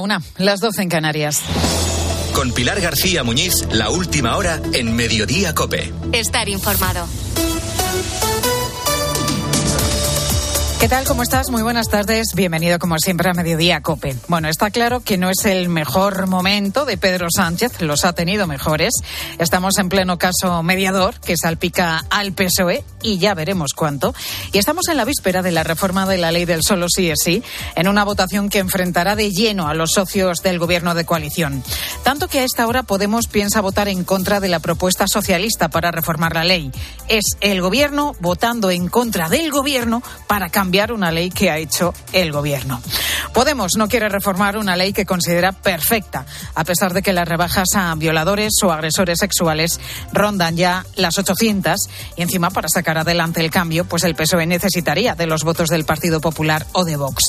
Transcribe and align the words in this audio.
Una, 0.00 0.22
las 0.38 0.60
12 0.60 0.80
en 0.84 0.88
Canarias. 0.88 1.42
Con 2.34 2.50
Pilar 2.52 2.80
García 2.80 3.24
Muñiz, 3.24 3.66
la 3.72 3.90
última 3.90 4.38
hora 4.38 4.58
en 4.72 4.96
Mediodía 4.96 5.54
Cope. 5.54 5.92
Estar 6.12 6.48
informado. 6.48 7.06
¿Qué 10.82 10.88
tal? 10.88 11.06
¿Cómo 11.06 11.22
estás? 11.22 11.48
Muy 11.48 11.62
buenas 11.62 11.88
tardes. 11.88 12.34
Bienvenido 12.34 12.80
como 12.80 12.98
siempre 12.98 13.30
a 13.30 13.34
Mediodía 13.34 13.82
Cope. 13.82 14.16
Bueno, 14.26 14.48
está 14.48 14.72
claro 14.72 14.98
que 14.98 15.16
no 15.16 15.30
es 15.30 15.44
el 15.44 15.68
mejor 15.68 16.26
momento 16.26 16.84
de 16.84 16.96
Pedro 16.96 17.28
Sánchez, 17.30 17.80
los 17.82 18.04
ha 18.04 18.14
tenido 18.14 18.48
mejores. 18.48 18.92
Estamos 19.38 19.78
en 19.78 19.88
pleno 19.88 20.18
caso 20.18 20.60
mediador 20.64 21.20
que 21.20 21.36
salpica 21.36 22.04
al 22.10 22.32
PSOE 22.32 22.82
y 23.00 23.18
ya 23.18 23.32
veremos 23.34 23.74
cuánto. 23.74 24.12
Y 24.52 24.58
estamos 24.58 24.88
en 24.88 24.96
la 24.96 25.04
víspera 25.04 25.40
de 25.40 25.52
la 25.52 25.62
reforma 25.62 26.04
de 26.04 26.18
la 26.18 26.32
ley 26.32 26.46
del 26.46 26.64
solo 26.64 26.88
sí 26.88 27.10
es 27.10 27.20
sí, 27.22 27.44
en 27.76 27.86
una 27.86 28.02
votación 28.02 28.48
que 28.48 28.58
enfrentará 28.58 29.14
de 29.14 29.30
lleno 29.30 29.68
a 29.68 29.74
los 29.74 29.92
socios 29.92 30.38
del 30.42 30.58
gobierno 30.58 30.96
de 30.96 31.04
coalición. 31.04 31.62
Tanto 32.02 32.26
que 32.26 32.40
a 32.40 32.44
esta 32.44 32.66
hora 32.66 32.82
Podemos 32.82 33.28
piensa 33.28 33.60
votar 33.60 33.86
en 33.86 34.02
contra 34.02 34.40
de 34.40 34.48
la 34.48 34.58
propuesta 34.58 35.06
socialista 35.06 35.68
para 35.68 35.92
reformar 35.92 36.34
la 36.34 36.42
ley. 36.42 36.72
Es 37.06 37.36
el 37.40 37.60
gobierno 37.62 38.16
votando 38.18 38.72
en 38.72 38.88
contra 38.88 39.28
del 39.28 39.52
gobierno 39.52 40.02
para 40.26 40.50
cambiar 40.50 40.71
una 40.72 41.12
ley 41.12 41.30
que 41.30 41.50
ha 41.50 41.58
hecho 41.58 41.92
el 42.12 42.32
gobierno. 42.32 42.80
Podemos 43.34 43.72
no 43.76 43.88
quiere 43.88 44.08
reformar 44.08 44.56
una 44.56 44.74
ley 44.74 44.92
que 44.92 45.04
considera 45.04 45.52
perfecta, 45.52 46.24
a 46.54 46.64
pesar 46.64 46.94
de 46.94 47.02
que 47.02 47.12
las 47.12 47.28
rebajas 47.28 47.68
a 47.74 47.94
violadores 47.94 48.52
o 48.62 48.72
agresores 48.72 49.18
sexuales 49.18 49.78
rondan 50.12 50.56
ya 50.56 50.86
las 50.96 51.18
800 51.18 51.76
y 52.16 52.22
encima 52.22 52.50
para 52.50 52.68
sacar 52.68 52.96
adelante 52.96 53.40
el 53.40 53.50
cambio, 53.50 53.84
pues 53.84 54.04
el 54.04 54.14
PSOE 54.14 54.46
necesitaría 54.46 55.14
de 55.14 55.26
los 55.26 55.44
votos 55.44 55.68
del 55.68 55.84
Partido 55.84 56.20
Popular 56.20 56.66
o 56.72 56.84
de 56.84 56.96
Vox. 56.96 57.24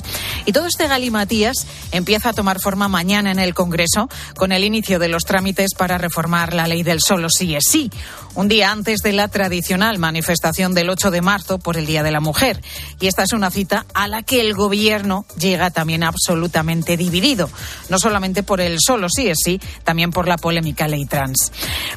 Y 0.45 0.53
todo 0.53 0.67
este 0.67 0.87
galimatías 0.87 1.67
empieza 1.91 2.29
a 2.29 2.33
tomar 2.33 2.61
forma 2.61 2.87
mañana 2.87 3.31
en 3.31 3.39
el 3.39 3.53
Congreso 3.53 4.09
con 4.37 4.53
el 4.53 4.63
inicio 4.63 4.99
de 4.99 5.09
los 5.09 5.25
trámites 5.25 5.73
para 5.75 5.97
reformar 5.97 6.53
la 6.53 6.67
ley 6.67 6.83
del 6.83 7.01
solo 7.01 7.27
sí 7.29 7.55
es 7.55 7.63
sí, 7.69 7.91
un 8.35 8.47
día 8.47 8.71
antes 8.71 9.01
de 9.01 9.13
la 9.13 9.27
tradicional 9.27 9.99
manifestación 9.99 10.73
del 10.73 10.89
8 10.89 11.11
de 11.11 11.21
marzo 11.21 11.59
por 11.59 11.77
el 11.77 11.85
Día 11.85 12.03
de 12.03 12.11
la 12.11 12.19
Mujer. 12.19 12.61
Y 12.99 13.07
esta 13.07 13.23
es 13.23 13.32
una 13.33 13.51
cita 13.51 13.85
a 13.93 14.07
la 14.07 14.23
que 14.23 14.41
el 14.41 14.53
Gobierno 14.53 15.25
llega 15.37 15.71
también 15.71 16.03
absolutamente 16.03 16.97
dividido, 16.97 17.49
no 17.89 17.99
solamente 17.99 18.43
por 18.43 18.61
el 18.61 18.77
solo 18.79 19.07
sí 19.09 19.27
es 19.27 19.37
sí, 19.43 19.59
también 19.83 20.11
por 20.11 20.27
la 20.27 20.37
polémica 20.37 20.87
ley 20.87 21.05
trans. 21.05 21.51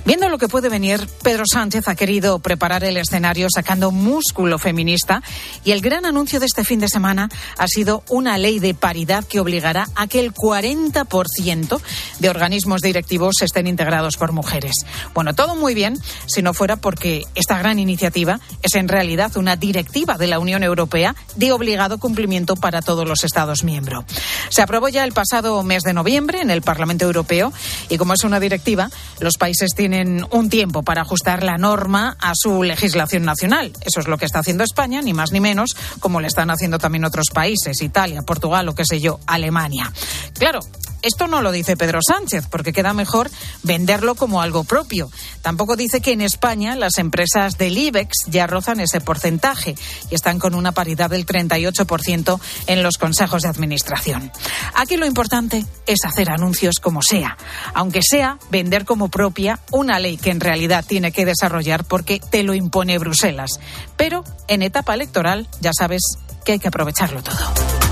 Viendo 0.04 0.28
lo 0.28 0.38
que 0.38 0.48
puede 0.48 0.68
venir, 0.68 1.08
Pedro 1.22 1.44
Sánchez 1.46 1.88
ha 1.88 1.94
querido 1.94 2.38
preparar 2.38 2.84
el 2.84 2.96
escenario 2.96 3.48
sacando 3.52 3.90
músculo 3.90 4.58
feminista 4.58 5.22
y 5.64 5.72
el 5.72 5.80
gran 5.80 6.06
anuncio 6.06 6.40
de 6.40 6.46
este 6.46 6.64
fin 6.64 6.80
de 6.80 6.88
semana 6.88 7.28
ha 7.58 7.66
sido 7.66 8.02
una 8.08 8.38
ley 8.38 8.58
de 8.58 8.74
paridad 8.74 9.24
que 9.24 9.40
obligará 9.40 9.88
a 9.94 10.06
que 10.06 10.20
el 10.20 10.32
40% 10.32 11.80
de 12.18 12.28
organismos 12.28 12.80
directivos 12.80 13.34
estén 13.42 13.66
integrados 13.66 14.16
por 14.16 14.32
mujeres. 14.32 14.74
Bueno, 15.14 15.34
todo 15.34 15.56
muy 15.56 15.74
bien 15.74 15.98
si 16.26 16.42
no 16.42 16.54
fuera 16.54 16.76
porque 16.76 17.24
esta 17.34 17.58
gran 17.58 17.78
iniciativa 17.78 18.40
es 18.62 18.74
en 18.74 18.88
realidad 18.88 19.36
una 19.36 19.56
directiva 19.56 20.18
de 20.18 20.26
la 20.26 20.38
Unión 20.38 20.62
Europea 20.62 21.14
de 21.34 21.52
obligado 21.52 21.98
cumplimiento 21.98 22.56
para 22.56 22.82
todos 22.82 23.06
los 23.06 23.24
Estados 23.24 23.64
miembros. 23.64 24.04
Se 24.48 24.62
aprobó 24.62 24.88
ya 24.88 25.04
el 25.04 25.12
pasado 25.12 25.62
mes 25.62 25.82
de 25.82 25.92
noviembre 25.92 26.40
en 26.40 26.50
el 26.50 26.62
Parlamento 26.62 27.04
Europeo 27.04 27.52
y 27.88 27.98
como 27.98 28.14
es 28.14 28.24
una 28.24 28.40
directiva, 28.40 28.90
los 29.20 29.36
países 29.36 29.70
tienen 29.74 30.26
un 30.30 30.48
tiempo 30.48 30.82
para 30.82 31.02
ajustar 31.02 31.42
la 31.42 31.58
norma 31.58 32.16
a 32.20 32.32
su 32.34 32.62
legislación 32.62 33.24
nacional. 33.24 33.72
Eso 33.80 34.00
es 34.00 34.08
lo 34.08 34.18
que 34.18 34.24
está 34.24 34.40
haciendo 34.40 34.64
España, 34.64 35.02
ni 35.02 35.12
más 35.12 35.32
ni 35.32 35.40
menos, 35.40 35.76
como 36.00 36.20
le 36.20 36.28
están 36.28 36.50
haciendo 36.50 36.78
también 36.78 37.04
otros 37.04 37.26
países, 37.32 37.82
Italia, 37.82 38.22
Portugal 38.22 38.68
o 38.68 38.74
qué 38.74 38.84
sé 38.84 39.00
yo, 39.00 39.20
Alemania. 39.26 39.92
Claro, 40.38 40.60
esto 41.06 41.28
no 41.28 41.42
lo 41.42 41.52
dice 41.52 41.76
Pedro 41.76 42.00
Sánchez, 42.06 42.46
porque 42.50 42.72
queda 42.72 42.92
mejor 42.92 43.30
venderlo 43.62 44.14
como 44.14 44.42
algo 44.42 44.64
propio. 44.64 45.10
Tampoco 45.42 45.76
dice 45.76 46.00
que 46.00 46.12
en 46.12 46.20
España 46.20 46.76
las 46.76 46.98
empresas 46.98 47.58
del 47.58 47.78
IBEX 47.78 48.26
ya 48.26 48.46
rozan 48.46 48.80
ese 48.80 49.00
porcentaje 49.00 49.74
y 50.10 50.14
están 50.14 50.38
con 50.38 50.54
una 50.54 50.72
paridad 50.72 51.10
del 51.10 51.26
38% 51.26 52.40
en 52.66 52.82
los 52.82 52.98
consejos 52.98 53.42
de 53.42 53.48
administración. 53.48 54.32
Aquí 54.74 54.96
lo 54.96 55.06
importante 55.06 55.64
es 55.86 56.04
hacer 56.04 56.30
anuncios 56.30 56.76
como 56.80 57.02
sea, 57.02 57.36
aunque 57.74 58.00
sea 58.02 58.38
vender 58.50 58.84
como 58.84 59.08
propia 59.08 59.60
una 59.70 59.98
ley 59.98 60.16
que 60.16 60.30
en 60.30 60.40
realidad 60.40 60.84
tiene 60.86 61.12
que 61.12 61.24
desarrollar 61.24 61.84
porque 61.84 62.20
te 62.20 62.42
lo 62.42 62.54
impone 62.54 62.98
Bruselas. 62.98 63.60
Pero 63.96 64.24
en 64.48 64.62
etapa 64.62 64.94
electoral 64.94 65.48
ya 65.60 65.70
sabes 65.76 66.02
que 66.44 66.52
hay 66.52 66.58
que 66.58 66.68
aprovecharlo 66.68 67.22
todo. 67.22 67.85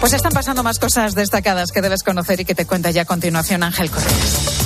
Pues 0.00 0.12
están 0.12 0.32
pasando 0.32 0.62
más 0.62 0.78
cosas 0.78 1.14
destacadas 1.14 1.72
que 1.72 1.80
debes 1.80 2.02
conocer 2.02 2.40
y 2.40 2.44
que 2.44 2.54
te 2.54 2.66
cuenta 2.66 2.90
ya 2.90 3.02
a 3.02 3.04
continuación 3.04 3.62
Ángel 3.62 3.90
Correas. 3.90 4.65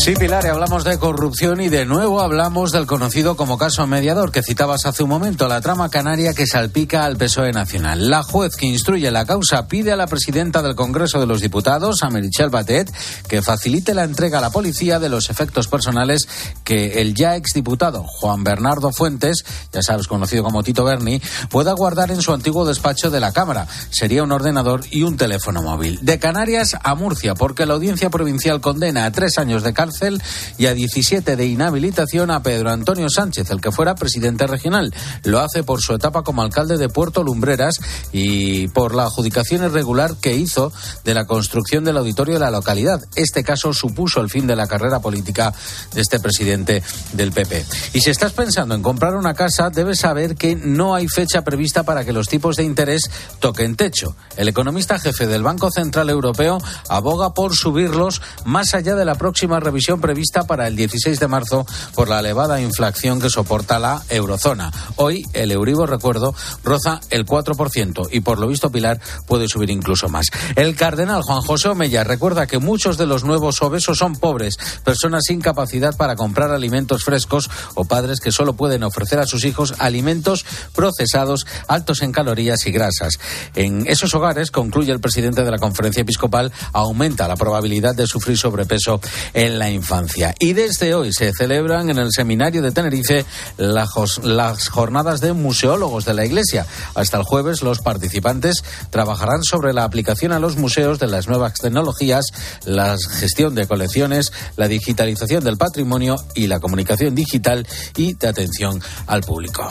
Sí, 0.00 0.14
Pilar, 0.14 0.46
hablamos 0.46 0.82
de 0.84 0.98
corrupción 0.98 1.60
y 1.60 1.68
de 1.68 1.84
nuevo 1.84 2.22
hablamos 2.22 2.72
del 2.72 2.86
conocido 2.86 3.36
como 3.36 3.58
caso 3.58 3.86
mediador 3.86 4.32
que 4.32 4.42
citabas 4.42 4.86
hace 4.86 5.02
un 5.02 5.10
momento, 5.10 5.46
la 5.46 5.60
trama 5.60 5.90
canaria 5.90 6.32
que 6.32 6.46
salpica 6.46 7.04
al 7.04 7.18
PSOE 7.18 7.52
nacional. 7.52 8.08
La 8.08 8.22
juez 8.22 8.56
que 8.56 8.64
instruye 8.64 9.10
la 9.10 9.26
causa 9.26 9.68
pide 9.68 9.92
a 9.92 9.96
la 9.96 10.06
presidenta 10.06 10.62
del 10.62 10.74
Congreso 10.74 11.20
de 11.20 11.26
los 11.26 11.42
Diputados, 11.42 12.02
a 12.02 12.08
Merichel 12.08 12.48
Batet, 12.48 12.90
que 13.28 13.42
facilite 13.42 13.92
la 13.92 14.04
entrega 14.04 14.38
a 14.38 14.40
la 14.40 14.48
policía 14.48 14.98
de 15.00 15.10
los 15.10 15.28
efectos 15.28 15.68
personales 15.68 16.26
que 16.64 17.02
el 17.02 17.14
ya 17.14 17.36
exdiputado 17.36 18.04
Juan 18.04 18.42
Bernardo 18.42 18.92
Fuentes, 18.92 19.44
ya 19.70 19.82
sabes, 19.82 20.08
conocido 20.08 20.42
como 20.42 20.62
Tito 20.62 20.82
Berni, 20.82 21.20
pueda 21.50 21.74
guardar 21.74 22.10
en 22.10 22.22
su 22.22 22.32
antiguo 22.32 22.64
despacho 22.64 23.10
de 23.10 23.20
la 23.20 23.32
Cámara. 23.32 23.66
Sería 23.90 24.22
un 24.22 24.32
ordenador 24.32 24.80
y 24.90 25.02
un 25.02 25.18
teléfono 25.18 25.60
móvil. 25.60 25.98
De 26.00 26.18
Canarias 26.18 26.74
a 26.82 26.94
Murcia, 26.94 27.34
porque 27.34 27.66
la 27.66 27.74
audiencia 27.74 28.08
provincial 28.08 28.62
condena 28.62 29.04
a 29.04 29.12
tres 29.12 29.36
años 29.36 29.62
de 29.62 29.74
cárcel 29.74 29.89
y 30.58 30.66
a 30.66 30.74
17 30.74 31.36
de 31.36 31.46
inhabilitación 31.46 32.30
a 32.30 32.42
Pedro 32.42 32.70
Antonio 32.70 33.08
Sánchez, 33.10 33.50
el 33.50 33.60
que 33.60 33.72
fuera 33.72 33.94
presidente 33.94 34.46
regional. 34.46 34.94
Lo 35.24 35.40
hace 35.40 35.62
por 35.62 35.80
su 35.80 35.94
etapa 35.94 36.22
como 36.22 36.42
alcalde 36.42 36.78
de 36.78 36.88
Puerto 36.88 37.22
Lumbreras 37.22 37.80
y 38.12 38.68
por 38.68 38.94
la 38.94 39.04
adjudicación 39.04 39.64
irregular 39.64 40.16
que 40.20 40.36
hizo 40.36 40.72
de 41.04 41.14
la 41.14 41.26
construcción 41.26 41.84
del 41.84 41.96
auditorio 41.96 42.34
de 42.34 42.40
la 42.40 42.50
localidad. 42.50 43.00
Este 43.14 43.42
caso 43.42 43.72
supuso 43.72 44.20
el 44.20 44.30
fin 44.30 44.46
de 44.46 44.56
la 44.56 44.66
carrera 44.66 45.00
política 45.00 45.52
de 45.92 46.00
este 46.00 46.20
presidente 46.20 46.82
del 47.12 47.32
PP. 47.32 47.64
Y 47.94 48.00
si 48.00 48.10
estás 48.10 48.32
pensando 48.32 48.74
en 48.74 48.82
comprar 48.82 49.16
una 49.16 49.34
casa, 49.34 49.70
debes 49.70 50.00
saber 50.00 50.36
que 50.36 50.56
no 50.56 50.94
hay 50.94 51.08
fecha 51.08 51.42
prevista 51.42 51.82
para 51.82 52.04
que 52.04 52.12
los 52.12 52.28
tipos 52.28 52.56
de 52.56 52.64
interés 52.64 53.02
toquen 53.38 53.76
techo. 53.76 54.16
El 54.36 54.48
economista 54.48 54.98
jefe 54.98 55.26
del 55.26 55.42
Banco 55.42 55.70
Central 55.70 56.10
Europeo 56.10 56.58
aboga 56.88 57.34
por 57.34 57.54
subirlos 57.54 58.22
más 58.44 58.74
allá 58.74 58.94
de 58.94 59.04
la 59.04 59.14
próxima 59.14 59.60
revisión 59.60 59.79
prevista 60.00 60.44
para 60.44 60.66
el 60.66 60.76
16 60.76 61.18
de 61.18 61.26
marzo 61.26 61.66
por 61.94 62.08
la 62.08 62.20
elevada 62.20 62.60
inflación 62.60 63.20
que 63.20 63.30
soporta 63.30 63.78
la 63.78 64.02
eurozona. 64.10 64.70
Hoy 64.96 65.24
el 65.32 65.50
Euribor, 65.50 65.88
recuerdo, 65.88 66.34
roza 66.62 67.00
el 67.10 67.24
4% 67.24 68.08
y 68.12 68.20
por 68.20 68.38
lo 68.38 68.46
visto 68.46 68.70
Pilar 68.70 69.00
puede 69.26 69.48
subir 69.48 69.70
incluso 69.70 70.08
más. 70.08 70.26
El 70.54 70.76
cardenal 70.76 71.22
Juan 71.22 71.40
José 71.40 71.68
Omeya 71.68 72.04
recuerda 72.04 72.46
que 72.46 72.58
muchos 72.58 72.98
de 72.98 73.06
los 73.06 73.24
nuevos 73.24 73.62
obesos 73.62 73.98
son 73.98 74.16
pobres, 74.16 74.56
personas 74.84 75.24
sin 75.26 75.40
capacidad 75.40 75.96
para 75.96 76.14
comprar 76.14 76.50
alimentos 76.50 77.02
frescos 77.02 77.50
o 77.74 77.86
padres 77.86 78.20
que 78.20 78.32
solo 78.32 78.52
pueden 78.52 78.84
ofrecer 78.84 79.18
a 79.18 79.26
sus 79.26 79.44
hijos 79.44 79.74
alimentos 79.78 80.44
procesados 80.74 81.46
altos 81.68 82.02
en 82.02 82.12
calorías 82.12 82.66
y 82.66 82.70
grasas. 82.70 83.18
En 83.54 83.86
esos 83.86 84.14
hogares, 84.14 84.50
concluye 84.50 84.92
el 84.92 85.00
presidente 85.00 85.42
de 85.42 85.50
la 85.50 85.58
conferencia 85.58 86.02
episcopal, 86.02 86.52
aumenta 86.72 87.28
la 87.28 87.36
probabilidad 87.36 87.94
de 87.94 88.06
sufrir 88.06 88.36
sobrepeso 88.36 89.00
en 89.32 89.58
la 89.58 89.69
infancia. 89.70 90.34
Y 90.38 90.52
desde 90.52 90.94
hoy 90.94 91.12
se 91.12 91.32
celebran 91.32 91.90
en 91.90 91.98
el 91.98 92.10
seminario 92.10 92.62
de 92.62 92.72
Tenerife 92.72 93.24
las 93.58 94.68
jornadas 94.68 95.20
de 95.20 95.32
museólogos 95.32 96.04
de 96.04 96.14
la 96.14 96.24
Iglesia. 96.24 96.66
Hasta 96.94 97.16
el 97.18 97.24
jueves 97.24 97.62
los 97.62 97.80
participantes 97.80 98.62
trabajarán 98.90 99.42
sobre 99.42 99.72
la 99.72 99.84
aplicación 99.84 100.32
a 100.32 100.38
los 100.38 100.56
museos 100.56 100.98
de 100.98 101.06
las 101.06 101.28
nuevas 101.28 101.54
tecnologías, 101.54 102.26
la 102.64 102.96
gestión 102.98 103.54
de 103.54 103.66
colecciones, 103.66 104.32
la 104.56 104.68
digitalización 104.68 105.44
del 105.44 105.56
patrimonio 105.56 106.16
y 106.34 106.46
la 106.46 106.60
comunicación 106.60 107.14
digital 107.14 107.66
y 107.96 108.14
de 108.14 108.28
atención 108.28 108.80
al 109.06 109.22
público. 109.22 109.70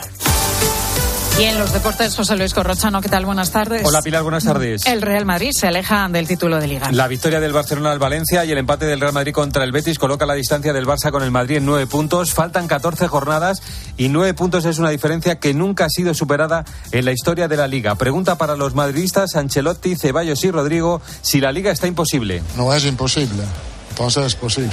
Y 1.40 1.44
en 1.46 1.58
los 1.58 1.72
deportes, 1.72 2.18
José 2.18 2.36
Luis 2.36 2.54
Corrochano, 2.54 3.00
¿qué 3.00 3.08
tal? 3.08 3.26
Buenas 3.26 3.52
tardes. 3.52 3.84
Hola 3.86 4.02
Pilar, 4.02 4.24
buenas 4.24 4.44
tardes. 4.44 4.86
El 4.86 5.02
Real 5.02 5.26
Madrid 5.26 5.52
se 5.54 5.68
aleja 5.68 6.10
del 6.10 6.28
título 6.28 6.60
de 6.60 6.68
Liga. 6.68 6.92
La 6.92 7.08
victoria 7.08 7.40
del 7.40 7.54
Barcelona 7.54 7.94
al 7.94 8.00
Valencia 8.00 8.44
y 8.44 8.52
el 8.52 8.58
empate 8.58 8.86
del 8.86 9.00
Real 9.00 9.14
Madrid 9.14 9.32
contra 9.32 9.64
el 9.64 9.72
Betis 9.72 9.98
coloca 9.98 10.26
la 10.26 10.34
distancia 10.34 10.74
del 10.74 10.86
Barça 10.86 11.12
con 11.12 11.24
el 11.24 11.32
Madrid 11.32 11.56
en 11.56 11.66
nueve 11.66 11.88
puntos. 11.88 12.34
Faltan 12.34 12.68
14 12.68 13.08
jornadas 13.08 13.62
y 13.96 14.10
nueve 14.10 14.34
puntos 14.34 14.66
es 14.66 14.80
una 14.80 14.90
diferencia 14.90 15.40
que 15.40 15.54
nunca 15.54 15.86
ha 15.86 15.90
sido 15.90 16.14
superada 16.14 16.66
en 16.92 17.06
la 17.06 17.14
historia 17.14 17.48
de 17.48 17.56
la 17.56 17.70
Liga. 17.70 17.96
Pregunta 17.96 18.38
para 18.38 18.58
los 18.58 18.76
madridistas 18.76 19.38
Ancelotti, 19.38 19.96
Ceballos 19.96 20.44
y 20.44 20.52
Rodrigo 20.52 21.02
si 21.22 21.40
la 21.40 21.54
Liga 21.54 21.72
está 21.72 21.88
imposible. 21.88 22.44
No 22.58 22.74
es 22.74 22.84
imposible, 22.84 23.44
entonces 23.92 24.26
es 24.26 24.36
posible 24.36 24.72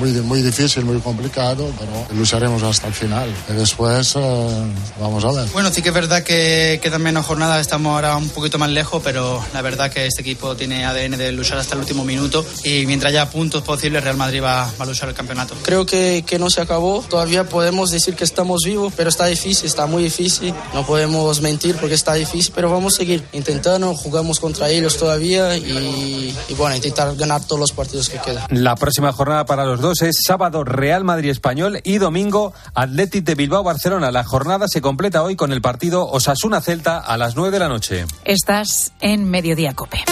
muy, 0.00 0.12
muy 0.22 0.40
difícil, 0.40 0.84
muy 0.84 0.98
complicado, 1.00 1.70
pero 1.78 2.18
lucharemos 2.18 2.62
hasta 2.62 2.86
el 2.88 2.94
final. 2.94 3.28
Y 3.50 3.52
después 3.52 4.14
eh, 4.16 4.72
vamos 4.98 5.22
a 5.24 5.32
ver. 5.32 5.48
Bueno, 5.52 5.70
sí 5.70 5.82
que 5.82 5.90
es 5.90 5.94
verdad 5.94 6.22
que 6.22 6.80
quedan 6.82 7.02
menos 7.02 7.26
jornadas, 7.26 7.60
estamos 7.60 7.92
ahora 7.92 8.16
un 8.16 8.30
poquito 8.30 8.58
más 8.58 8.70
lejos, 8.70 9.02
pero 9.04 9.44
la 9.52 9.60
verdad 9.60 9.90
que 9.90 10.06
este 10.06 10.22
equipo 10.22 10.56
tiene 10.56 10.86
ADN 10.86 11.18
de 11.18 11.32
luchar 11.32 11.58
hasta 11.58 11.74
el 11.74 11.82
último 11.82 12.04
minuto 12.04 12.44
y 12.64 12.86
mientras 12.86 13.10
haya 13.10 13.28
puntos 13.28 13.62
posibles, 13.62 14.02
Real 14.02 14.16
Madrid 14.16 14.42
va, 14.42 14.64
va 14.64 14.84
a 14.84 14.86
luchar 14.86 15.10
el 15.10 15.14
campeonato. 15.14 15.54
Creo 15.62 15.84
que, 15.84 16.24
que 16.26 16.38
no 16.38 16.48
se 16.48 16.62
acabó, 16.62 17.04
todavía 17.06 17.44
podemos 17.44 17.90
decir 17.90 18.14
que 18.14 18.24
estamos 18.24 18.62
vivos, 18.64 18.94
pero 18.96 19.10
está 19.10 19.26
difícil, 19.26 19.66
está 19.66 19.84
muy 19.86 20.02
difícil, 20.02 20.54
no 20.72 20.86
podemos 20.86 21.42
mentir 21.42 21.76
porque 21.76 21.94
está 21.94 22.14
difícil, 22.14 22.52
pero 22.54 22.70
vamos 22.70 22.94
a 22.94 22.96
seguir 22.96 23.22
intentando, 23.32 23.94
jugamos 23.94 24.40
contra 24.40 24.70
ellos 24.70 24.96
todavía 24.96 25.56
y, 25.58 26.34
y 26.48 26.54
bueno, 26.54 26.74
intentar 26.74 27.14
ganar 27.16 27.44
todos 27.44 27.60
los 27.60 27.72
partidos 27.72 28.08
que 28.08 28.18
quedan. 28.18 28.46
La 28.50 28.74
próxima 28.76 29.12
jornada 29.12 29.44
para 29.44 29.66
los 29.66 29.80
dos 29.80 29.89
es 30.00 30.20
sábado 30.24 30.62
Real 30.62 31.04
Madrid 31.04 31.30
Español 31.30 31.80
y 31.82 31.98
domingo 31.98 32.52
Athletic 32.74 33.24
de 33.24 33.34
Bilbao 33.34 33.64
Barcelona. 33.64 34.10
La 34.10 34.24
jornada 34.24 34.68
se 34.68 34.80
completa 34.80 35.22
hoy 35.22 35.34
con 35.34 35.52
el 35.52 35.60
partido 35.60 36.06
Osasuna 36.06 36.60
Celta 36.60 36.98
a 36.98 37.16
las 37.16 37.34
9 37.34 37.50
de 37.50 37.58
la 37.58 37.68
noche. 37.68 38.06
Estás 38.24 38.92
en 39.00 39.28
Mediodía 39.28 39.74
Cope. 39.74 40.04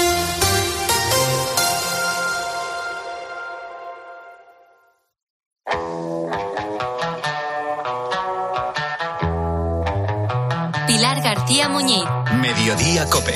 Pilar 10.86 11.22
García 11.22 11.68
Muñiz. 11.68 12.04
Mediodía 12.40 13.06
Cope. 13.06 13.34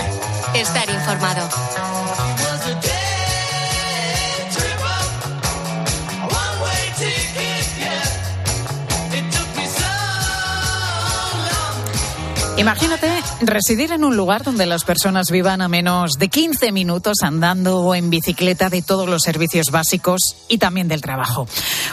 Estar 0.55 0.91
informado. 0.91 2.02
Imagínate 12.63 13.11
residir 13.41 13.91
en 13.91 14.05
un 14.05 14.17
lugar 14.17 14.45
donde 14.45 14.67
las 14.67 14.85
personas 14.85 15.33
vivan 15.33 15.63
a 15.63 15.67
menos 15.67 16.13
de 16.13 16.29
15 16.29 16.71
minutos 16.71 17.19
andando 17.23 17.81
o 17.81 17.97
en 17.97 18.09
bicicleta 18.09 18.71
de 18.71 18.83
todos 18.83 19.09
los 19.09 19.23
servicios 19.23 19.73
básicos 19.73 20.21
y 20.47 20.59
también 20.59 20.87
del 20.87 21.01
trabajo. 21.01 21.49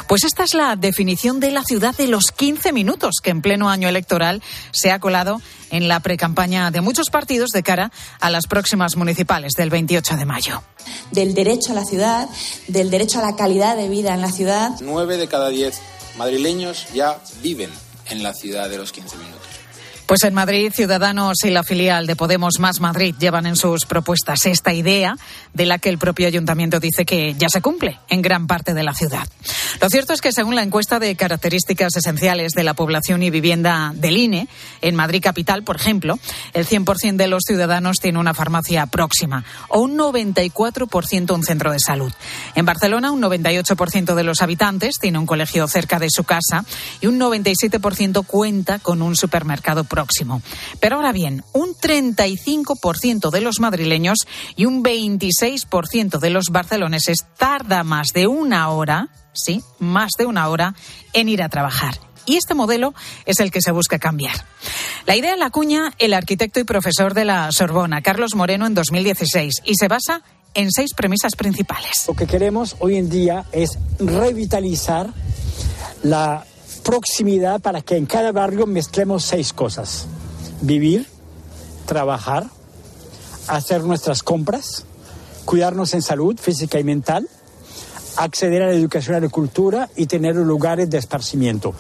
Pues 0.08 0.24
esta 0.24 0.44
es 0.44 0.54
la 0.54 0.76
definición 0.76 1.40
de 1.40 1.50
la 1.50 1.64
ciudad 1.64 1.96
de 1.98 2.06
los 2.06 2.26
15 2.26 2.72
minutos 2.72 3.16
que 3.24 3.32
en 3.32 3.42
pleno 3.42 3.68
año 3.68 3.90
electoral 3.90 4.44
se 4.70 4.92
ha 4.92 5.00
colado 5.00 5.42
en 5.72 5.88
la 5.88 6.02
precampaña 6.02 6.70
de 6.70 6.82
muchos 6.82 7.10
partidos 7.10 7.50
de 7.50 7.64
cara 7.64 7.92
a 8.20 8.30
las 8.30 8.46
próximas 8.46 8.96
municipales 8.96 9.54
del 9.54 9.72
28 9.72 10.18
de 10.18 10.26
mayo. 10.26 10.62
Del 11.10 11.34
derecho 11.34 11.72
a 11.72 11.76
la 11.76 11.84
ciudad, 11.84 12.30
del 12.68 12.92
derecho 12.92 13.18
a 13.18 13.24
la 13.24 13.36
calidad 13.36 13.76
de 13.76 13.90
vida 13.90 14.14
en 14.14 14.22
la 14.22 14.32
ciudad. 14.32 14.70
Nueve 14.82 15.18
de 15.18 15.28
cada 15.28 15.50
diez 15.50 15.82
madrileños 16.16 16.86
ya 16.94 17.20
viven 17.42 17.72
en 18.12 18.22
la 18.22 18.36
ciudad 18.36 18.70
de 18.70 18.78
los 18.78 18.92
15 18.92 19.18
minutos. 19.18 19.39
Pues 20.10 20.24
en 20.24 20.34
Madrid, 20.34 20.72
Ciudadanos 20.74 21.36
y 21.44 21.52
la 21.52 21.62
filial 21.62 22.08
de 22.08 22.16
Podemos 22.16 22.58
Más 22.58 22.80
Madrid 22.80 23.14
llevan 23.20 23.46
en 23.46 23.56
sus 23.56 23.86
propuestas 23.86 24.48
esta 24.48 24.74
idea 24.74 25.16
de 25.54 25.68
la 25.68 25.78
que 25.78 25.90
el 25.90 26.00
propio 26.00 26.26
ayuntamiento 26.26 26.80
dice 26.80 27.06
que 27.06 27.36
ya 27.36 27.48
se 27.48 27.62
cumple 27.62 28.00
en 28.10 28.24
gran 28.24 28.48
parte 28.48 28.74
de 28.74 28.82
la 28.82 28.96
ciudad. 28.96 29.28
Lo 29.80 29.88
cierto 29.88 30.14
es 30.14 30.22
que 30.22 30.32
según 30.32 30.56
la 30.56 30.64
encuesta 30.64 30.98
de 30.98 31.16
características 31.16 31.96
esenciales 31.96 32.54
de 32.54 32.64
la 32.64 32.74
población 32.74 33.22
y 33.22 33.30
vivienda 33.30 33.92
del 33.94 34.18
INE, 34.18 34.48
en 34.82 34.96
Madrid 34.96 35.22
capital, 35.22 35.64
por 35.64 35.76
ejemplo, 35.76 36.18
el 36.56 36.66
100% 36.66 37.16
de 37.16 37.28
los 37.28 37.44
ciudadanos 37.46 37.98
tiene 37.98 38.18
una 38.18 38.34
farmacia 38.34 38.88
próxima 38.88 39.46
o 39.68 39.80
un 39.82 39.96
94% 39.96 41.36
un 41.36 41.44
centro 41.44 41.72
de 41.72 41.80
salud. 41.80 42.12
En 42.56 42.66
Barcelona, 42.66 43.12
un 43.12 43.22
98% 43.22 44.16
de 44.16 44.24
los 44.24 44.42
habitantes 44.42 44.96
tiene 45.00 45.20
un 45.20 45.28
colegio 45.28 45.68
cerca 45.68 46.00
de 46.00 46.10
su 46.10 46.24
casa 46.24 46.66
y 47.00 47.06
un 47.06 47.20
97% 47.20 48.26
cuenta 48.26 48.80
con 48.80 49.04
un 49.04 49.16
supermercado 49.16 49.84
próximo 49.84 49.99
Pero 50.80 50.98
ahora 50.98 51.12
bien, 51.12 51.44
un 51.54 51.76
35% 51.76 53.32
de 53.32 53.42
los 53.42 53.60
madrileños 53.60 54.20
y 54.56 54.66
un 54.66 54.84
26% 54.84 56.20
de 56.20 56.30
los 56.30 56.46
barceloneses 56.50 57.26
tarda 57.38 57.84
más 57.84 58.14
de 58.14 58.28
una 58.28 58.70
hora, 58.70 59.10
sí, 59.34 59.62
más 59.80 60.12
de 60.18 60.26
una 60.26 60.48
hora, 60.50 60.76
en 61.14 61.30
ir 61.30 61.44
a 61.44 61.50
trabajar. 61.50 62.00
Y 62.26 62.36
este 62.38 62.54
modelo 62.54 62.94
es 63.26 63.40
el 63.40 63.52
que 63.52 63.62
se 63.62 63.72
busca 63.72 63.98
cambiar. 63.98 64.36
La 65.08 65.16
idea 65.16 65.36
la 65.36 65.48
acuña 65.48 65.94
el 65.98 66.14
arquitecto 66.14 66.60
y 66.60 66.64
profesor 66.64 67.14
de 67.14 67.26
la 67.26 67.52
Sorbona, 67.52 68.02
Carlos 68.02 68.36
Moreno, 68.36 68.68
en 68.68 68.76
2016, 68.76 69.62
y 69.66 69.76
se 69.76 69.88
basa 69.88 70.22
en 70.54 70.72
seis 70.72 70.94
premisas 70.94 71.36
principales. 71.36 72.06
Lo 72.08 72.14
que 72.14 72.28
queremos 72.28 72.76
hoy 72.80 72.98
en 72.98 73.10
día 73.10 73.46
es 73.52 73.80
revitalizar 74.00 75.10
la 76.04 76.46
proximidad 76.84 77.62
para 77.62 77.82
que 77.82 77.98
en 77.98 78.06
cada 78.06 78.32
barrio 78.32 78.66
mezclemos 78.66 79.24
seis 79.24 79.54
cosas. 79.54 80.08
Vivir, 80.62 81.08
trabajar, 81.86 82.48
hacer 83.48 83.84
nuestras 83.84 84.24
compras, 84.24 84.86
cuidarnos 85.46 85.94
en 85.94 86.02
salud 86.02 86.38
física 86.40 86.80
y 86.80 86.84
mental, 86.84 87.28
acceder 88.18 88.64
a 88.64 88.68
la 88.68 88.74
educación 88.74 89.16
y 89.16 89.18
a 89.18 89.22
la 89.22 89.30
cultura 89.30 89.90
y 89.96 90.06
tener 90.06 90.36
lugares 90.36 90.90
de 90.90 90.98
esparcimiento. 90.98 91.74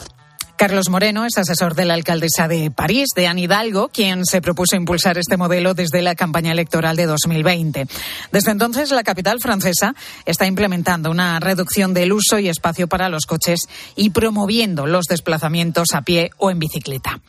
Carlos 0.59 0.89
Moreno 0.89 1.25
es 1.25 1.37
asesor 1.37 1.73
de 1.73 1.85
la 1.85 1.93
alcaldesa 1.93 2.49
de 2.49 2.69
París, 2.69 3.07
de 3.15 3.27
Anne 3.27 3.43
Hidalgo, 3.43 3.87
quien 3.87 4.25
se 4.25 4.41
propuso 4.41 4.75
impulsar 4.75 5.17
este 5.17 5.37
modelo 5.37 5.73
desde 5.73 6.01
la 6.01 6.15
campaña 6.15 6.51
electoral 6.51 6.97
de 6.97 7.05
2020. 7.05 7.87
Desde 8.33 8.51
entonces, 8.51 8.91
la 8.91 9.03
capital 9.03 9.39
francesa 9.39 9.95
está 10.25 10.47
implementando 10.47 11.11
una 11.11 11.39
reducción 11.39 11.93
del 11.93 12.11
uso 12.11 12.39
y 12.39 12.49
espacio 12.49 12.89
para 12.89 13.07
los 13.07 13.25
coches 13.25 13.61
y 13.95 14.09
promoviendo 14.09 14.85
los 14.85 15.05
desplazamientos 15.05 15.93
a 15.93 16.01
pie 16.01 16.31
o 16.35 16.51
en 16.51 16.59
bicicleta. 16.59 17.21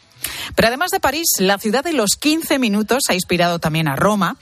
Pero 0.57 0.67
además 0.67 0.91
de 0.91 0.99
París, 0.99 1.29
la 1.39 1.59
ciudad 1.59 1.85
de 1.85 1.93
los 1.93 2.17
15 2.17 2.59
minutos 2.59 3.05
ha 3.09 3.15
inspirado 3.15 3.61
también 3.61 3.87
a 3.87 3.95
Roma, 3.95 4.39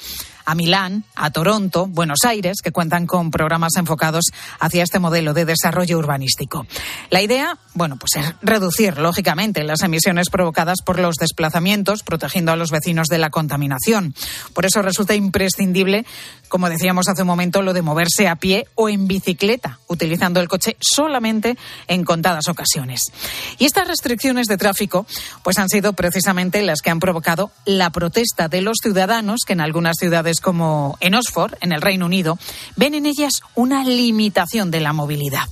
a 0.49 0.55
Milán, 0.55 1.05
a 1.15 1.31
Toronto, 1.31 1.87
Buenos 1.87 2.21
Aires, 2.25 2.63
que 2.65 2.73
cuentan 2.73 3.07
con 3.07 3.31
programas 3.31 3.77
enfocados 3.77 4.25
hacia 4.59 4.83
este 4.83 4.99
modelo 4.99 5.35
de 5.35 5.45
desarrollo 5.45 5.99
urbanístico. 5.99 6.67
La 7.11 7.21
idea, 7.21 7.59
bueno, 7.75 7.99
pues 7.99 8.17
es 8.17 8.35
reducir, 8.41 8.97
lógicamente, 8.97 9.63
las 9.63 9.83
emisiones 9.83 10.31
provocadas 10.31 10.79
por 10.83 10.99
los 10.99 11.17
desplazamientos, 11.17 12.03
protegiendo 12.03 12.51
a 12.51 12.57
los 12.57 12.71
vecinos 12.71 13.09
de 13.09 13.19
la 13.19 13.29
contaminación. 13.29 14.15
Por 14.55 14.65
eso 14.65 14.81
resulta 14.81 15.15
imprescindible, 15.15 16.07
como 16.49 16.71
decíamos 16.71 17.09
hace 17.09 17.23
un 17.23 17.29
momento, 17.29 17.61
lo 17.61 17.75
de 17.75 17.83
moverse 17.83 18.27
a 18.27 18.37
pie 18.37 18.69
o 18.75 18.89
en 18.89 19.07
bicicleta, 19.07 19.81
utilizando 19.87 20.41
el 20.41 20.49
coche 20.49 20.79
solamente 20.81 21.59
en 21.89 22.05
contadas 22.05 22.49
ocasiones. 22.49 23.13
Y 23.59 23.67
estas 23.67 23.87
restricciones 23.87 24.47
de 24.47 24.57
tráfico, 24.57 25.07
pues 25.43 25.59
han 25.59 25.69
sido 25.69 25.93
precisamente 25.93 26.63
las 26.63 26.81
que 26.81 26.89
han 26.89 27.01
provocado 27.01 27.51
la 27.67 27.91
protesta 27.91 28.49
de 28.49 28.63
los 28.63 28.79
ciudadanos 28.83 29.41
que 29.47 29.53
en 29.53 29.61
algunas 29.61 29.99
ciudades 29.99 30.38
como 30.41 30.97
en 31.01 31.15
Oxford, 31.15 31.55
en 31.61 31.73
el 31.73 31.81
Reino 31.81 32.07
Unido, 32.07 32.39
ven 32.77 32.95
en 32.95 33.07
ellas 33.07 33.41
una 33.55 33.85
limitación 33.85 34.71
de 34.71 34.81
la 34.81 34.93
movilidad. 34.93 35.49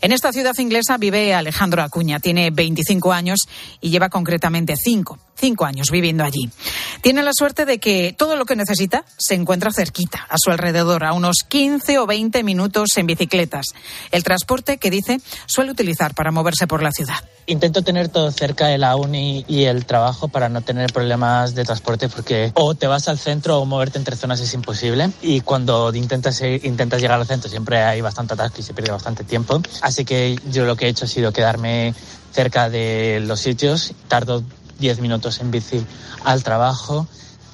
En 0.00 0.12
esta 0.12 0.32
ciudad 0.32 0.52
inglesa 0.58 0.98
vive 0.98 1.34
Alejandro 1.34 1.82
Acuña, 1.82 2.20
tiene 2.20 2.50
25 2.50 3.12
años 3.12 3.48
y 3.80 3.90
lleva 3.90 4.08
concretamente 4.08 4.74
5, 4.76 5.18
cinco 5.44 5.66
años 5.66 5.88
viviendo 5.90 6.24
allí. 6.24 6.48
Tiene 7.02 7.22
la 7.22 7.32
suerte 7.34 7.66
de 7.66 7.78
que 7.78 8.14
todo 8.16 8.34
lo 8.34 8.46
que 8.46 8.56
necesita 8.56 9.04
se 9.18 9.34
encuentra 9.34 9.70
cerquita, 9.70 10.26
a 10.30 10.36
su 10.42 10.50
alrededor, 10.50 11.04
a 11.04 11.12
unos 11.12 11.40
15 11.46 11.98
o 11.98 12.06
20 12.06 12.42
minutos 12.42 12.88
en 12.96 13.06
bicicletas. 13.06 13.66
El 14.10 14.24
transporte 14.24 14.78
que 14.78 14.88
dice 14.90 15.20
suele 15.46 15.72
utilizar 15.72 16.14
para 16.14 16.30
moverse 16.30 16.66
por 16.66 16.82
la 16.82 16.92
ciudad. 16.92 17.16
Intento 17.44 17.82
tener 17.82 18.08
todo 18.08 18.30
cerca 18.30 18.68
de 18.68 18.78
la 18.78 18.96
uni 18.96 19.44
y 19.46 19.64
el 19.64 19.84
trabajo 19.84 20.28
para 20.28 20.48
no 20.48 20.62
tener 20.62 20.94
problemas 20.94 21.54
de 21.54 21.64
transporte 21.64 22.08
porque 22.08 22.50
o 22.54 22.74
te 22.74 22.86
vas 22.86 23.06
al 23.08 23.18
centro 23.18 23.58
o 23.58 23.66
moverte 23.66 23.98
entre 23.98 24.16
zonas 24.16 24.40
es 24.40 24.54
imposible 24.54 25.10
y 25.20 25.42
cuando 25.42 25.94
intentas, 25.94 26.40
intentas 26.40 27.02
llegar 27.02 27.20
al 27.20 27.26
centro 27.26 27.50
siempre 27.50 27.82
hay 27.82 28.00
bastante 28.00 28.32
atasco 28.32 28.60
y 28.60 28.62
se 28.62 28.72
pierde 28.72 28.92
bastante 28.92 29.24
tiempo. 29.24 29.60
Así 29.82 30.06
que 30.06 30.38
yo 30.50 30.64
lo 30.64 30.74
que 30.74 30.86
he 30.86 30.88
hecho 30.88 31.04
ha 31.04 31.08
sido 31.08 31.34
quedarme 31.34 31.94
cerca 32.32 32.70
de 32.70 33.20
los 33.20 33.40
sitios. 33.40 33.92
Tardo 34.08 34.42
10 34.78 35.00
minutos 35.00 35.40
en 35.40 35.50
bici 35.50 35.84
al 36.24 36.42
trabajo 36.42 37.06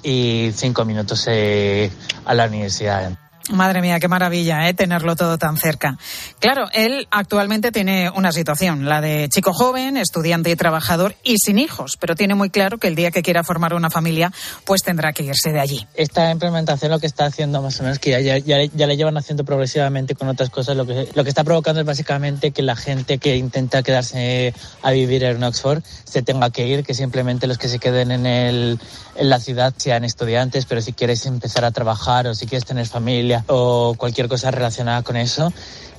y 0.03 0.51
5 0.55 0.85
minutos 0.85 1.25
eh, 1.29 1.91
a 2.25 2.35
la 2.35 2.47
universidad. 2.47 3.20
Madre 3.51 3.81
mía, 3.81 3.99
qué 3.99 4.07
maravilla, 4.07 4.69
¿eh? 4.69 4.75
Tenerlo 4.75 5.17
todo 5.17 5.39
tan 5.39 5.57
cerca. 5.57 5.99
Claro, 6.39 6.67
él 6.73 7.09
actualmente 7.11 7.73
tiene 7.73 8.11
una 8.11 8.33
situación, 8.33 8.85
la 8.85 9.01
de 9.01 9.29
chico 9.29 9.53
joven, 9.53 9.97
estudiante 9.97 10.51
y 10.51 10.57
trabajador 10.57 11.17
y 11.25 11.37
sin 11.39 11.59
hijos, 11.59 11.97
pero 11.99 12.15
tiene 12.15 12.35
muy 12.35 12.51
claro 12.51 12.79
que 12.79 12.89
el 12.89 12.95
día 12.95 13.11
que 13.11 13.23
quiera 13.23 13.43
formar 13.43 13.75
una 13.75 13.91
familia, 13.91 14.33
pues 14.65 14.83
tendrá 14.83 15.13
que 15.13 15.25
irse 15.25 15.51
de 15.53 15.61
allí. 15.61 15.87
Esta 15.95 16.31
implementación 16.31 16.91
lo 16.91 16.99
que 16.99 17.07
está 17.07 17.27
haciendo 17.27 17.63
más 17.63 17.81
o 17.81 17.83
menos, 17.83 17.99
que 17.99 18.11
ya, 18.11 18.39
ya, 18.39 18.87
le 18.87 18.97
llevan 18.97 19.17
haciendo 19.17 19.45
progresivamente 19.45 20.15
con 20.15 20.29
otras 20.29 20.51
cosas, 20.51 20.77
lo 20.77 20.87
que, 20.87 21.09
lo 21.15 21.23
que 21.25 21.29
está 21.29 21.45
provocando 21.45 21.81
es 21.81 21.87
básicamente 21.87 22.51
que 22.51 22.63
la 22.63 22.77
gente 22.77 23.19
que 23.19 23.37
intenta 23.37 23.83
quedarse 23.83 24.55
a 24.83 24.91
vivir 24.91 25.25
en 25.25 25.43
Oxford 25.43 25.83
se 26.05 26.23
tenga 26.23 26.51
que 26.51 26.67
ir, 26.67 26.85
que 26.85 26.95
simplemente 26.95 27.47
los 27.47 27.59
que 27.59 27.69
se 27.69 27.79
queden 27.79 28.11
en, 28.11 28.27
el, 28.27 28.79
en 29.17 29.31
la 29.31 29.41
ciudad 29.41 29.75
sean 29.77 30.05
estudiantes, 30.05 30.67
pero 30.67 30.81
si 30.81 30.93
quieres 30.93 31.27
empezar 31.27 31.65
a 31.65 31.71
trabajar 31.71 32.27
o 32.27 32.35
si 32.35 32.47
quieres 32.47 32.65
tener 32.65 32.87
familia, 32.87 33.30
familia 33.31 33.45
o 33.49 33.95
cualquier 33.97 34.29
cosa 34.29 34.51
relacionada 34.51 35.03
con 35.03 35.17
eso, 35.17 35.53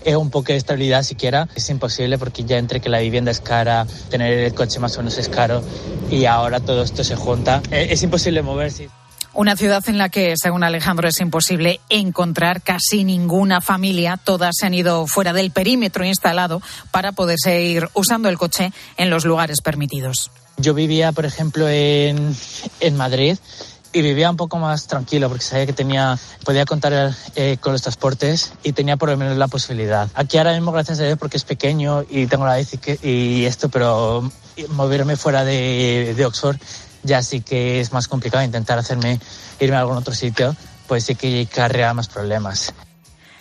es 0.03 0.15
un 0.15 0.29
poco 0.29 0.47
de 0.47 0.57
estabilidad 0.57 1.03
siquiera 1.03 1.47
es 1.55 1.69
imposible 1.69 2.17
porque 2.17 2.43
ya 2.43 2.57
entre 2.57 2.79
que 2.79 2.89
la 2.89 2.99
vivienda 2.99 3.31
es 3.31 3.39
cara, 3.39 3.85
tener 4.09 4.33
el 4.33 4.53
coche 4.53 4.79
más 4.79 4.95
o 4.95 4.99
menos 4.99 5.17
es 5.17 5.29
caro 5.29 5.63
y 6.09 6.25
ahora 6.25 6.59
todo 6.59 6.83
esto 6.83 7.03
se 7.03 7.15
junta, 7.15 7.61
eh, 7.71 7.87
es 7.91 8.01
imposible 8.03 8.41
moverse. 8.41 8.89
Una 9.33 9.55
ciudad 9.55 9.81
en 9.87 9.97
la 9.97 10.09
que, 10.09 10.33
según 10.35 10.61
Alejandro, 10.61 11.07
es 11.07 11.17
imposible 11.21 11.79
encontrar 11.87 12.61
casi 12.61 13.05
ninguna 13.05 13.61
familia. 13.61 14.19
Todas 14.21 14.57
se 14.59 14.65
han 14.65 14.73
ido 14.73 15.07
fuera 15.07 15.31
del 15.31 15.51
perímetro 15.51 16.03
instalado 16.03 16.61
para 16.91 17.13
poder 17.13 17.37
seguir 17.41 17.87
usando 17.93 18.27
el 18.27 18.37
coche 18.37 18.73
en 18.97 19.09
los 19.09 19.23
lugares 19.23 19.61
permitidos. 19.61 20.31
Yo 20.57 20.73
vivía, 20.73 21.13
por 21.13 21.25
ejemplo, 21.25 21.69
en, 21.69 22.35
en 22.81 22.97
Madrid 22.97 23.37
y 23.93 24.01
vivía 24.01 24.29
un 24.29 24.37
poco 24.37 24.57
más 24.57 24.87
tranquilo 24.87 25.27
porque 25.29 25.43
sabía 25.43 25.65
que 25.65 25.73
tenía 25.73 26.17
podía 26.45 26.65
contar 26.65 27.13
eh, 27.35 27.57
con 27.59 27.73
los 27.73 27.81
transportes 27.81 28.53
y 28.63 28.73
tenía 28.73 28.97
por 28.97 29.09
lo 29.09 29.17
menos 29.17 29.37
la 29.37 29.47
posibilidad. 29.47 30.09
Aquí 30.13 30.37
ahora 30.37 30.53
mismo, 30.53 30.71
gracias 30.71 30.99
a 30.99 31.03
Dios, 31.03 31.17
porque 31.17 31.37
es 31.37 31.43
pequeño 31.43 32.03
y 32.09 32.27
tengo 32.27 32.45
la 32.45 32.57
bici 32.57 32.79
y 33.03 33.45
esto, 33.45 33.69
pero 33.69 34.29
moverme 34.69 35.15
fuera 35.15 35.43
de, 35.43 36.13
de 36.15 36.25
Oxford 36.25 36.57
ya 37.03 37.23
sí 37.23 37.41
que 37.41 37.79
es 37.79 37.91
más 37.93 38.07
complicado 38.07 38.43
intentar 38.43 38.77
hacerme 38.77 39.19
irme 39.59 39.75
a 39.75 39.79
algún 39.79 39.97
otro 39.97 40.13
sitio, 40.13 40.55
pues 40.87 41.05
sí 41.05 41.15
que 41.15 41.47
carrea 41.47 41.93
más 41.93 42.07
problemas. 42.07 42.73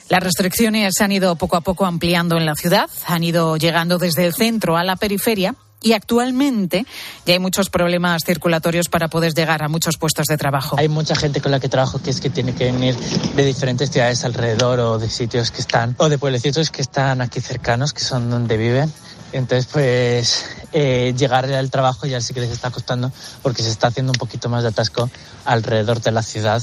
Las 0.09 0.23
restricciones 0.23 0.95
se 0.97 1.05
han 1.05 1.13
ido 1.13 1.37
poco 1.37 1.57
a 1.57 1.61
poco 1.61 1.87
ampliando 1.87 2.37
en 2.37 2.47
la 2.47 2.57
ciudad, 2.57 2.91
han 3.07 3.23
ido 3.23 3.57
llegando 3.57 3.99
desde 3.99 4.27
el 4.27 4.35
centro 4.35 4.77
a 4.77 4.85
la 4.85 4.97
periferia 4.97 5.55
y 5.83 5.93
actualmente 5.93 6.87
ya 7.27 7.33
hay 7.33 7.39
muchos 7.39 7.71
problemas 7.71 8.23
circulatorios 8.25 8.89
para 8.89 9.09
poder 9.09 9.35
llegar 9.35 9.63
a 9.63 9.69
muchos 9.69 9.97
puestos 9.97 10.27
de 10.27 10.37
trabajo. 10.37 10.77
Hay 10.79 10.89
mucha 10.89 11.15
gente 11.15 11.41
con 11.41 11.51
la 11.51 11.61
que 11.61 11.69
trabajo 11.69 12.01
que 12.03 12.11
es 12.11 12.21
que 12.21 12.31
tiene 12.31 12.55
que 12.55 12.65
venir 12.71 12.97
de 12.97 13.45
diferentes 13.45 13.91
ciudades 13.91 14.25
alrededor 14.25 14.81
o 14.81 14.99
de 14.99 15.09
sitios 15.09 15.51
que 15.51 15.61
están, 15.61 15.95
o 15.99 16.09
de 16.09 16.19
pueblecitos 16.19 16.71
que 16.71 16.83
están 16.83 17.21
aquí 17.21 17.41
cercanos, 17.41 17.93
que 17.93 18.01
son 18.01 18.31
donde 18.31 18.57
viven. 18.57 18.93
Entonces, 19.33 19.67
pues 19.73 20.45
eh, 20.73 21.15
llegar 21.17 21.45
al 21.47 21.71
trabajo 21.71 22.07
ya 22.07 22.21
sí 22.21 22.35
que 22.35 22.41
les 22.41 22.51
está 22.51 22.71
costando 22.71 23.13
porque 23.43 23.63
se 23.63 23.71
está 23.71 23.89
haciendo 23.89 24.13
un 24.13 24.19
poquito 24.19 24.49
más 24.49 24.63
de 24.63 24.71
atasco 24.71 25.09
alrededor 25.45 26.01
de 26.01 26.11
la 26.11 26.23
ciudad. 26.23 26.63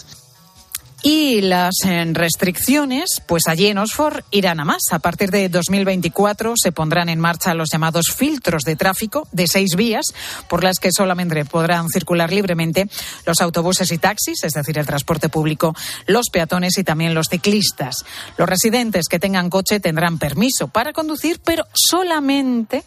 Y 1.03 1.41
las 1.41 1.75
eh, 1.85 2.05
restricciones, 2.11 3.21
pues 3.27 3.43
allí 3.47 3.67
en 3.67 3.77
Oxford 3.77 4.23
irán 4.31 4.59
a 4.59 4.65
más. 4.65 4.81
A 4.91 4.99
partir 4.99 5.29
de 5.29 5.47
2024 5.47 6.53
se 6.55 6.71
pondrán 6.71 7.07
en 7.09 7.19
marcha 7.19 7.53
los 7.53 7.69
llamados 7.71 8.07
filtros 8.15 8.63
de 8.63 8.75
tráfico 8.75 9.27
de 9.31 9.47
seis 9.47 9.75
vías 9.75 10.05
por 10.49 10.63
las 10.63 10.79
que 10.79 10.91
solamente 10.91 11.45
podrán 11.45 11.87
circular 11.89 12.31
libremente 12.33 12.89
los 13.25 13.41
autobuses 13.41 13.91
y 13.91 13.99
taxis, 13.99 14.43
es 14.43 14.53
decir, 14.53 14.79
el 14.79 14.87
transporte 14.87 15.29
público, 15.29 15.75
los 16.07 16.29
peatones 16.31 16.77
y 16.79 16.83
también 16.83 17.13
los 17.13 17.27
ciclistas. 17.27 18.03
Los 18.37 18.49
residentes 18.49 19.07
que 19.07 19.19
tengan 19.19 19.49
coche 19.51 19.79
tendrán 19.79 20.17
permiso 20.17 20.67
para 20.67 20.93
conducir, 20.93 21.39
pero 21.43 21.65
solamente 21.73 22.83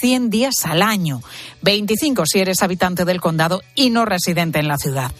100 0.00 0.30
días 0.30 0.54
al 0.64 0.82
año, 0.82 1.20
25 1.62 2.26
si 2.26 2.40
eres 2.40 2.62
habitante 2.62 3.04
del 3.04 3.20
condado 3.20 3.62
y 3.74 3.90
no 3.90 4.04
residente 4.04 4.58
en 4.58 4.68
la 4.68 4.76
ciudad. 4.76 5.12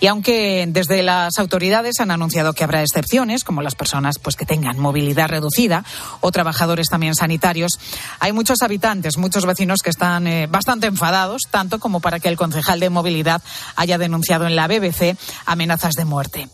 Y 0.00 0.06
aunque 0.06 0.66
desde 0.68 1.02
las 1.02 1.38
autoridades 1.38 2.00
han 2.00 2.10
anunciado 2.10 2.52
que 2.52 2.64
habrá 2.64 2.82
excepciones, 2.82 3.44
como 3.44 3.62
las 3.62 3.74
personas 3.74 4.18
pues 4.18 4.36
que 4.36 4.46
tengan 4.46 4.78
movilidad 4.78 5.28
reducida 5.28 5.84
o 6.20 6.30
trabajadores 6.30 6.88
también 6.88 7.14
sanitarios, 7.14 7.72
hay 8.20 8.32
muchos 8.32 8.62
habitantes, 8.62 9.18
muchos 9.18 9.46
vecinos 9.46 9.80
que 9.82 9.90
están 9.90 10.26
eh, 10.26 10.46
bastante 10.46 10.86
enfadados, 10.86 11.42
tanto 11.50 11.78
como 11.78 12.00
para 12.00 12.20
que 12.20 12.28
el 12.28 12.36
concejal 12.36 12.80
de 12.80 12.90
movilidad 12.90 13.42
haya 13.76 13.98
denunciado 13.98 14.46
en 14.46 14.56
la 14.56 14.68
BBC 14.68 15.16
amenazas 15.46 15.94
de 15.94 16.04
muerte. 16.04 16.48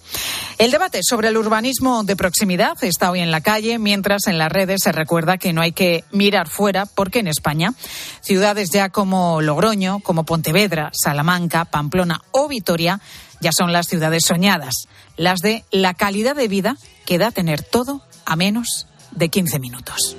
El 0.59 0.71
debate 0.71 1.01
sobre 1.03 1.29
el 1.29 1.37
urbanismo 1.37 2.05
de 2.05 2.17
proximidad 2.17 2.83
está 2.83 3.11
hoy 3.11 3.21
en 3.21 3.31
la 3.31 3.41
calle, 3.41 3.79
mientras 3.79 4.27
en 4.27 4.39
las 4.39 4.53
redes 4.53 4.81
se 4.83 4.93
recuerda 4.93 5.39
que 5.39 5.53
no 5.53 5.63
hay 5.63 5.73
que 5.73 6.05
mirar 6.13 6.49
fuera 6.49 6.85
porque 6.87 7.21
en 7.21 7.29
España 7.29 7.60
ciudades 8.21 8.71
ya 8.71 8.89
como 8.89 9.41
Logroño, 9.41 10.01
como 10.01 10.25
Pontevedra, 10.25 10.91
Salamanca, 10.93 11.65
Pamplona 11.65 12.23
o 12.31 12.49
Vitoria 12.49 13.01
ya 13.41 13.51
son 13.57 13.73
las 13.73 13.87
ciudades 13.87 14.25
soñadas, 14.27 14.75
las 15.17 15.41
de 15.41 15.65
la 15.71 15.95
calidad 15.95 16.37
de 16.37 16.49
vida 16.49 16.77
que 17.07 17.19
da 17.19 17.31
tener 17.31 17.63
todo 17.63 18.03
a 18.25 18.37
menos 18.37 18.87
de 19.13 19.29
15 19.29 19.59
minutos. 19.59 20.17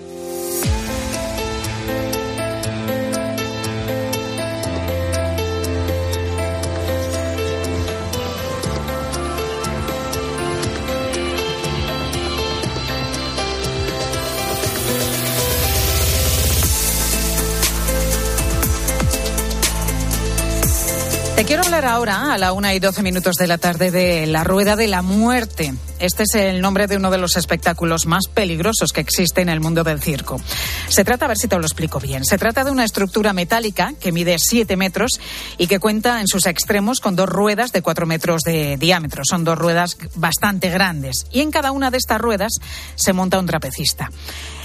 Te 21.41 21.47
quiero 21.47 21.63
hablar 21.63 21.85
ahora, 21.85 22.33
a 22.33 22.37
la 22.37 22.53
una 22.53 22.75
y 22.75 22.79
doce 22.79 23.01
minutos 23.01 23.35
de 23.35 23.47
la 23.47 23.57
tarde, 23.57 23.89
de 23.89 24.27
la 24.27 24.43
Rueda 24.43 24.75
de 24.75 24.87
la 24.87 25.01
Muerte. 25.01 25.73
Este 25.97 26.21
es 26.21 26.35
el 26.35 26.61
nombre 26.61 26.85
de 26.85 26.97
uno 26.97 27.09
de 27.09 27.17
los 27.17 27.35
espectáculos 27.35 28.05
más 28.05 28.27
peligrosos 28.31 28.93
que 28.93 29.01
existe 29.01 29.41
en 29.41 29.49
el 29.49 29.59
mundo 29.59 29.83
del 29.83 29.99
circo. 29.99 30.39
Se 30.87 31.03
trata, 31.03 31.25
a 31.25 31.29
ver 31.29 31.37
si 31.37 31.47
te 31.47 31.57
lo 31.57 31.63
explico 31.63 31.99
bien, 31.99 32.25
se 32.25 32.37
trata 32.37 32.63
de 32.63 32.69
una 32.69 32.85
estructura 32.85 33.33
metálica 33.33 33.95
que 33.99 34.11
mide 34.11 34.37
siete 34.37 34.77
metros 34.77 35.19
y 35.57 35.65
que 35.65 35.79
cuenta 35.79 36.21
en 36.21 36.27
sus 36.27 36.45
extremos 36.45 36.99
con 36.99 37.15
dos 37.15 37.27
ruedas 37.27 37.71
de 37.71 37.81
cuatro 37.81 38.05
metros 38.05 38.43
de 38.43 38.77
diámetro. 38.77 39.23
Son 39.25 39.43
dos 39.43 39.57
ruedas 39.57 39.97
bastante 40.13 40.69
grandes. 40.69 41.25
Y 41.31 41.41
en 41.41 41.49
cada 41.49 41.71
una 41.71 41.89
de 41.89 41.97
estas 41.97 42.21
ruedas 42.21 42.51
se 42.93 43.13
monta 43.13 43.39
un 43.39 43.47
trapecista. 43.47 44.11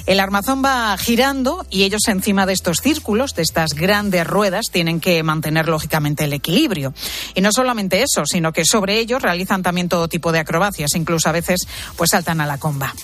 El 0.07 0.21
armazón 0.21 0.65
va 0.65 0.97
girando 0.97 1.67
y 1.69 1.83
ellos 1.83 2.03
encima 2.07 2.47
de 2.47 2.53
estos 2.53 2.79
círculos, 2.81 3.35
de 3.35 3.43
estas 3.43 3.75
grandes 3.75 4.25
ruedas, 4.25 4.67
tienen 4.71 5.01
que 5.01 5.21
mantener 5.25 5.69
lógicamente 5.69 6.25
el 6.25 6.33
equilibrio. 6.33 6.95
Y 7.35 7.41
no 7.41 7.51
solamente 7.51 8.03
eso, 8.03 8.25
sino 8.25 8.53
que 8.53 8.65
sobre 8.65 9.01
ellos 9.01 9.21
realizan 9.21 9.65
también 9.65 9.89
todo 9.89 10.09
tipo 10.09 10.31
de 10.31 10.39
acrobacias, 10.39 10.95
incluso 10.95 11.29
a 11.29 11.33
veces 11.33 11.67
pues 11.97 12.11
saltan 12.11 12.41
a 12.41 12.47
la 12.47 12.59
comba. 12.59 12.95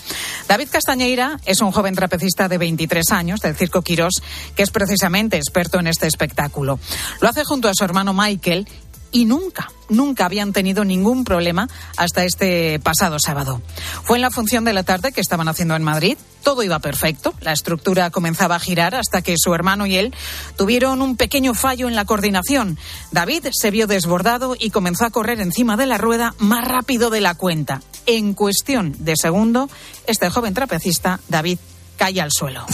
David 0.47 0.69
Castañeira 0.71 1.41
es 1.45 1.61
un 1.61 1.73
joven 1.73 1.97
trapecista 1.97 2.49
de 2.49 2.59
23 2.59 3.11
años 3.11 3.41
del 3.41 3.57
Circo 3.57 3.83
Quirós 3.83 4.23
que 4.55 4.63
es 4.63 4.71
precisamente 4.71 5.37
experto 5.37 5.81
en 5.81 5.89
este 5.89 6.07
espectáculo. 6.07 6.79
Lo 7.21 7.29
hace 7.29 7.45
junto 7.45 7.69
a 7.69 7.75
su 7.75 7.85
hermano 7.85 8.15
Michael 8.15 8.69
y 9.13 9.27
nunca, 9.27 9.71
nunca 9.89 10.25
habían 10.25 10.53
tenido 10.53 10.85
ningún 10.85 11.25
problema 11.25 11.69
hasta 11.97 12.25
este 12.25 12.81
pasado 12.81 13.19
sábado. 13.19 13.63
Fue 14.05 14.17
en 14.17 14.23
la 14.23 14.31
función 14.31 14.65
de 14.65 14.73
la 14.73 14.83
tarde 14.83 15.13
que 15.13 15.21
estaban 15.21 15.49
haciendo 15.49 15.77
en 15.77 15.83
Madrid. 15.83 16.17
Todo 16.43 16.65
iba 16.65 16.81
perfecto, 16.81 17.35
la 17.41 17.53
estructura 17.53 18.11
comenzaba 18.11 18.57
a 18.57 18.61
girar 18.61 18.97
hasta 18.97 19.23
que 19.23 19.37
su 19.39 19.55
hermano 19.55 19.87
y 19.87 19.97
él 19.97 20.13
tuvieron 20.57 21.01
un 21.01 21.17
pequeño 21.17 21.55
fallo 21.55 21.87
en 21.87 21.95
la 21.95 22.05
coordinación. 22.05 22.79
David 23.13 23.49
se 23.53 23.71
vio 23.71 23.87
desbordado 23.87 24.57
y 24.59 24.71
comenzó 24.71 25.05
a 25.05 25.11
correr 25.11 25.41
encima 25.41 25.77
de 25.77 25.87
la 25.87 25.99
rueda 25.99 26.35
más 26.39 26.67
rápido 26.67 27.11
de 27.11 27.21
la 27.21 27.37
cuenta. 27.37 27.83
En 28.07 28.35
cuestión 28.35 28.97
de 28.99 29.15
segundo, 29.17 29.71
este 30.07 30.31
joven 30.31 30.55
trapecista, 30.55 31.21
David, 31.29 31.59
cae 31.97 32.21
al 32.21 32.33
suelo. 32.33 32.67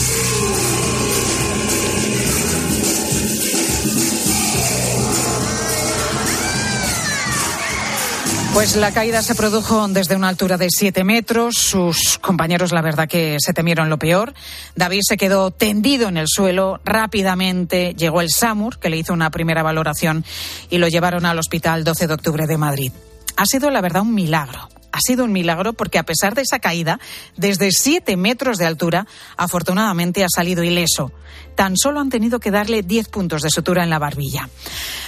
Pues 8.59 8.75
la 8.75 8.91
caída 8.91 9.23
se 9.23 9.37
produjo 9.37 9.87
desde 9.87 10.17
una 10.17 10.29
altura 10.29 10.57
de 10.57 10.67
siete 10.69 11.05
metros. 11.05 11.55
Sus 11.55 12.19
compañeros, 12.19 12.73
la 12.73 12.83
verdad, 12.83 13.07
que 13.07 13.37
se 13.39 13.53
temieron 13.53 13.89
lo 13.89 14.01
peor. 14.01 14.35
David 14.75 15.03
se 15.07 15.17
quedó 15.17 15.53
tendido 15.53 16.09
en 16.09 16.17
el 16.17 16.27
suelo. 16.27 16.81
Rápidamente 16.85 17.95
llegó 17.97 18.21
el 18.21 18.31
SAMUR, 18.31 18.81
que 18.81 18.91
le 18.91 18.97
hizo 18.97 19.13
una 19.13 19.31
primera 19.31 19.63
valoración, 19.63 20.25
y 20.71 20.79
lo 20.79 20.89
llevaron 20.89 21.25
al 21.25 21.39
Hospital 21.39 21.85
12 21.85 22.09
de 22.09 22.15
Octubre 22.15 22.47
de 22.49 22.59
Madrid. 22.59 22.91
Ha 23.37 23.47
sido, 23.47 23.71
la 23.71 23.81
verdad, 23.81 24.03
un 24.03 24.13
milagro. 24.13 24.69
Ha 24.91 25.01
sido 25.03 25.25
un 25.25 25.31
milagro 25.31 25.75
porque, 25.75 26.01
a 26.01 26.03
pesar 26.03 26.35
de 26.35 26.43
esa 26.43 26.59
caída, 26.59 26.99
desde 27.37 27.71
siete 27.71 28.17
metros 28.17 28.59
de 28.59 28.67
altura, 28.67 29.07
afortunadamente 29.37 30.25
ha 30.25 30.29
salido 30.35 30.65
ileso. 30.65 31.13
Tan 31.55 31.77
solo 31.77 32.01
han 32.01 32.11
tenido 32.11 32.41
que 32.41 32.51
darle 32.51 32.83
diez 32.83 33.09
puntos 33.09 33.43
de 33.43 33.51
sutura 33.51 33.85
en 33.85 33.91
la 33.91 34.01
barbilla. 34.01 34.49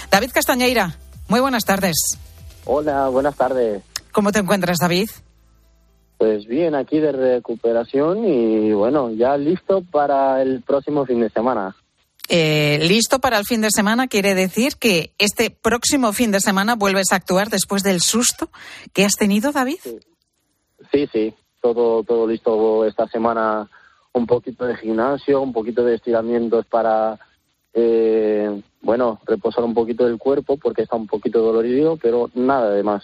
David 0.09 0.31
Castañeira, 0.31 0.95
muy 1.27 1.41
buenas 1.41 1.65
tardes. 1.65 2.17
Hola, 2.65 3.09
buenas 3.09 3.35
tardes. 3.35 3.83
¿Cómo 4.11 4.31
te 4.31 4.39
encuentras, 4.39 4.77
David? 4.79 5.09
Pues 6.17 6.45
bien, 6.45 6.75
aquí 6.75 6.99
de 6.99 7.11
recuperación 7.11 8.25
y 8.25 8.71
bueno, 8.73 9.09
ya 9.11 9.37
listo 9.37 9.83
para 9.89 10.41
el 10.41 10.61
próximo 10.61 11.05
fin 11.05 11.21
de 11.21 11.29
semana. 11.29 11.75
Eh, 12.29 12.79
listo 12.83 13.19
para 13.19 13.39
el 13.39 13.45
fin 13.45 13.61
de 13.61 13.71
semana 13.71 14.07
quiere 14.07 14.35
decir 14.35 14.73
que 14.79 15.11
este 15.17 15.49
próximo 15.49 16.13
fin 16.13 16.31
de 16.31 16.39
semana 16.39 16.75
vuelves 16.75 17.11
a 17.11 17.15
actuar 17.15 17.49
después 17.49 17.83
del 17.83 18.01
susto 18.01 18.49
que 18.93 19.03
has 19.03 19.13
tenido, 19.13 19.51
David. 19.51 19.79
Sí, 20.91 21.09
sí, 21.11 21.33
todo, 21.61 22.03
todo 22.03 22.27
listo 22.27 22.85
esta 22.85 23.07
semana. 23.07 23.69
Un 24.13 24.27
poquito 24.27 24.65
de 24.65 24.75
gimnasio, 24.75 25.41
un 25.41 25.53
poquito 25.53 25.83
de 25.85 25.95
estiramientos 25.95 26.65
para 26.65 27.17
eh, 27.73 28.61
bueno, 28.81 29.19
reposar 29.25 29.63
un 29.63 29.73
poquito 29.73 30.05
del 30.05 30.17
cuerpo 30.17 30.57
porque 30.57 30.83
está 30.83 30.95
un 30.95 31.07
poquito 31.07 31.41
dolorido, 31.41 31.97
pero 31.97 32.29
nada 32.33 32.71
de 32.71 32.83
más. 32.83 33.03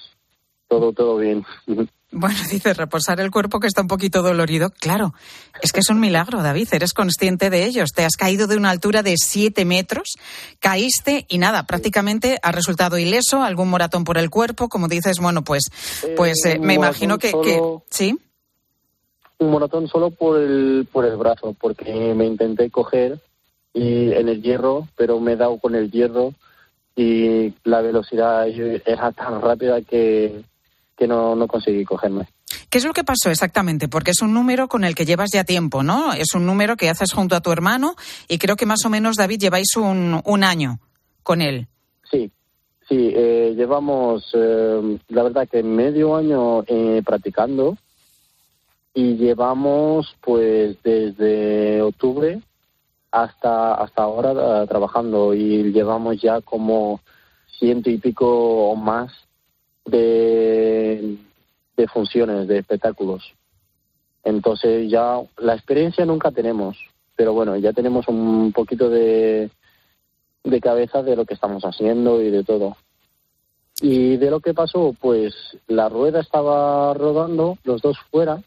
Todo, 0.68 0.92
todo 0.94 1.18
bien. 1.18 1.46
Bueno, 2.10 2.38
dice 2.50 2.74
reposar 2.74 3.20
el 3.20 3.32
cuerpo 3.32 3.60
que 3.60 3.68
está 3.68 3.82
un 3.82 3.90
poquito 3.90 4.22
dolorido. 4.22 4.70
Claro, 4.70 5.14
es 5.62 5.74
que 5.74 5.82
es 5.82 5.90
un 5.90 6.00
milagro, 6.00 6.42
David. 6.42 6.70
Eres 6.72 6.94
consciente 6.94 7.50
de 7.50 7.66
ellos. 7.66 7.90
Te 7.94 8.06
has 8.06 8.16
caído 8.16 8.48
de 8.48 8.56
una 8.56 8.70
altura 8.70 9.04
de 9.04 9.16
siete 9.18 9.66
metros, 9.66 10.16
caíste 10.60 11.26
y 11.28 11.38
nada, 11.38 11.68
prácticamente 11.68 12.40
has 12.42 12.56
resultado 12.56 12.98
ileso, 12.98 13.44
algún 13.44 13.70
moratón 13.70 14.06
por 14.06 14.18
el 14.18 14.30
cuerpo. 14.30 14.70
Como 14.70 14.88
dices, 14.88 15.20
bueno, 15.20 15.44
pues, 15.44 15.64
pues 16.16 16.46
eh, 16.46 16.60
me 16.60 16.76
imagino 16.76 17.18
que, 17.18 17.34
que, 17.44 17.62
sí. 17.90 18.18
Un 19.40 19.52
moratón 19.52 19.90
solo 19.90 20.10
por 20.10 20.42
el 20.42 20.88
por 20.90 21.04
el 21.04 21.18
brazo, 21.18 21.56
porque 21.60 21.84
me 22.16 22.26
intenté 22.26 22.72
coger 22.72 23.20
y 23.78 24.12
en 24.12 24.28
el 24.28 24.42
hierro, 24.42 24.88
pero 24.96 25.20
me 25.20 25.34
he 25.34 25.36
dado 25.36 25.58
con 25.60 25.76
el 25.76 25.92
hierro 25.92 26.34
y 26.96 27.54
la 27.64 27.82
velocidad 27.82 28.48
era 28.48 29.12
tan 29.12 29.42
rápida 29.42 29.82
que 29.82 30.44
que 30.98 31.08
no, 31.08 31.36
no 31.36 31.48
conseguí 31.48 31.86
cogerme. 31.86 32.28
¿Qué 32.70 32.80
es 32.80 32.86
lo 32.86 32.92
que 32.92 33.04
pasó 33.04 33.30
exactamente? 33.30 33.88
Porque 33.88 34.12
es 34.12 34.22
un 34.22 34.34
número 34.34 34.68
con 34.68 34.84
el 34.84 34.96
que 34.96 35.06
llevas 35.06 35.30
ya 35.32 35.44
tiempo, 35.44 35.84
¿no? 35.84 36.12
Es 36.14 36.34
un 36.34 36.46
número 36.46 36.76
que 36.76 36.90
haces 36.90 37.14
junto 37.14 37.36
a 37.36 37.42
tu 37.42 37.52
hermano 37.52 37.96
y 38.28 38.40
creo 38.40 38.56
que 38.56 38.66
más 38.66 38.84
o 38.86 38.90
menos, 38.90 39.16
David, 39.16 39.40
lleváis 39.40 39.76
un, 39.78 40.22
un 40.26 40.44
año 40.44 40.80
con 41.24 41.42
él. 41.42 41.68
Sí, 42.10 42.32
sí, 42.90 43.12
eh, 43.16 43.54
llevamos, 43.56 44.28
eh, 44.34 44.98
la 45.10 45.24
verdad 45.24 45.48
que 45.48 45.62
medio 45.62 46.16
año 46.16 46.64
eh, 46.68 47.02
practicando 47.06 47.78
y 48.94 49.16
llevamos 49.18 50.16
pues 50.22 50.78
desde 50.84 51.82
octubre 51.82 52.42
hasta, 53.12 53.76
hasta 53.76 54.04
ahora 54.04 54.66
trabajando 54.66 55.34
y 55.34 55.72
llevamos 55.72 56.22
ya 56.22 56.42
como 56.42 57.00
ciento 57.58 57.90
y 57.90 57.98
pico 57.98 58.70
o 58.70 58.76
más 58.76 59.12
de, 59.86 61.18
de 61.76 61.88
funciones, 61.88 62.48
de 62.48 62.60
espectáculos. 62.60 63.34
Entonces 64.24 64.90
ya 64.90 65.22
la 65.38 65.56
experiencia 65.56 66.06
nunca 66.06 66.32
tenemos, 66.32 66.78
pero 67.16 67.34
bueno, 67.34 67.56
ya 67.56 67.74
tenemos 67.74 68.08
un 68.08 68.52
poquito 68.52 68.90
de, 68.90 69.50
de 70.44 70.62
cabeza 70.62 71.02
de 71.04 71.16
lo 71.16 71.26
que 71.26 71.34
estamos 71.34 71.64
haciendo 71.64 72.22
y 72.22 72.30
de 72.30 72.44
todo. 72.44 72.76
Y 73.80 74.18
de 74.18 74.32
lo 74.32 74.40
que 74.40 74.54
pasó, 74.54 74.96
pues 75.00 75.34
la 75.68 75.88
rueda 75.88 76.20
estaba 76.20 76.94
rodando, 76.94 77.58
los 77.64 77.82
dos 77.82 77.98
fuera, 78.10 78.42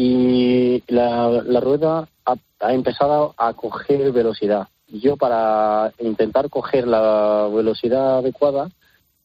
y 0.00 0.80
la, 0.86 1.60
rueda 1.60 2.08
ha, 2.24 2.72
empezado 2.72 3.34
a 3.36 3.52
coger 3.54 4.12
velocidad. 4.12 4.68
Yo 4.86 5.16
para 5.16 5.92
intentar 5.98 6.48
coger 6.48 6.86
la 6.86 7.50
velocidad 7.52 8.18
adecuada, 8.18 8.70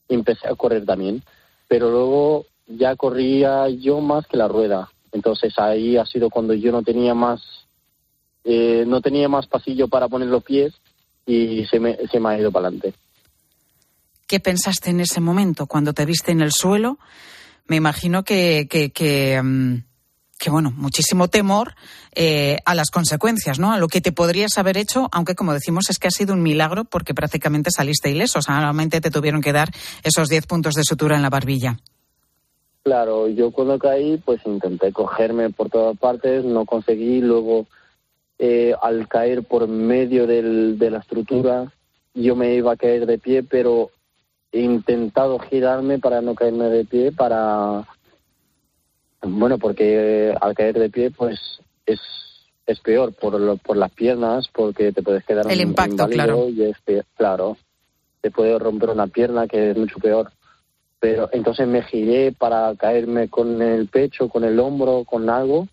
empecé 0.10 0.48
a 0.48 0.56
correr 0.56 0.84
también, 0.84 1.22
pero 1.68 1.92
luego 1.92 2.48
ya 2.66 2.96
corría 2.96 3.70
yo 3.70 4.02
más 4.02 4.26
que 4.26 4.36
la 4.36 4.48
rueda. 4.48 4.90
Entonces 5.12 5.54
ahí 5.60 5.96
ha 5.96 6.08
sido 6.08 6.32
cuando 6.32 6.56
yo 6.56 6.72
no 6.72 6.82
tenía 6.82 7.14
más, 7.14 7.40
eh, 8.44 8.84
no 8.88 9.00
tenía 9.00 9.30
más 9.30 9.46
pasillo 9.46 9.88
para 9.88 10.08
poner 10.08 10.30
los 10.30 10.44
pies 10.44 10.74
y 11.28 11.68
se 11.68 11.80
me, 11.80 11.98
se 12.12 12.20
me 12.20 12.30
ha 12.30 12.40
ido 12.40 12.52
para 12.52 12.70
adelante. 12.70 12.96
¿Qué 14.26 14.40
pensaste 14.40 14.90
en 14.90 15.02
ese 15.02 15.22
momento 15.22 15.68
cuando 15.68 15.94
te 15.94 16.04
viste 16.04 16.32
en 16.32 16.42
el 16.42 16.52
suelo? 16.52 16.98
Me 17.68 17.76
imagino 17.76 18.24
que, 18.24 19.40
um 19.40 19.84
que 20.44 20.50
bueno, 20.50 20.74
muchísimo 20.76 21.30
temor 21.30 21.74
eh, 22.14 22.58
a 22.66 22.76
las 22.76 22.92
consecuencias, 22.92 23.60
¿no? 23.60 23.72
A 23.72 23.78
lo 23.78 23.88
que 23.88 24.02
te 24.02 24.12
podrías 24.12 24.58
haber 24.58 24.76
hecho, 24.76 25.08
aunque 25.14 25.36
como 25.36 25.54
decimos 25.54 25.86
es 25.90 26.00
que 26.00 26.10
ha 26.10 26.12
sido 26.12 26.34
un 26.34 26.44
milagro 26.44 26.84
porque 26.84 27.14
prácticamente 27.14 27.72
saliste 27.72 28.12
ileso, 28.12 28.42
solamente 28.42 29.00
te 29.00 29.10
tuvieron 29.10 29.42
que 29.42 29.54
dar 29.54 29.70
esos 30.04 30.28
10 30.28 30.46
puntos 30.46 30.74
de 30.74 30.84
sutura 30.84 31.16
en 31.16 31.22
la 31.22 31.30
barbilla. 31.30 31.80
Claro, 32.84 33.30
yo 33.30 33.52
cuando 33.52 33.80
caí 33.80 34.18
pues 34.18 34.42
intenté 34.46 34.92
cogerme 34.92 35.50
por 35.50 35.70
todas 35.70 35.98
partes, 35.98 36.44
no 36.44 36.66
conseguí, 36.66 37.22
luego 37.22 37.66
eh, 38.38 38.74
al 38.82 39.08
caer 39.08 39.44
por 39.44 39.70
medio 39.70 40.28
del, 40.28 40.78
de 40.78 40.92
la 40.92 41.00
estructura 41.00 41.72
yo 42.14 42.36
me 42.36 42.54
iba 42.54 42.74
a 42.74 42.78
caer 42.78 43.06
de 43.06 43.18
pie, 43.18 43.44
pero 43.44 43.92
he 44.52 44.60
intentado 44.60 45.40
girarme 45.40 46.00
para 46.00 46.22
no 46.22 46.36
caerme 46.36 46.66
de 46.66 46.84
pie, 46.84 47.14
para 47.14 47.88
bueno, 49.26 49.58
porque 49.58 50.30
eh, 50.30 50.36
al 50.40 50.54
caer 50.54 50.78
de 50.78 50.90
pie, 50.90 51.12
pues 51.12 51.40
es, 51.86 52.00
es 52.66 52.80
peor 52.80 53.14
por, 53.14 53.40
lo, 53.40 53.58
por 53.58 53.78
las 53.78 53.92
piernas, 53.92 54.48
porque 54.54 54.92
te 54.92 55.02
puedes 55.02 55.24
quedar 55.24 55.50
el 55.50 55.62
impacto, 55.62 56.08
claro. 56.08 56.50
Y 56.50 56.64
es 56.64 56.78
claro, 57.16 57.58
te 58.22 58.32
puede 58.32 58.58
romper 58.60 58.90
una 58.90 59.08
pierna, 59.08 59.48
que 59.48 59.72
es 59.72 59.78
mucho 59.78 60.00
peor. 60.00 60.32
Pero 61.00 61.30
entonces 61.34 61.68
me 61.68 61.84
giré 61.84 62.32
para 62.32 62.74
caerme 62.76 63.30
con 63.30 63.62
el 63.62 63.88
pecho, 63.88 64.30
con 64.30 64.44
el 64.44 64.60
hombro, 64.60 65.04
con 65.04 65.30
algo, 65.30 65.68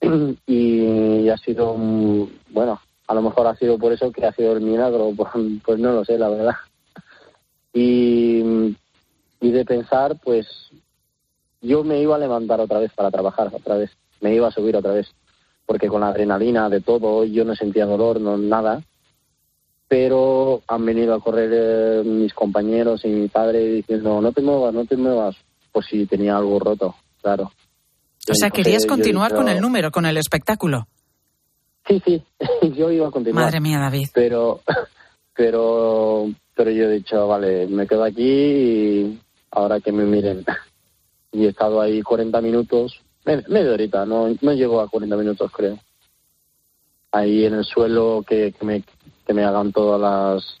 y 0.46 1.28
ha 1.28 1.36
sido, 1.38 1.74
bueno, 2.50 2.80
a 3.06 3.14
lo 3.14 3.22
mejor 3.22 3.46
ha 3.46 3.56
sido 3.56 3.78
por 3.78 3.92
eso 3.92 4.10
que 4.10 4.24
ha 4.24 4.32
sido 4.32 4.52
el 4.52 4.62
milagro, 4.62 5.12
pues, 5.16 5.30
pues 5.64 5.78
no 5.78 5.92
lo 5.92 6.04
sé, 6.04 6.18
la 6.18 6.28
verdad. 6.28 6.54
Y, 7.74 8.74
y 9.40 9.50
de 9.50 9.64
pensar, 9.64 10.16
pues 10.22 10.46
yo 11.62 11.84
me 11.84 12.00
iba 12.00 12.16
a 12.16 12.18
levantar 12.18 12.60
otra 12.60 12.78
vez 12.78 12.92
para 12.92 13.10
trabajar, 13.10 13.50
otra 13.54 13.76
vez, 13.76 13.90
me 14.20 14.34
iba 14.34 14.48
a 14.48 14.52
subir 14.52 14.76
otra 14.76 14.92
vez, 14.92 15.08
porque 15.64 15.88
con 15.88 16.02
la 16.02 16.08
adrenalina 16.08 16.68
de 16.68 16.80
todo 16.80 17.24
yo 17.24 17.44
no 17.44 17.54
sentía 17.54 17.86
dolor, 17.86 18.20
no 18.20 18.36
nada, 18.36 18.82
pero 19.88 20.62
han 20.68 20.84
venido 20.84 21.14
a 21.14 21.20
correr 21.20 21.50
eh, 21.52 22.02
mis 22.04 22.34
compañeros 22.34 23.04
y 23.04 23.08
mi 23.08 23.28
padre 23.28 23.66
diciendo, 23.66 24.20
no 24.20 24.32
te 24.32 24.42
muevas, 24.42 24.74
no 24.74 24.84
te 24.84 24.96
muevas, 24.96 25.36
pues 25.70 25.86
si 25.86 26.06
tenía 26.06 26.36
algo 26.36 26.58
roto, 26.58 26.96
claro. 27.20 27.52
O 28.28 28.34
sea, 28.34 28.50
querías 28.50 28.86
continuar 28.86 29.34
con 29.34 29.48
el 29.48 29.60
número, 29.60 29.90
con 29.90 30.06
el 30.06 30.16
espectáculo. 30.16 30.86
Sí, 31.86 32.00
sí, 32.04 32.22
yo 32.76 32.90
iba 32.90 33.08
a 33.08 33.10
continuar. 33.10 33.44
Madre 33.44 33.60
mía, 33.60 33.78
David. 33.78 34.08
Pero, 34.14 34.60
pero, 35.36 36.26
pero 36.54 36.70
yo 36.70 36.84
he 36.84 36.92
dicho, 36.92 37.26
vale, 37.26 37.66
me 37.66 37.86
quedo 37.86 38.04
aquí 38.04 38.22
y 38.22 39.20
ahora 39.50 39.80
que 39.80 39.92
me 39.92 40.04
miren 40.04 40.44
y 41.32 41.46
he 41.46 41.48
estado 41.48 41.80
ahí 41.80 42.02
40 42.02 42.40
minutos, 42.40 43.00
media 43.24 43.72
horita, 43.72 44.04
no, 44.06 44.28
no 44.40 44.52
llego 44.52 44.80
a 44.80 44.88
40 44.88 45.16
minutos 45.16 45.50
creo. 45.50 45.78
Ahí 47.10 47.44
en 47.44 47.54
el 47.54 47.64
suelo 47.64 48.24
que, 48.26 48.52
que, 48.52 48.64
me, 48.64 48.82
que 49.26 49.34
me 49.34 49.44
hagan 49.44 49.72
todas 49.72 50.00
las, 50.00 50.58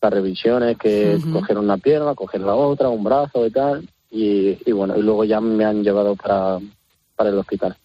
las 0.00 0.12
revisiones, 0.12 0.78
que 0.78 1.16
uh 1.16 1.32
coger 1.32 1.58
una 1.58 1.76
pierna, 1.78 2.14
coger 2.14 2.40
la 2.40 2.54
otra, 2.54 2.88
un 2.88 3.04
brazo 3.04 3.46
y 3.46 3.50
tal. 3.50 3.88
Y, 4.10 4.58
y 4.64 4.72
bueno, 4.72 4.96
y 4.96 5.02
luego 5.02 5.24
ya 5.24 5.40
me 5.40 5.64
han 5.64 5.82
llevado 5.82 6.14
para, 6.16 6.58
para 7.16 7.30
el 7.30 7.38
hospital. 7.38 7.76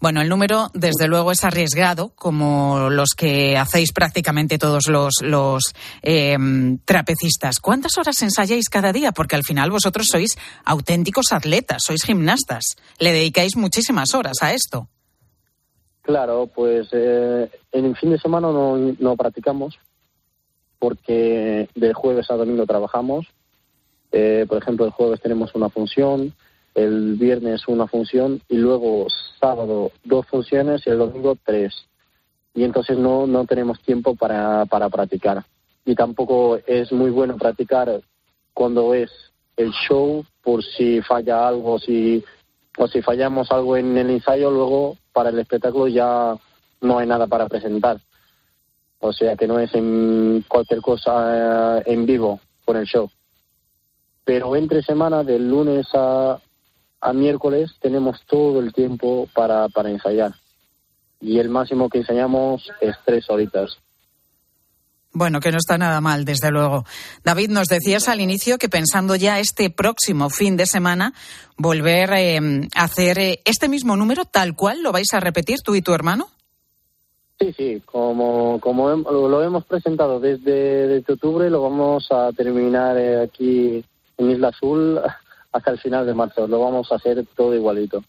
Bueno, 0.00 0.20
el 0.20 0.28
número, 0.28 0.68
desde 0.74 1.08
luego, 1.08 1.32
es 1.32 1.42
arriesgado, 1.42 2.12
como 2.14 2.88
los 2.88 3.10
que 3.16 3.56
hacéis 3.56 3.92
prácticamente 3.92 4.56
todos 4.56 4.86
los, 4.88 5.14
los 5.22 5.74
eh, 6.02 6.36
trapecistas. 6.84 7.58
¿Cuántas 7.58 7.98
horas 7.98 8.22
ensayáis 8.22 8.68
cada 8.68 8.92
día? 8.92 9.10
Porque 9.10 9.34
al 9.34 9.42
final 9.42 9.72
vosotros 9.72 10.06
sois 10.08 10.38
auténticos 10.64 11.32
atletas, 11.32 11.82
sois 11.84 12.04
gimnastas. 12.04 12.76
Le 13.00 13.12
dedicáis 13.12 13.56
muchísimas 13.56 14.14
horas 14.14 14.36
a 14.40 14.52
esto. 14.52 14.88
Claro, 16.02 16.46
pues 16.46 16.88
eh, 16.92 17.50
en 17.72 17.84
el 17.84 17.96
fin 17.96 18.10
de 18.10 18.18
semana 18.18 18.52
no, 18.52 18.78
no 18.78 19.16
practicamos, 19.16 19.78
porque 20.78 21.68
de 21.74 21.92
jueves 21.92 22.30
a 22.30 22.36
domingo 22.36 22.66
trabajamos. 22.66 23.26
Eh, 24.12 24.46
por 24.48 24.62
ejemplo, 24.62 24.86
el 24.86 24.92
jueves 24.92 25.20
tenemos 25.20 25.54
una 25.56 25.68
función, 25.68 26.32
el 26.74 27.16
viernes 27.16 27.66
una 27.66 27.88
función 27.88 28.40
y 28.48 28.56
luego 28.56 29.08
sábado 29.38 29.90
dos 30.04 30.26
funciones 30.26 30.82
y 30.86 30.90
el 30.90 30.98
domingo 30.98 31.36
tres. 31.44 31.74
Y 32.54 32.64
entonces 32.64 32.98
no, 32.98 33.26
no 33.26 33.44
tenemos 33.44 33.80
tiempo 33.80 34.14
para, 34.14 34.66
para 34.66 34.88
practicar. 34.88 35.44
Y 35.84 35.94
tampoco 35.94 36.58
es 36.66 36.92
muy 36.92 37.10
bueno 37.10 37.36
practicar 37.36 38.00
cuando 38.52 38.94
es 38.94 39.10
el 39.56 39.70
show 39.70 40.24
por 40.42 40.64
si 40.64 41.00
falla 41.02 41.46
algo, 41.46 41.78
si, 41.78 42.24
o 42.76 42.88
si 42.88 43.02
fallamos 43.02 43.50
algo 43.50 43.76
en 43.76 43.96
el 43.96 44.10
ensayo, 44.10 44.50
luego 44.50 44.96
para 45.12 45.30
el 45.30 45.38
espectáculo 45.38 45.88
ya 45.88 46.36
no 46.80 46.98
hay 46.98 47.06
nada 47.06 47.26
para 47.26 47.48
presentar. 47.48 47.98
O 49.00 49.12
sea 49.12 49.36
que 49.36 49.46
no 49.46 49.58
es 49.58 49.74
en 49.74 50.44
cualquier 50.48 50.80
cosa 50.80 51.78
eh, 51.78 51.82
en 51.86 52.06
vivo 52.06 52.40
con 52.64 52.76
el 52.76 52.86
show. 52.86 53.10
Pero 54.24 54.56
entre 54.56 54.82
semana, 54.82 55.24
del 55.24 55.48
lunes 55.48 55.86
a, 55.94 56.38
a 57.00 57.12
miércoles 57.12 57.72
tenemos 57.80 58.20
todo 58.26 58.60
el 58.60 58.72
tiempo 58.72 59.28
para, 59.34 59.68
para 59.68 59.90
ensayar. 59.90 60.32
Y 61.20 61.38
el 61.38 61.48
máximo 61.48 61.88
que 61.88 61.98
ensayamos 61.98 62.70
es 62.80 62.96
tres 63.04 63.28
horitas. 63.28 63.78
Bueno, 65.12 65.40
que 65.40 65.50
no 65.50 65.56
está 65.56 65.78
nada 65.78 66.00
mal, 66.00 66.24
desde 66.24 66.50
luego. 66.50 66.84
David, 67.24 67.48
nos 67.48 67.66
decías 67.66 68.08
al 68.08 68.20
inicio 68.20 68.58
que 68.58 68.68
pensando 68.68 69.16
ya 69.16 69.40
este 69.40 69.70
próximo 69.70 70.28
fin 70.28 70.56
de 70.56 70.66
semana, 70.66 71.14
volver 71.56 72.12
eh, 72.12 72.38
a 72.74 72.84
hacer 72.84 73.18
eh, 73.18 73.40
este 73.44 73.68
mismo 73.68 73.96
número 73.96 74.26
tal 74.26 74.54
cual, 74.54 74.82
¿lo 74.82 74.92
vais 74.92 75.12
a 75.14 75.20
repetir 75.20 75.58
tú 75.64 75.74
y 75.74 75.82
tu 75.82 75.94
hermano? 75.94 76.28
Sí, 77.40 77.52
sí, 77.56 77.82
como, 77.86 78.60
como 78.60 78.90
lo 78.90 79.42
hemos 79.42 79.64
presentado 79.64 80.20
desde, 80.20 80.88
desde 80.88 81.12
octubre, 81.12 81.48
lo 81.48 81.62
vamos 81.62 82.08
a 82.10 82.30
terminar 82.32 82.98
eh, 82.98 83.22
aquí 83.22 83.84
en 84.18 84.30
Isla 84.30 84.48
Azul 84.48 85.00
hasta 85.58 85.72
el 85.72 85.78
final 85.78 86.06
de 86.06 86.14
marzo. 86.14 86.46
Lo 86.46 86.60
vamos 86.60 86.90
a 86.90 86.96
hacer 86.96 87.24
todo 87.36 87.54
igualito 87.54 88.02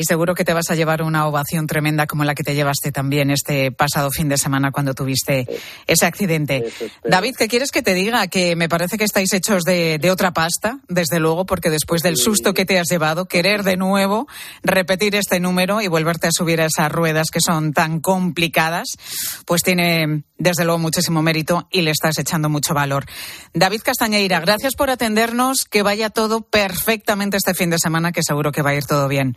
y 0.00 0.04
seguro 0.04 0.34
que 0.34 0.46
te 0.46 0.54
vas 0.54 0.70
a 0.70 0.74
llevar 0.74 1.02
una 1.02 1.26
ovación 1.26 1.66
tremenda 1.66 2.06
como 2.06 2.24
la 2.24 2.34
que 2.34 2.42
te 2.42 2.54
llevaste 2.54 2.90
también 2.90 3.30
este 3.30 3.70
pasado 3.70 4.10
fin 4.10 4.30
de 4.30 4.38
semana 4.38 4.72
cuando 4.72 4.94
tuviste 4.94 5.46
ese 5.86 6.06
accidente. 6.06 6.72
David, 7.04 7.34
¿qué 7.36 7.48
quieres 7.48 7.70
que 7.70 7.82
te 7.82 7.92
diga? 7.92 8.26
Que 8.28 8.56
me 8.56 8.66
parece 8.66 8.96
que 8.96 9.04
estáis 9.04 9.30
hechos 9.34 9.62
de, 9.64 10.00
otra 10.10 10.32
pasta, 10.32 10.78
desde 10.88 11.20
luego, 11.20 11.44
porque 11.44 11.68
después 11.68 12.00
del 12.00 12.16
susto 12.16 12.54
que 12.54 12.64
te 12.64 12.78
has 12.78 12.88
llevado, 12.88 13.26
querer 13.26 13.62
de 13.62 13.76
nuevo 13.76 14.26
repetir 14.62 15.14
este 15.16 15.38
número 15.38 15.82
y 15.82 15.88
volverte 15.88 16.28
a 16.28 16.32
subir 16.32 16.62
a 16.62 16.64
esas 16.64 16.90
ruedas 16.90 17.28
que 17.30 17.40
son 17.44 17.74
tan 17.74 18.00
complicadas, 18.00 18.96
pues 19.44 19.62
tiene 19.62 20.22
desde 20.38 20.64
luego 20.64 20.78
muchísimo 20.78 21.20
mérito 21.20 21.68
y 21.70 21.82
le 21.82 21.90
estás 21.90 22.18
echando 22.18 22.48
mucho 22.48 22.72
valor. 22.72 23.04
David 23.52 23.82
Castañeira, 23.84 24.40
gracias 24.40 24.74
por 24.74 24.88
atendernos, 24.88 25.66
que 25.66 25.82
vaya 25.82 26.08
todo 26.08 26.40
perfectamente 26.40 27.36
este 27.36 27.52
fin 27.52 27.68
de 27.68 27.78
semana, 27.78 28.12
que 28.12 28.22
seguro 28.22 28.50
que 28.50 28.62
va 28.62 28.70
a 28.70 28.74
ir 28.76 28.86
todo 28.86 29.06
bien. 29.06 29.36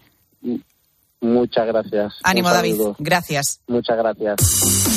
Muchas 1.21 1.67
gracias. 1.67 2.13
Ánimo, 2.23 2.49
David. 2.49 2.75
Gracias. 2.99 3.61
Muchas 3.67 3.97
gracias. 3.97 4.92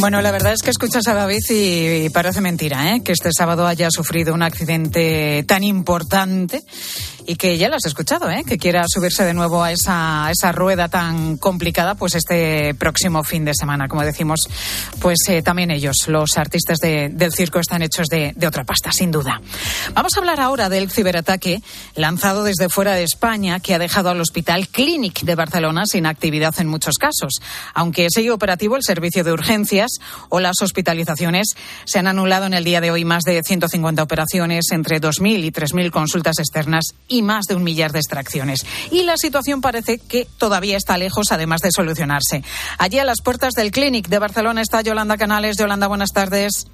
Bueno, 0.00 0.22
la 0.22 0.30
verdad 0.30 0.52
es 0.52 0.62
que 0.62 0.70
escuchas 0.70 1.08
a 1.08 1.14
David 1.14 1.40
y, 1.50 2.08
parece 2.10 2.40
mentira, 2.40 2.94
¿eh? 2.94 3.02
Que 3.02 3.10
este 3.10 3.30
sábado 3.32 3.66
haya 3.66 3.90
sufrido 3.90 4.32
un 4.32 4.42
accidente 4.42 5.44
tan 5.46 5.64
importante 5.64 6.62
y 7.26 7.34
que 7.34 7.58
ya 7.58 7.68
lo 7.68 7.74
has 7.76 7.84
escuchado, 7.84 8.30
¿eh? 8.30 8.44
Que 8.46 8.58
quiera 8.58 8.84
subirse 8.88 9.24
de 9.24 9.34
nuevo 9.34 9.62
a 9.62 9.72
esa, 9.72 10.52
rueda 10.52 10.88
tan 10.88 11.36
complicada, 11.36 11.96
pues 11.96 12.14
este 12.14 12.74
próximo 12.74 13.24
fin 13.24 13.44
de 13.44 13.54
semana. 13.54 13.88
Como 13.88 14.02
decimos, 14.02 14.40
pues 15.00 15.18
eh, 15.28 15.42
también 15.42 15.72
ellos, 15.72 15.96
los 16.06 16.38
artistas 16.38 16.78
del 16.78 17.32
circo, 17.32 17.58
están 17.58 17.82
hechos 17.82 18.06
de, 18.06 18.32
de 18.36 18.46
otra 18.46 18.64
pasta, 18.64 18.92
sin 18.92 19.10
duda. 19.10 19.42
Vamos 19.94 20.12
a 20.16 20.20
hablar 20.20 20.40
ahora 20.40 20.68
del 20.68 20.90
ciberataque 20.90 21.60
lanzado 21.96 22.44
desde 22.44 22.68
fuera 22.68 22.94
de 22.94 23.02
España 23.02 23.60
que 23.60 23.74
ha 23.74 23.78
dejado 23.78 24.10
al 24.10 24.20
Hospital 24.20 24.68
Clínic 24.68 25.22
de 25.22 25.34
Barcelona 25.34 25.86
sin 25.86 26.06
actividad 26.06 26.54
en 26.58 26.68
muchos 26.68 26.94
casos. 26.98 27.40
Aunque 27.74 28.06
sigue 28.10 28.30
operativo 28.30 28.76
el 28.76 28.84
servicio 28.84 29.24
de 29.24 29.32
urgencias, 29.32 29.87
o 30.28 30.40
las 30.40 30.60
hospitalizaciones. 30.62 31.48
Se 31.84 31.98
han 31.98 32.06
anulado 32.06 32.46
en 32.46 32.54
el 32.54 32.64
día 32.64 32.80
de 32.80 32.90
hoy 32.90 33.04
más 33.04 33.22
de 33.24 33.42
150 33.42 34.02
operaciones, 34.02 34.66
entre 34.70 35.00
2.000 35.00 35.44
y 35.44 35.50
3.000 35.50 35.90
consultas 35.90 36.38
externas 36.38 36.84
y 37.08 37.22
más 37.22 37.46
de 37.46 37.54
un 37.54 37.62
millar 37.62 37.92
de 37.92 37.98
extracciones. 37.98 38.64
Y 38.90 39.02
la 39.02 39.16
situación 39.16 39.60
parece 39.60 39.98
que 39.98 40.26
todavía 40.38 40.76
está 40.76 40.98
lejos, 40.98 41.32
además 41.32 41.60
de 41.60 41.70
solucionarse. 41.72 42.42
Allí 42.78 42.98
a 42.98 43.04
las 43.04 43.20
puertas 43.22 43.54
del 43.54 43.70
Clinic 43.70 44.08
de 44.08 44.18
Barcelona 44.18 44.62
está 44.62 44.80
Yolanda 44.82 45.16
Canales. 45.16 45.56
Yolanda, 45.56 45.86
buenas 45.86 46.10
tardes. 46.10 46.66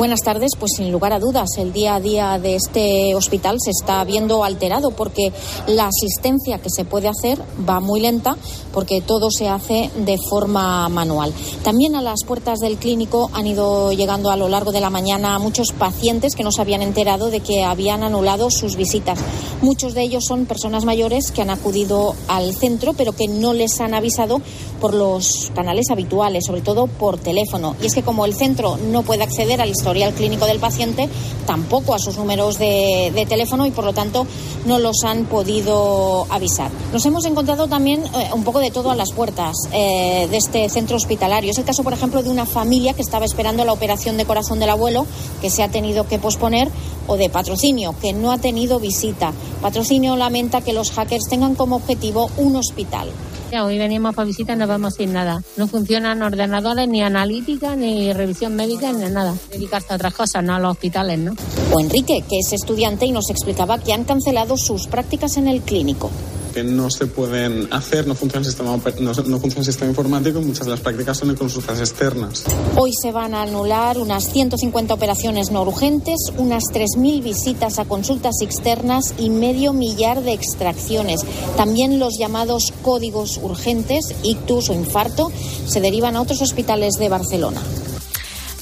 Buenas 0.00 0.20
tardes. 0.20 0.52
Pues 0.58 0.72
sin 0.76 0.90
lugar 0.90 1.12
a 1.12 1.18
dudas, 1.18 1.50
el 1.58 1.74
día 1.74 1.96
a 1.96 2.00
día 2.00 2.38
de 2.38 2.56
este 2.56 3.14
hospital 3.14 3.58
se 3.62 3.70
está 3.70 4.02
viendo 4.04 4.44
alterado 4.44 4.92
porque 4.92 5.30
la 5.66 5.88
asistencia 5.88 6.58
que 6.58 6.70
se 6.70 6.86
puede 6.86 7.08
hacer 7.08 7.38
va 7.68 7.80
muy 7.80 8.00
lenta 8.00 8.36
porque 8.72 9.02
todo 9.02 9.30
se 9.30 9.48
hace 9.48 9.90
de 9.96 10.16
forma 10.30 10.88
manual. 10.88 11.34
También 11.62 11.96
a 11.96 12.02
las 12.02 12.20
puertas 12.26 12.49
del 12.58 12.78
clínico 12.78 13.30
han 13.32 13.46
ido 13.46 13.92
llegando 13.92 14.30
a 14.30 14.36
lo 14.36 14.48
largo 14.48 14.72
de 14.72 14.80
la 14.80 14.90
mañana 14.90 15.38
muchos 15.38 15.70
pacientes 15.72 16.34
que 16.34 16.42
no 16.42 16.50
se 16.50 16.60
habían 16.60 16.82
enterado 16.82 17.30
de 17.30 17.40
que 17.40 17.62
habían 17.62 18.02
anulado 18.02 18.50
sus 18.50 18.74
visitas. 18.74 19.20
Muchos 19.62 19.94
de 19.94 20.02
ellos 20.02 20.24
son 20.26 20.46
personas 20.46 20.84
mayores 20.84 21.30
que 21.30 21.42
han 21.42 21.50
acudido 21.50 22.14
al 22.26 22.54
centro, 22.54 22.94
pero 22.94 23.12
que 23.12 23.28
no 23.28 23.52
les 23.52 23.80
han 23.80 23.94
avisado 23.94 24.40
por 24.80 24.94
los 24.94 25.52
canales 25.54 25.86
habituales, 25.90 26.44
sobre 26.46 26.62
todo 26.62 26.86
por 26.86 27.18
teléfono. 27.18 27.76
Y 27.82 27.86
es 27.86 27.94
que 27.94 28.02
como 28.02 28.24
el 28.24 28.34
centro 28.34 28.78
no 28.78 29.02
puede 29.02 29.22
acceder 29.22 29.60
al 29.60 29.68
historial 29.68 30.14
clínico 30.14 30.46
del 30.46 30.58
paciente, 30.58 31.08
tampoco 31.46 31.94
a 31.94 31.98
sus 31.98 32.16
números 32.16 32.58
de, 32.58 33.26
teléfono 33.28 33.66
y 33.66 33.70
por 33.70 33.84
lo 33.84 33.92
tanto 33.92 34.26
no 34.64 34.78
los 34.78 35.04
han 35.04 35.26
podido 35.26 36.26
avisar. 36.30 36.70
Nos 36.92 37.04
hemos 37.04 37.24
encontrado 37.26 37.68
también 37.68 38.02
eh, 38.02 38.30
un 38.34 38.42
poco 38.44 38.58
de 38.58 38.70
todo 38.70 38.90
a 38.90 38.96
las 38.96 39.12
puertas 39.12 39.54
eh, 39.72 40.26
de 40.30 40.36
este 40.36 40.68
centro 40.68 40.96
hospitalario. 40.96 41.50
Es 41.50 41.58
el 41.58 41.64
caso, 41.64 41.84
por 41.84 41.92
ejemplo, 41.92 42.22
de 42.22 42.30
una 42.30 42.39
familia 42.46 42.94
que 42.94 43.02
estaba 43.02 43.24
esperando 43.24 43.64
la 43.64 43.72
operación 43.72 44.16
de 44.16 44.24
corazón 44.24 44.58
del 44.58 44.70
abuelo, 44.70 45.06
que 45.40 45.50
se 45.50 45.62
ha 45.62 45.70
tenido 45.70 46.06
que 46.06 46.18
posponer, 46.18 46.68
o 47.06 47.16
de 47.16 47.28
patrocinio, 47.28 47.94
que 48.00 48.12
no 48.12 48.32
ha 48.32 48.38
tenido 48.38 48.78
visita. 48.78 49.32
Patrocinio 49.60 50.16
lamenta 50.16 50.60
que 50.60 50.72
los 50.72 50.90
hackers 50.92 51.28
tengan 51.28 51.54
como 51.54 51.76
objetivo 51.76 52.30
un 52.36 52.56
hospital. 52.56 53.08
Ya, 53.50 53.64
hoy 53.64 53.78
venimos 53.78 54.14
para 54.14 54.26
visita 54.26 54.52
y 54.52 54.56
no 54.56 54.68
vamos 54.68 54.94
sin 54.94 55.12
nada. 55.12 55.42
No 55.56 55.66
funcionan 55.66 56.22
ordenadores, 56.22 56.88
ni 56.88 57.02
analítica, 57.02 57.74
ni 57.74 58.12
revisión 58.12 58.54
médica, 58.54 58.92
ni 58.92 59.08
nada. 59.10 59.34
Dedicarse 59.50 59.92
a 59.92 59.96
otras 59.96 60.14
cosas, 60.14 60.44
no 60.44 60.54
a 60.54 60.60
los 60.60 60.72
hospitales, 60.72 61.18
¿no? 61.18 61.34
O 61.72 61.80
Enrique, 61.80 62.22
que 62.28 62.38
es 62.38 62.52
estudiante 62.52 63.06
y 63.06 63.12
nos 63.12 63.28
explicaba 63.28 63.78
que 63.78 63.92
han 63.92 64.04
cancelado 64.04 64.56
sus 64.56 64.86
prácticas 64.86 65.36
en 65.36 65.48
el 65.48 65.62
clínico 65.62 66.10
que 66.50 66.62
no 66.64 66.90
se 66.90 67.06
pueden 67.06 67.68
hacer, 67.72 68.06
no 68.06 68.14
funciona 68.14 68.40
el 68.40 68.52
sistema, 68.52 68.70
no, 68.70 68.78
funciona 68.80 69.58
el 69.58 69.64
sistema 69.64 69.90
informático 69.90 70.40
y 70.40 70.44
muchas 70.44 70.66
de 70.66 70.72
las 70.72 70.80
prácticas 70.80 71.18
son 71.18 71.30
en 71.30 71.36
consultas 71.36 71.78
externas. 71.78 72.44
Hoy 72.76 72.92
se 73.00 73.12
van 73.12 73.34
a 73.34 73.42
anular 73.42 73.98
unas 73.98 74.30
150 74.30 74.94
operaciones 74.94 75.50
no 75.50 75.62
urgentes, 75.62 76.18
unas 76.36 76.64
3.000 76.64 77.22
visitas 77.22 77.78
a 77.78 77.84
consultas 77.84 78.34
externas 78.42 79.14
y 79.18 79.30
medio 79.30 79.72
millar 79.72 80.22
de 80.22 80.32
extracciones. 80.32 81.20
También 81.56 81.98
los 81.98 82.18
llamados 82.18 82.72
códigos 82.82 83.38
urgentes, 83.42 84.14
ictus 84.22 84.70
o 84.70 84.74
infarto, 84.74 85.30
se 85.66 85.80
derivan 85.80 86.16
a 86.16 86.22
otros 86.22 86.42
hospitales 86.42 86.94
de 86.94 87.08
Barcelona. 87.08 87.60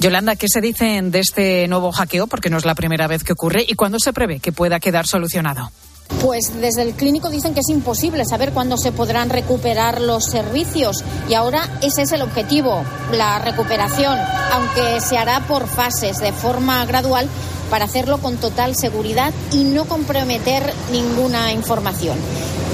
Yolanda, 0.01 0.37
¿qué 0.37 0.47
se 0.49 0.61
dice 0.61 1.01
de 1.03 1.19
este 1.19 1.67
nuevo 1.67 1.91
hackeo? 1.91 2.29
Porque 2.29 2.51
no 2.51 2.59
es 2.59 2.65
la 2.65 2.77
primera 2.77 3.09
vez 3.09 3.25
que 3.25 3.33
ocurre. 3.33 3.65
¿Y 3.67 3.75
cuándo 3.75 3.99
se 3.99 4.13
prevé 4.13 4.39
que 4.39 4.53
pueda 4.53 4.79
quedar 4.79 5.07
solucionado? 5.09 5.73
Pues 6.23 6.61
desde 6.61 6.83
el 6.83 6.95
clínico 6.95 7.31
dicen 7.31 7.55
que 7.55 7.61
es 7.61 7.69
imposible 7.69 8.25
saber 8.25 8.53
cuándo 8.53 8.77
se 8.77 8.93
podrán 8.93 9.31
recuperar 9.31 10.01
los 10.01 10.25
servicios 10.25 11.05
y 11.29 11.35
ahora 11.35 11.69
ese 11.81 12.03
es 12.03 12.13
el 12.13 12.23
objetivo, 12.23 12.83
la 13.13 13.39
recuperación, 13.39 14.19
aunque 14.53 15.01
se 15.01 15.17
hará 15.17 15.47
por 15.47 15.69
fases, 15.69 16.19
de 16.19 16.33
forma 16.33 16.85
gradual, 16.87 17.29
para 17.71 17.85
hacerlo 17.85 18.19
con 18.19 18.37
total 18.39 18.75
seguridad 18.75 19.33
y 19.53 19.65
no 19.65 19.85
comprometer 19.85 20.73
ninguna 20.91 21.53
información. 21.53 22.19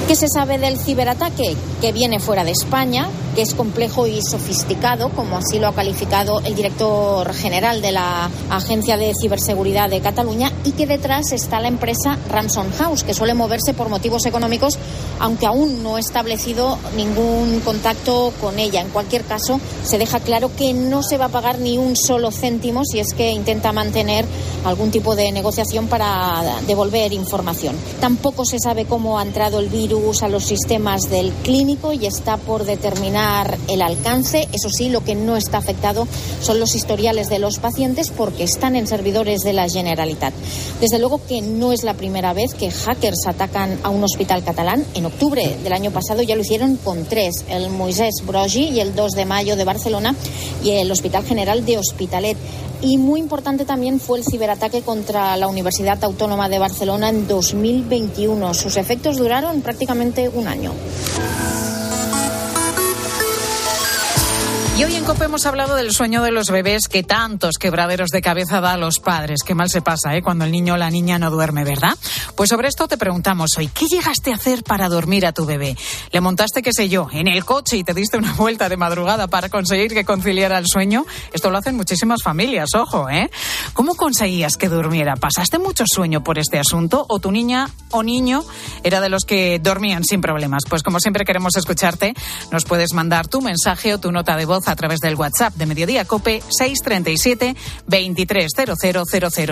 ¿Qué 0.06 0.14
se 0.16 0.28
sabe 0.28 0.58
del 0.58 0.78
ciberataque? 0.78 1.56
Que 1.80 1.92
viene 1.92 2.20
fuera 2.20 2.44
de 2.44 2.52
España, 2.52 3.08
que 3.34 3.42
es 3.42 3.54
complejo 3.54 4.06
y 4.06 4.20
sofisticado, 4.22 5.08
como 5.10 5.38
así 5.38 5.58
lo 5.58 5.68
ha 5.68 5.74
calificado 5.74 6.40
el 6.44 6.54
director 6.54 7.32
general 7.34 7.82
de 7.82 7.92
la 7.92 8.30
Agencia 8.50 8.96
de 8.96 9.12
Ciberseguridad 9.20 9.88
de 9.88 10.00
Cataluña, 10.00 10.52
y 10.64 10.72
que 10.72 10.86
detrás 10.86 11.32
está 11.32 11.60
la 11.60 11.68
empresa 11.68 12.18
Ransom 12.30 12.70
House, 12.78 13.02
que 13.02 13.14
suele 13.14 13.34
moverse 13.34 13.74
por 13.74 13.88
motivos 13.88 14.26
económicos, 14.26 14.78
aunque 15.20 15.46
aún 15.46 15.82
no 15.82 15.96
ha 15.96 16.00
establecido 16.00 16.78
ningún 16.96 17.60
contacto 17.60 18.32
con 18.40 18.58
ella. 18.58 18.80
En 18.80 18.90
cualquier 18.90 19.24
caso, 19.24 19.60
se 19.82 19.98
deja 19.98 20.20
claro 20.20 20.50
que 20.56 20.72
no 20.72 21.02
se 21.02 21.18
va 21.18 21.26
a 21.26 21.30
pagar 21.30 21.58
ni 21.58 21.78
un 21.78 21.96
solo 21.96 22.30
céntimo 22.30 22.84
si 22.84 23.00
es 23.00 23.14
que 23.14 23.30
intenta 23.30 23.72
mantener 23.72 24.24
algún 24.64 24.90
tipo 24.90 25.16
de 25.16 25.32
negociación 25.32 25.88
para 25.88 26.42
devolver 26.66 27.12
información. 27.12 27.76
Tampoco 28.00 28.44
se 28.44 28.58
sabe 28.58 28.84
cómo 28.84 29.18
ha 29.18 29.22
entrado 29.22 29.58
el 29.58 29.68
virus 29.68 29.94
usa 30.04 30.28
los 30.28 30.44
sistemas 30.44 31.10
del 31.10 31.32
clínico 31.42 31.92
y 31.92 32.06
está 32.06 32.36
por 32.36 32.64
determinar 32.64 33.23
el 33.68 33.82
alcance. 33.82 34.48
Eso 34.52 34.68
sí, 34.70 34.88
lo 34.88 35.04
que 35.04 35.14
no 35.14 35.36
está 35.36 35.58
afectado 35.58 36.06
son 36.40 36.60
los 36.60 36.74
historiales 36.74 37.28
de 37.28 37.38
los 37.38 37.58
pacientes 37.58 38.10
porque 38.10 38.44
están 38.44 38.76
en 38.76 38.86
servidores 38.86 39.42
de 39.42 39.52
la 39.52 39.68
Generalitat. 39.68 40.34
Desde 40.80 40.98
luego 40.98 41.20
que 41.26 41.40
no 41.42 41.72
es 41.72 41.84
la 41.84 41.94
primera 41.94 42.32
vez 42.32 42.54
que 42.54 42.70
hackers 42.70 43.26
atacan 43.26 43.78
a 43.82 43.90
un 43.90 44.04
hospital 44.04 44.44
catalán. 44.44 44.84
En 44.94 45.06
octubre 45.06 45.56
del 45.62 45.72
año 45.72 45.90
pasado 45.90 46.22
ya 46.22 46.36
lo 46.36 46.42
hicieron 46.42 46.76
con 46.76 47.04
tres, 47.04 47.44
el 47.48 47.70
Moisés 47.70 48.14
Brogi 48.26 48.68
y 48.68 48.80
el 48.80 48.94
2 48.94 49.12
de 49.12 49.24
mayo 49.24 49.56
de 49.56 49.64
Barcelona 49.64 50.14
y 50.62 50.70
el 50.72 50.90
Hospital 50.90 51.24
General 51.24 51.64
de 51.64 51.78
Hospitalet. 51.78 52.36
Y 52.82 52.98
muy 52.98 53.20
importante 53.20 53.64
también 53.64 53.98
fue 53.98 54.18
el 54.18 54.24
ciberataque 54.24 54.82
contra 54.82 55.36
la 55.36 55.48
Universidad 55.48 56.02
Autónoma 56.04 56.48
de 56.48 56.58
Barcelona 56.58 57.08
en 57.08 57.26
2021. 57.26 58.52
Sus 58.52 58.76
efectos 58.76 59.16
duraron 59.16 59.62
prácticamente 59.62 60.28
un 60.28 60.48
año. 60.48 60.72
Y 64.76 64.82
hoy 64.82 64.96
en 64.96 65.04
COPE 65.04 65.26
hemos 65.26 65.46
hablado 65.46 65.76
del 65.76 65.92
sueño 65.92 66.20
de 66.24 66.32
los 66.32 66.50
bebés 66.50 66.88
que 66.88 67.04
tantos 67.04 67.58
quebraderos 67.60 68.10
de 68.10 68.20
cabeza 68.20 68.60
da 68.60 68.72
a 68.72 68.76
los 68.76 68.98
padres. 68.98 69.38
Qué 69.46 69.54
mal 69.54 69.70
se 69.70 69.82
pasa, 69.82 70.16
¿eh? 70.16 70.22
Cuando 70.22 70.44
el 70.44 70.50
niño 70.50 70.74
o 70.74 70.76
la 70.76 70.90
niña 70.90 71.16
no 71.16 71.30
duerme, 71.30 71.62
¿verdad? 71.62 71.96
Pues 72.36 72.50
sobre 72.50 72.66
esto 72.66 72.88
te 72.88 72.98
preguntamos 72.98 73.56
hoy, 73.56 73.68
¿qué 73.68 73.86
llegaste 73.86 74.32
a 74.32 74.34
hacer 74.34 74.64
para 74.64 74.88
dormir 74.88 75.26
a 75.26 75.32
tu 75.32 75.46
bebé? 75.46 75.76
¿Le 76.10 76.20
montaste, 76.20 76.60
qué 76.60 76.72
sé 76.72 76.88
yo, 76.88 77.06
en 77.12 77.28
el 77.28 77.44
coche 77.44 77.76
y 77.76 77.84
te 77.84 77.94
diste 77.94 78.18
una 78.18 78.32
vuelta 78.36 78.68
de 78.68 78.76
madrugada 78.76 79.28
para 79.28 79.48
conseguir 79.48 79.94
que 79.94 80.04
conciliara 80.04 80.58
el 80.58 80.66
sueño? 80.66 81.06
Esto 81.32 81.50
lo 81.50 81.58
hacen 81.58 81.76
muchísimas 81.76 82.24
familias, 82.24 82.70
ojo, 82.74 83.08
¿eh? 83.08 83.30
¿Cómo 83.74 83.94
conseguías 83.94 84.56
que 84.56 84.68
durmiera? 84.68 85.14
¿Pasaste 85.14 85.60
mucho 85.60 85.84
sueño 85.86 86.24
por 86.24 86.36
este 86.36 86.58
asunto 86.58 87.06
o 87.08 87.20
tu 87.20 87.30
niña 87.30 87.70
o 87.92 88.02
niño 88.02 88.42
era 88.82 89.00
de 89.00 89.08
los 89.08 89.22
que 89.24 89.60
dormían 89.60 90.02
sin 90.02 90.20
problemas? 90.20 90.64
Pues 90.68 90.82
como 90.82 90.98
siempre 90.98 91.24
queremos 91.24 91.54
escucharte, 91.54 92.12
nos 92.50 92.64
puedes 92.64 92.92
mandar 92.92 93.28
tu 93.28 93.40
mensaje 93.40 93.94
o 93.94 94.00
tu 94.00 94.10
nota 94.10 94.36
de 94.36 94.46
voz 94.46 94.63
a 94.66 94.76
través 94.76 95.00
del 95.00 95.16
WhatsApp 95.16 95.54
de 95.54 95.66
Mediodía 95.66 96.04
Cope 96.04 96.42
637 96.48 97.56
230000 97.86 99.06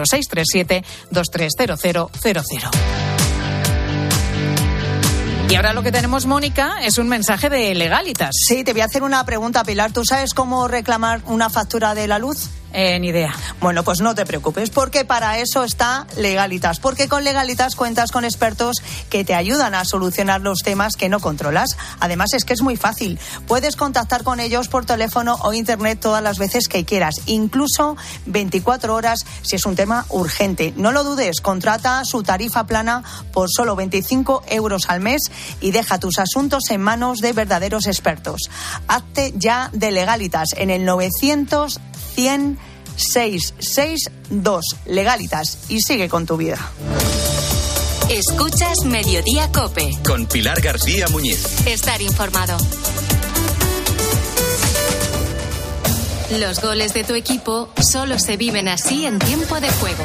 637 0.04 0.84
230000. 1.10 3.22
Y 5.52 5.54
ahora 5.54 5.74
lo 5.74 5.82
que 5.82 5.92
tenemos, 5.92 6.24
Mónica, 6.24 6.76
es 6.82 6.96
un 6.96 7.08
mensaje 7.08 7.50
de 7.50 7.74
legalitas. 7.74 8.34
Sí, 8.48 8.64
te 8.64 8.72
voy 8.72 8.80
a 8.80 8.86
hacer 8.86 9.02
una 9.02 9.26
pregunta, 9.26 9.64
Pilar. 9.64 9.92
¿Tú 9.92 10.02
sabes 10.02 10.32
cómo 10.32 10.66
reclamar 10.66 11.20
una 11.26 11.50
factura 11.50 11.94
de 11.94 12.08
la 12.08 12.18
luz? 12.18 12.48
Eh, 12.72 12.98
ni 13.00 13.08
idea. 13.08 13.34
Bueno, 13.60 13.84
pues 13.84 14.00
no 14.00 14.14
te 14.14 14.24
preocupes, 14.24 14.70
porque 14.70 15.04
para 15.04 15.38
eso 15.38 15.62
está 15.62 16.06
Legalitas. 16.16 16.80
Porque 16.80 17.06
con 17.06 17.22
Legalitas 17.22 17.76
cuentas 17.76 18.10
con 18.10 18.24
expertos 18.24 18.76
que 19.10 19.24
te 19.24 19.34
ayudan 19.34 19.74
a 19.74 19.84
solucionar 19.84 20.40
los 20.40 20.60
temas 20.60 20.96
que 20.96 21.10
no 21.10 21.20
controlas. 21.20 21.76
Además, 22.00 22.32
es 22.32 22.44
que 22.44 22.54
es 22.54 22.62
muy 22.62 22.76
fácil. 22.76 23.18
Puedes 23.46 23.76
contactar 23.76 24.24
con 24.24 24.40
ellos 24.40 24.68
por 24.68 24.86
teléfono 24.86 25.36
o 25.42 25.52
internet 25.52 25.98
todas 26.00 26.22
las 26.22 26.38
veces 26.38 26.66
que 26.68 26.84
quieras, 26.84 27.16
incluso 27.26 27.96
24 28.26 28.94
horas 28.94 29.20
si 29.42 29.56
es 29.56 29.66
un 29.66 29.76
tema 29.76 30.06
urgente. 30.08 30.72
No 30.76 30.92
lo 30.92 31.04
dudes, 31.04 31.40
contrata 31.40 32.04
su 32.04 32.22
tarifa 32.22 32.66
plana 32.66 33.02
por 33.32 33.50
solo 33.50 33.76
25 33.76 34.44
euros 34.48 34.88
al 34.88 35.00
mes 35.00 35.22
y 35.60 35.72
deja 35.72 35.98
tus 35.98 36.18
asuntos 36.18 36.64
en 36.70 36.80
manos 36.80 37.18
de 37.18 37.32
verdaderos 37.32 37.86
expertos. 37.86 38.40
Hazte 38.88 39.34
ya 39.36 39.68
de 39.72 39.90
Legalitas 39.90 40.48
en 40.56 40.70
el 40.70 40.84
900 40.84 41.80
100 42.14 42.58
662 42.96 44.64
Legalitas 44.86 45.58
y 45.68 45.80
sigue 45.80 46.08
con 46.08 46.26
tu 46.26 46.36
vida. 46.36 46.58
Escuchas 48.08 48.84
Mediodía 48.84 49.50
Cope. 49.52 49.96
Con 50.04 50.26
Pilar 50.26 50.60
García 50.60 51.08
Muñiz. 51.08 51.66
Estar 51.66 52.02
informado. 52.02 52.56
Los 56.38 56.60
goles 56.60 56.94
de 56.94 57.04
tu 57.04 57.14
equipo 57.14 57.70
solo 57.80 58.18
se 58.18 58.36
viven 58.36 58.68
así 58.68 59.06
en 59.06 59.18
tiempo 59.18 59.60
de 59.60 59.70
juego. 59.70 60.04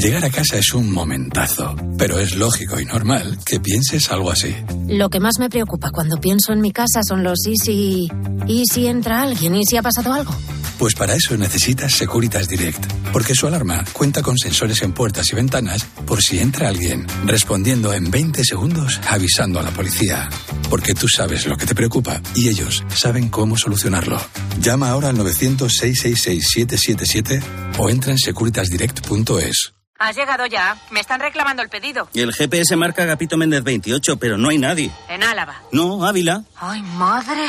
Llegar 0.00 0.24
a 0.24 0.30
casa 0.30 0.56
es 0.56 0.72
un 0.72 0.90
momentazo, 0.90 1.76
pero 1.98 2.18
es 2.18 2.34
lógico 2.34 2.80
y 2.80 2.86
normal 2.86 3.38
que 3.44 3.60
pienses 3.60 4.10
algo 4.10 4.30
así. 4.30 4.56
Lo 4.88 5.10
que 5.10 5.20
más 5.20 5.38
me 5.38 5.50
preocupa 5.50 5.90
cuando 5.90 6.18
pienso 6.18 6.54
en 6.54 6.62
mi 6.62 6.72
casa 6.72 7.02
son 7.06 7.22
los 7.22 7.46
y 7.46 7.58
si... 7.58 8.08
¿Y 8.46 8.64
si 8.64 8.86
entra 8.86 9.20
alguien? 9.20 9.54
¿Y 9.54 9.66
si 9.66 9.76
ha 9.76 9.82
pasado 9.82 10.14
algo? 10.14 10.34
Pues 10.78 10.94
para 10.94 11.14
eso 11.14 11.36
necesitas 11.36 11.92
Securitas 11.92 12.48
Direct, 12.48 12.82
porque 13.12 13.34
su 13.34 13.46
alarma 13.46 13.84
cuenta 13.92 14.22
con 14.22 14.38
sensores 14.38 14.80
en 14.80 14.94
puertas 14.94 15.30
y 15.32 15.36
ventanas 15.36 15.84
por 16.06 16.22
si 16.22 16.38
entra 16.38 16.68
alguien, 16.68 17.06
respondiendo 17.26 17.92
en 17.92 18.10
20 18.10 18.42
segundos 18.42 18.98
avisando 19.06 19.60
a 19.60 19.62
la 19.62 19.70
policía. 19.70 20.30
Porque 20.70 20.94
tú 20.94 21.08
sabes 21.08 21.46
lo 21.46 21.58
que 21.58 21.66
te 21.66 21.74
preocupa 21.74 22.22
y 22.34 22.48
ellos 22.48 22.84
saben 22.88 23.28
cómo 23.28 23.58
solucionarlo. 23.58 24.18
Llama 24.62 24.88
ahora 24.88 25.10
al 25.10 25.18
900-666-777 25.18 27.42
o 27.76 27.90
entra 27.90 28.12
en 28.12 28.18
securitasdirect.es. 28.18 29.74
Has 30.00 30.16
llegado 30.16 30.46
ya. 30.46 30.78
Me 30.90 31.00
están 31.00 31.20
reclamando 31.20 31.60
el 31.60 31.68
pedido. 31.68 32.08
Y 32.14 32.20
el 32.20 32.32
GPS 32.32 32.74
marca 32.74 33.02
Agapito 33.02 33.36
Méndez 33.36 33.62
28, 33.62 34.16
pero 34.16 34.38
no 34.38 34.48
hay 34.48 34.56
nadie. 34.56 34.90
En 35.10 35.22
Álava. 35.22 35.62
No, 35.72 36.06
Ávila. 36.06 36.42
¡Ay, 36.56 36.80
madre! 36.80 37.42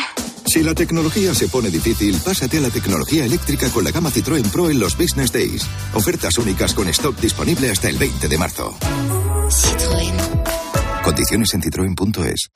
Si 0.46 0.62
la 0.62 0.76
tecnología 0.76 1.34
se 1.34 1.48
pone 1.48 1.70
difícil, 1.70 2.20
pásate 2.26 2.58
a 2.58 2.62
la 2.62 2.70
tecnología 2.70 3.24
eléctrica 3.24 3.70
con 3.70 3.86
la 3.86 3.92
gama 3.92 4.12
Citroën 4.12 4.52
Pro 4.52 4.70
en 4.70 4.82
los 4.82 4.98
Business 4.98 5.32
Days. 5.32 5.66
Ofertas 5.94 6.38
únicas 6.40 6.74
con 6.74 6.90
stock 6.90 7.18
disponible 7.22 7.72
hasta 7.72 7.88
el 7.88 7.98
20 7.98 8.28
de 8.28 8.38
marzo. 8.38 8.78
Citroën. 9.48 11.04
Condiciones 11.04 11.54
en 11.54 11.62
citroen.es. 11.62 12.52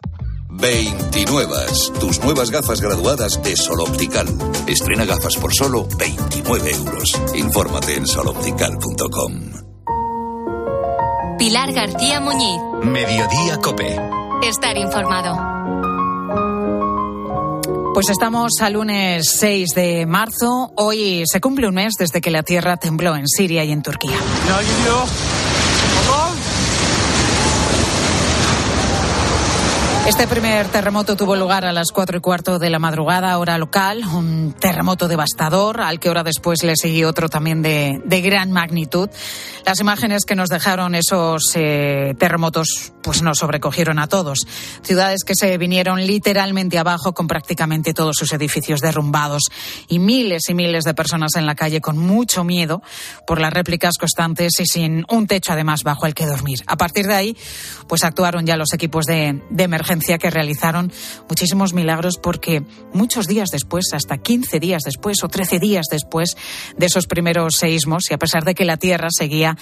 29. 0.50 1.56
Tus 2.02 2.20
nuevas 2.20 2.52
gafas 2.52 2.82
graduadas 2.82 3.42
de 3.42 3.56
Sol 3.56 3.80
Optical. 3.80 4.28
Estrena 4.68 5.06
gafas 5.06 5.38
por 5.38 5.54
solo 5.54 5.88
29 5.98 6.72
euros. 6.72 7.14
Infórmate 7.34 7.96
en 7.96 8.06
soloptical.com. 8.06 9.65
Pilar 11.38 11.74
García 11.74 12.22
Muñiz. 12.22 12.62
Mediodía 12.84 13.58
Cope. 13.58 14.00
Estar 14.42 14.78
informado. 14.78 15.36
Pues 17.94 18.10
estamos 18.10 18.52
al 18.62 18.74
lunes 18.74 19.26
6 19.38 19.70
de 19.76 20.06
marzo. 20.06 20.72
Hoy 20.76 21.24
se 21.26 21.42
cumple 21.42 21.68
un 21.68 21.76
mes 21.76 21.96
desde 22.00 22.22
que 22.22 22.32
la 22.32 22.44
tierra 22.44 22.78
tembló 22.78 23.16
en 23.18 23.28
Siria 23.28 23.66
y 23.66 23.72
en 23.72 23.82
Turquía. 23.82 24.18
Este 30.08 30.28
primer 30.28 30.68
terremoto 30.68 31.16
tuvo 31.16 31.36
lugar 31.36 31.66
a 31.66 31.74
las 31.74 31.88
cuatro 31.92 32.20
y 32.20 32.22
cuarto 32.22 32.60
de 32.60 32.70
la 32.70 32.78
madrugada, 32.78 33.40
hora 33.40 33.58
local, 33.58 34.04
un 34.06 34.54
terremoto 34.54 35.08
devastador, 35.08 35.82
al 35.82 36.00
que 36.00 36.12
hora 36.12 36.22
después 36.22 36.62
le 36.62 36.76
siguió 36.76 37.10
otro 37.10 37.28
también 37.28 37.64
de, 37.64 38.00
de 38.06 38.22
gran 38.22 38.52
magnitud. 38.52 39.10
Las 39.66 39.80
imágenes 39.80 40.26
que 40.26 40.36
nos 40.36 40.50
dejaron 40.50 40.94
esos 40.94 41.52
eh, 41.56 42.14
terremotos 42.20 42.94
pues 43.02 43.24
nos 43.24 43.40
sobrecogieron 43.40 43.98
a 43.98 44.06
todos. 44.06 44.46
Ciudades 44.84 45.24
que 45.24 45.34
se 45.34 45.58
vinieron 45.58 46.06
literalmente 46.06 46.78
abajo 46.78 47.14
con 47.16 47.26
prácticamente 47.26 47.96
todos 47.96 48.16
sus 48.16 48.32
edificios 48.32 48.82
derrumbados 48.82 49.46
y 49.88 49.98
miles 49.98 50.50
y 50.50 50.54
miles 50.54 50.84
de 50.84 50.94
personas 50.94 51.36
en 51.36 51.48
la 51.48 51.56
calle 51.56 51.82
con 51.82 51.98
mucho 51.98 52.44
miedo 52.44 52.84
por 53.26 53.42
las 53.42 53.52
réplicas 53.52 53.98
constantes 54.00 54.60
y 54.60 54.66
sin 54.68 55.04
un 55.10 55.26
techo 55.26 55.54
además 55.54 55.82
bajo 55.84 56.06
el 56.06 56.14
que 56.14 56.28
dormir. 56.28 56.60
A 56.68 56.78
partir 56.78 57.08
de 57.08 57.16
ahí, 57.16 57.38
pues 57.88 58.04
actuaron 58.04 58.46
ya 58.46 58.56
los 58.56 58.72
equipos 58.72 59.06
de, 59.06 59.42
de 59.50 59.64
emergencia 59.64 59.95
que 60.00 60.30
realizaron 60.30 60.92
muchísimos 61.30 61.74
milagros 61.74 62.18
porque 62.22 62.64
muchos 62.94 63.28
días 63.28 63.50
después, 63.50 63.86
hasta 63.94 64.18
15 64.18 64.60
días 64.60 64.84
después 64.84 65.24
o 65.24 65.28
13 65.28 65.60
días 65.60 65.86
después 65.90 66.36
de 66.78 66.86
esos 66.86 67.08
primeros 67.08 67.56
seísmos, 67.56 68.10
y 68.10 68.14
a 68.14 68.18
pesar 68.18 68.44
de 68.44 68.56
que 68.56 68.66
la 68.66 68.78
Tierra 68.78 69.08
seguía 69.10 69.58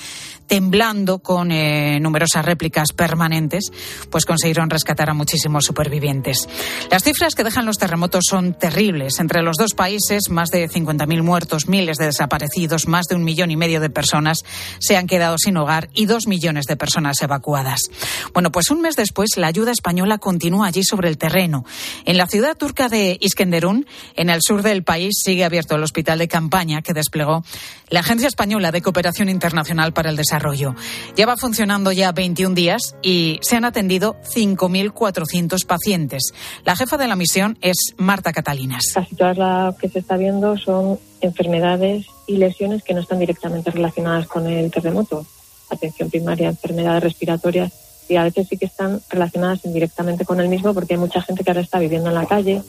temblando 0.47 1.19
con 1.19 1.51
eh, 1.51 1.99
numerosas 1.99 2.45
réplicas 2.45 2.91
permanentes, 2.93 3.71
pues 4.09 4.25
consiguieron 4.25 4.69
rescatar 4.69 5.09
a 5.09 5.13
muchísimos 5.13 5.65
supervivientes. 5.65 6.47
Las 6.91 7.03
cifras 7.03 7.35
que 7.35 7.43
dejan 7.43 7.65
los 7.65 7.77
terremotos 7.77 8.25
son 8.29 8.53
terribles. 8.53 9.19
Entre 9.19 9.41
los 9.41 9.57
dos 9.57 9.73
países, 9.73 10.29
más 10.29 10.49
de 10.49 10.69
50.000 10.69 11.23
muertos, 11.23 11.67
miles 11.67 11.97
de 11.97 12.05
desaparecidos, 12.05 12.87
más 12.87 13.07
de 13.07 13.15
un 13.15 13.23
millón 13.23 13.51
y 13.51 13.57
medio 13.57 13.79
de 13.79 13.89
personas 13.89 14.43
se 14.79 14.97
han 14.97 15.07
quedado 15.07 15.37
sin 15.37 15.57
hogar 15.57 15.89
y 15.93 16.05
dos 16.05 16.27
millones 16.27 16.65
de 16.65 16.75
personas 16.75 17.21
evacuadas. 17.21 17.89
Bueno, 18.33 18.51
pues 18.51 18.69
un 18.69 18.81
mes 18.81 18.95
después, 18.95 19.31
la 19.37 19.47
ayuda 19.47 19.71
española 19.71 20.17
continúa 20.23 20.67
allí 20.67 20.83
sobre 20.83 21.09
el 21.09 21.17
terreno. 21.17 21.65
En 22.05 22.15
la 22.15 22.27
ciudad 22.27 22.55
turca 22.55 22.87
de 22.87 23.17
Iskenderun, 23.19 23.85
en 24.15 24.29
el 24.29 24.41
sur 24.41 24.63
del 24.63 24.81
país, 24.81 25.19
sigue 25.21 25.43
abierto 25.43 25.75
el 25.75 25.83
hospital 25.83 26.17
de 26.19 26.29
campaña 26.29 26.81
que 26.81 26.93
desplegó 26.93 27.43
la 27.89 27.99
Agencia 27.99 28.29
Española 28.29 28.71
de 28.71 28.81
Cooperación 28.81 29.27
Internacional 29.27 29.91
para 29.91 30.09
el 30.09 30.15
Desarrollo. 30.15 30.75
Lleva 31.17 31.35
funcionando 31.35 31.91
ya 31.91 32.13
21 32.13 32.55
días 32.55 32.95
y 33.01 33.37
se 33.41 33.57
han 33.57 33.65
atendido 33.65 34.15
5.400 34.33 35.65
pacientes. 35.65 36.33
La 36.63 36.77
jefa 36.77 36.95
de 36.95 37.09
la 37.09 37.17
misión 37.17 37.57
es 37.59 37.93
Marta 37.97 38.31
Catalinas. 38.31 38.85
Casi 38.93 39.15
todas 39.15 39.37
las 39.37 39.75
que 39.75 39.89
se 39.89 39.99
está 39.99 40.15
viendo 40.15 40.57
son 40.57 40.99
enfermedades 41.19 42.05
y 42.27 42.37
lesiones 42.37 42.81
que 42.81 42.93
no 42.93 43.01
están 43.01 43.19
directamente 43.19 43.71
relacionadas 43.71 44.27
con 44.27 44.47
el 44.47 44.71
terremoto. 44.71 45.25
Atención 45.69 46.09
primaria, 46.09 46.47
enfermedades 46.47 47.03
respiratorias 47.03 47.82
y 48.09 48.15
a 48.15 48.23
veces 48.23 48.47
sí 48.47 48.57
que 48.57 48.65
están 48.65 49.01
relacionadas 49.09 49.65
indirectamente 49.65 50.25
con 50.25 50.39
el 50.39 50.49
mismo 50.49 50.73
porque 50.73 50.93
hay 50.93 50.99
mucha 50.99 51.21
gente 51.21 51.43
que 51.43 51.51
ahora 51.51 51.61
está 51.61 51.79
viviendo 51.79 52.09
en 52.09 52.15
la 52.15 52.25
calle, 52.25 52.61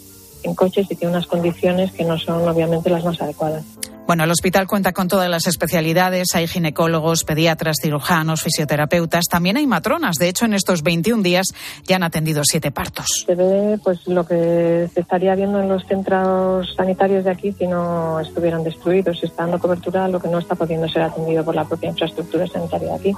en 0.42 0.54
coches 0.54 0.86
y 0.90 0.94
tiene 0.94 1.14
unas 1.14 1.26
condiciones 1.26 1.92
que 1.92 2.04
no 2.04 2.18
son 2.18 2.46
obviamente 2.48 2.90
las 2.90 3.04
más 3.04 3.20
adecuadas. 3.20 3.64
Bueno, 4.06 4.24
el 4.24 4.30
hospital 4.30 4.66
cuenta 4.66 4.92
con 4.92 5.08
todas 5.08 5.30
las 5.30 5.46
especialidades. 5.46 6.34
Hay 6.34 6.46
ginecólogos, 6.46 7.24
pediatras, 7.24 7.76
cirujanos, 7.80 8.42
fisioterapeutas. 8.42 9.24
También 9.30 9.56
hay 9.56 9.66
matronas. 9.66 10.16
De 10.16 10.28
hecho, 10.28 10.44
en 10.44 10.52
estos 10.52 10.82
21 10.82 11.22
días 11.22 11.46
ya 11.84 11.96
han 11.96 12.02
atendido 12.02 12.42
siete 12.44 12.70
partos. 12.70 13.24
Se 13.26 13.34
ve 13.34 13.78
pues 13.82 14.06
lo 14.06 14.26
que 14.26 14.90
se 14.92 15.00
estaría 15.00 15.34
viendo 15.34 15.58
en 15.58 15.68
los 15.68 15.86
centros 15.86 16.74
sanitarios 16.76 17.24
de 17.24 17.30
aquí 17.30 17.52
si 17.52 17.66
no 17.66 18.20
estuvieran 18.20 18.62
destruidos. 18.62 19.20
Se 19.20 19.26
está 19.26 19.44
dando 19.44 19.58
cobertura 19.58 20.04
a 20.04 20.08
lo 20.08 20.20
que 20.20 20.28
no 20.28 20.38
está 20.38 20.54
pudiendo 20.54 20.86
ser 20.86 21.02
atendido 21.02 21.42
por 21.42 21.54
la 21.54 21.64
propia 21.64 21.88
infraestructura 21.88 22.46
sanitaria 22.46 22.88
de 22.88 22.94
aquí. 22.94 23.12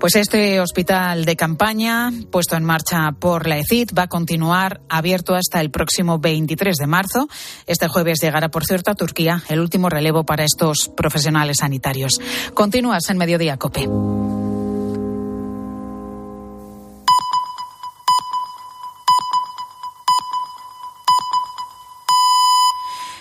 Pues 0.00 0.16
este 0.16 0.60
hospital 0.60 1.26
de 1.26 1.36
campaña, 1.36 2.10
puesto 2.30 2.56
en 2.56 2.64
marcha 2.64 3.12
por 3.12 3.46
la 3.46 3.58
ECID, 3.58 3.90
va 3.96 4.04
a 4.04 4.08
continuar 4.08 4.80
abierto 4.88 5.34
hasta 5.34 5.60
el 5.60 5.70
próximo 5.70 6.18
23 6.18 6.74
de 6.76 6.86
marzo. 6.86 7.28
Este 7.66 7.86
jueves 7.86 8.18
llegará, 8.22 8.48
por 8.48 8.64
cierto, 8.64 8.90
a 8.90 8.94
Turquía 8.94 9.42
el 9.50 9.60
último 9.60 9.90
relevo 9.90 10.24
para 10.24 10.44
estos 10.44 10.90
profesionales 10.96 11.58
sanitarios. 11.60 12.18
Continúas 12.54 13.10
en 13.10 13.18
Mediodía 13.18 13.58
Cope. 13.58 13.86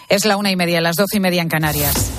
Es 0.07 0.23
la 0.23 0.37
una 0.37 0.49
y 0.49 0.55
media, 0.55 0.79
las 0.79 0.95
doce 0.95 1.17
y 1.17 1.19
media 1.19 1.41
en 1.41 1.49
Canarias. 1.49 2.18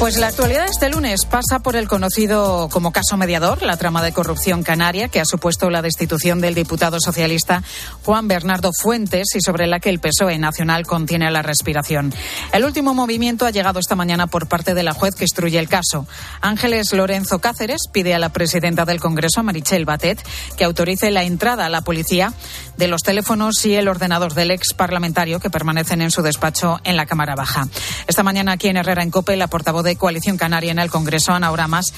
Pues 0.00 0.16
la 0.16 0.28
actualidad 0.28 0.64
de 0.64 0.70
este 0.70 0.88
lunes 0.88 1.26
pasa 1.26 1.58
por 1.58 1.76
el 1.76 1.86
conocido 1.86 2.70
como 2.72 2.90
caso 2.90 3.18
mediador, 3.18 3.62
la 3.62 3.76
trama 3.76 4.02
de 4.02 4.12
corrupción 4.12 4.62
canaria 4.62 5.08
que 5.08 5.20
ha 5.20 5.26
supuesto 5.26 5.68
la 5.68 5.82
destitución 5.82 6.40
del 6.40 6.54
diputado 6.54 6.96
socialista 7.00 7.62
Juan 8.02 8.26
Bernardo 8.26 8.70
Fuentes 8.72 9.28
y 9.34 9.42
sobre 9.42 9.66
la 9.66 9.78
que 9.78 9.90
el 9.90 10.00
PSOE 10.00 10.38
nacional 10.38 10.86
contiene 10.86 11.30
la 11.30 11.42
respiración. 11.42 12.14
El 12.54 12.64
último 12.64 12.94
movimiento 12.94 13.44
ha 13.44 13.50
llegado 13.50 13.78
esta 13.78 13.94
mañana 13.94 14.26
por 14.26 14.48
parte 14.48 14.72
de 14.72 14.82
la 14.82 14.94
juez 14.94 15.14
que 15.14 15.24
instruye 15.24 15.58
el 15.58 15.68
caso. 15.68 16.06
Ángeles 16.40 16.94
Lorenzo 16.94 17.38
Cáceres 17.40 17.82
pide 17.92 18.14
a 18.14 18.18
la 18.18 18.30
presidenta 18.30 18.86
del 18.86 19.00
Congreso, 19.00 19.42
Marichel 19.42 19.84
Batet, 19.84 20.26
que 20.56 20.64
autorice 20.64 21.10
la 21.10 21.24
entrada 21.24 21.66
a 21.66 21.68
la 21.68 21.82
policía 21.82 22.32
de 22.78 22.88
los 22.88 23.02
teléfonos 23.02 23.66
y 23.66 23.74
el 23.74 23.86
ordenador 23.86 24.32
del 24.32 24.50
ex 24.50 24.72
parlamentario 24.72 25.40
que 25.40 25.50
permanecen 25.50 26.00
en 26.00 26.10
su 26.10 26.22
despacho 26.22 26.80
en 26.84 26.96
la 26.96 27.04
Cámara 27.04 27.34
Baja. 27.34 27.68
Esta 28.06 28.22
mañana 28.22 28.52
aquí 28.52 28.68
en 28.68 28.78
Herrera 28.78 29.02
en 29.02 29.10
Cope, 29.10 29.36
la 29.36 29.48
portavoz 29.48 29.84
de 29.84 29.89
Coalición 29.96 30.36
Canaria 30.36 30.72
en 30.72 30.78
el 30.78 30.90
Congreso, 30.90 31.32
Ana 31.32 31.50
Oramas, 31.50 31.92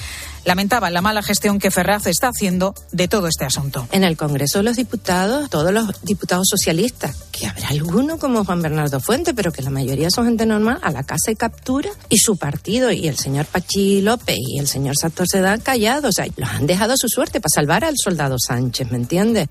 lamentaba 0.45 0.91
la 0.91 1.01
mala 1.01 1.23
gestión 1.23 1.59
que 1.59 1.71
Ferraz 1.71 2.07
está 2.07 2.29
haciendo 2.29 2.75
de 2.93 3.09
todo 3.09 3.29
este 3.29 3.45
asunto. 3.45 3.89
En 3.93 4.05
el 4.05 4.17
Congreso 4.17 4.59
de 4.59 4.65
los 4.65 4.77
Diputados, 4.77 5.51
todos 5.51 5.73
los 5.73 6.03
diputados 6.03 6.49
socialistas, 6.49 7.17
que 7.31 7.47
habrá 7.47 7.69
alguno 7.69 8.19
como 8.19 8.45
Juan 8.45 8.63
Bernardo 8.63 9.01
Fuente, 9.01 9.35
pero 9.35 9.53
que 9.53 9.63
la 9.63 9.71
mayoría 9.71 10.11
son 10.11 10.27
gente 10.27 10.47
normal, 10.47 10.79
a 10.83 10.91
la 10.91 11.05
casa 11.05 11.31
y 11.31 11.37
captura, 11.37 11.91
y 12.09 12.19
su 12.19 12.37
partido, 12.37 12.91
y 12.91 13.09
el 13.09 13.17
señor 13.17 13.47
Pachi 13.47 14.03
López 14.03 14.37
y 14.39 14.59
el 14.59 14.69
señor 14.69 14.97
Santos 14.97 15.29
se 15.31 15.41
dan 15.41 15.61
callados, 15.61 16.11
o 16.11 16.13
sea, 16.13 16.27
los 16.37 16.49
han 16.49 16.67
dejado 16.67 16.97
su 16.97 17.09
suerte 17.09 17.41
para 17.41 17.51
salvar 17.55 17.85
al 17.85 17.95
soldado 17.97 18.37
Sánchez, 18.39 18.91
¿me 18.91 18.97
entiendes? 18.97 19.49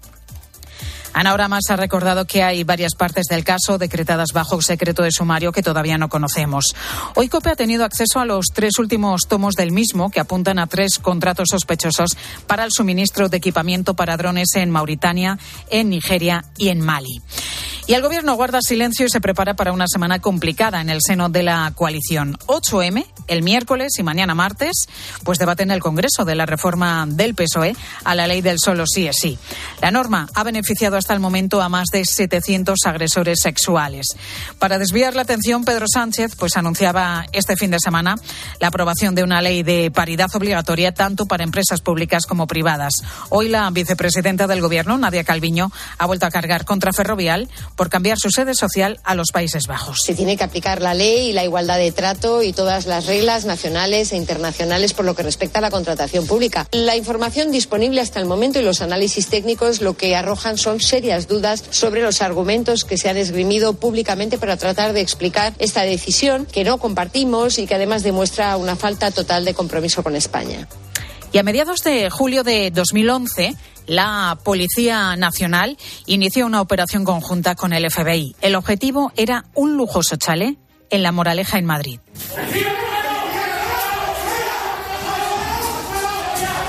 Ana 1.14 1.34
Oramas 1.34 1.64
ha 1.70 1.76
recordado 1.76 2.26
que 2.26 2.44
hay 2.44 2.64
varias 2.64 2.96
partes 2.96 3.26
del 3.28 3.44
caso 3.44 3.78
decretadas 3.78 4.30
bajo 4.34 4.62
secreto 4.62 5.04
de 5.04 5.12
sumario 5.12 5.52
que 5.52 5.64
todavía 5.64 5.98
no 5.98 6.10
conocemos. 6.10 6.76
Hoy 7.16 7.28
COPE 7.28 7.50
ha 7.50 7.56
tenido 7.56 7.84
acceso 7.84 8.20
a 8.20 8.26
los 8.26 8.48
tres 8.54 8.80
últimos 8.80 9.28
tomos 9.28 9.56
del 9.56 9.72
mismo 9.72 10.10
que 10.10 10.20
apuntan 10.20 10.60
a 10.60 10.68
tres 10.68 11.00
contratos 11.00 11.50
sospechosos 11.50 12.18
para 12.48 12.64
el 12.64 12.72
suministro 12.72 13.30
de 13.30 13.38
equipamiento 13.38 13.94
para 13.94 14.18
drones 14.18 14.56
en 14.56 14.72
Mauritania, 14.72 15.38
en 15.70 15.90
Nigeria 15.90 16.46
y 16.58 16.70
en 16.70 16.82
Mali. 16.82 17.22
Y 17.88 17.94
el 17.94 18.04
gobierno 18.04 18.36
guarda 18.36 18.60
silencio 18.62 19.06
y 19.06 19.10
se 19.10 19.20
prepara 19.20 19.56
para 19.56 19.74
una 19.74 19.88
semana 19.88 20.20
complicada 20.20 20.82
en 20.82 20.90
el 20.90 21.00
seno 21.06 21.30
de 21.30 21.44
la 21.44 21.74
coalición. 21.76 22.38
8M, 22.46 23.06
el 23.28 23.44
miércoles 23.44 23.94
y 23.98 24.04
mañana 24.04 24.36
martes, 24.36 24.88
pues 25.24 25.40
debaten 25.40 25.72
el 25.72 25.82
Congreso 25.82 26.24
de 26.24 26.36
la 26.36 26.46
reforma 26.46 27.06
del 27.08 27.36
PSOE 27.36 27.76
a 28.04 28.16
la 28.16 28.28
ley 28.28 28.42
del 28.42 28.60
solo 28.60 28.86
sí 28.86 29.08
es 29.08 29.18
sí. 29.20 29.38
La 29.82 29.92
norma 29.92 30.30
ha 30.36 30.44
beneficiado 30.44 30.96
hasta 31.02 31.16
el 31.16 31.20
momento 31.20 31.62
a 31.64 31.68
más 31.68 31.88
de 31.92 32.06
700 32.06 32.78
agresores 32.86 33.40
sexuales. 33.42 34.06
Para 34.60 34.78
desviar 34.78 35.16
la 35.16 35.24
atención, 35.24 35.66
Pedro 35.66 35.88
Sánchez 35.92 36.36
pues 36.38 36.58
anunciaba 36.58 37.26
este 37.34 37.56
fin 37.56 37.72
de 37.72 37.80
semana 37.80 38.16
la 38.60 38.68
aprobación 38.68 39.16
de 39.16 39.24
una 39.24 39.42
ley 39.42 39.64
de 39.64 39.90
paridad 39.90 40.30
obligatoria 40.36 40.94
tanto 40.94 41.26
para 41.26 41.44
empresas 41.44 41.82
públicas 41.82 42.28
como 42.28 42.46
privadas. 42.46 42.94
Hoy 43.30 43.50
la 43.50 43.68
vicepresidenta 43.72 44.46
del 44.46 44.62
Gobierno, 44.62 44.96
Nadia 45.00 45.24
Calviño, 45.24 45.72
ha 45.98 46.06
vuelto 46.06 46.28
a 46.28 46.30
cargar 46.30 46.66
contra 46.66 46.94
Ferrovial 46.94 47.50
por 47.76 47.90
cambiar 47.90 48.20
su 48.20 48.30
sede 48.30 48.54
social 48.54 49.00
a 49.04 49.16
los 49.16 49.32
Países 49.32 49.66
Bajos. 49.66 50.02
Se 50.06 50.14
tiene 50.14 50.38
que 50.38 50.44
aplicar 50.44 50.84
la 50.84 50.94
ley 50.94 51.30
y 51.30 51.34
la 51.34 51.44
igualdad 51.44 51.80
de 51.80 51.92
trato 51.92 52.44
y 52.44 52.54
todas 52.54 52.86
las 52.86 53.08
reglas 53.08 53.46
nacionales 53.46 54.12
e 54.12 54.18
internacionales 54.18 54.94
por 54.94 55.06
lo 55.06 55.16
que 55.16 55.24
respecta 55.24 55.58
a 55.58 55.62
la 55.64 55.72
contratación 55.72 56.28
pública. 56.28 56.68
La 56.72 56.96
información 56.96 57.52
disponible 57.52 58.02
hasta 58.02 58.20
el 58.20 58.28
momento 58.28 58.60
y 58.60 58.64
los 58.64 58.82
análisis 58.82 59.28
técnicos 59.28 59.82
lo 59.82 59.98
que 59.98 60.16
arrojan 60.16 60.60
son 60.60 60.80
serias 60.92 61.30
dudas 61.30 61.64
sobre 61.70 62.02
los 62.02 62.22
argumentos 62.22 62.84
que 62.84 62.98
se 62.98 63.08
han 63.08 63.16
esgrimido 63.16 63.76
públicamente 63.76 64.38
para 64.38 64.58
tratar 64.58 64.92
de 64.92 65.00
explicar 65.00 65.54
esta 65.58 65.84
decisión 65.84 66.46
que 66.46 66.66
no 66.66 66.80
compartimos 66.80 67.60
y 67.60 67.66
que 67.66 67.76
además 67.76 68.04
demuestra 68.04 68.58
una 68.58 68.76
falta 68.76 69.10
total 69.10 69.46
de 69.46 69.54
compromiso 69.54 70.04
con 70.04 70.18
España. 70.18 70.68
Y 71.32 71.38
a 71.38 71.44
mediados 71.44 71.82
de 71.86 72.10
julio 72.10 72.44
de 72.44 72.72
2011, 72.72 73.56
la 73.88 74.38
Policía 74.44 75.16
Nacional 75.16 75.78
inició 76.08 76.46
una 76.46 76.60
operación 76.60 77.06
conjunta 77.06 77.56
con 77.56 77.72
el 77.72 77.90
FBI. 77.90 78.36
El 78.42 78.56
objetivo 78.56 79.14
era 79.16 79.46
un 79.54 79.78
lujoso 79.78 80.18
chalet 80.18 80.58
en 80.90 81.04
La 81.04 81.14
Moraleja, 81.14 81.58
en 81.58 81.66
Madrid. 81.66 82.02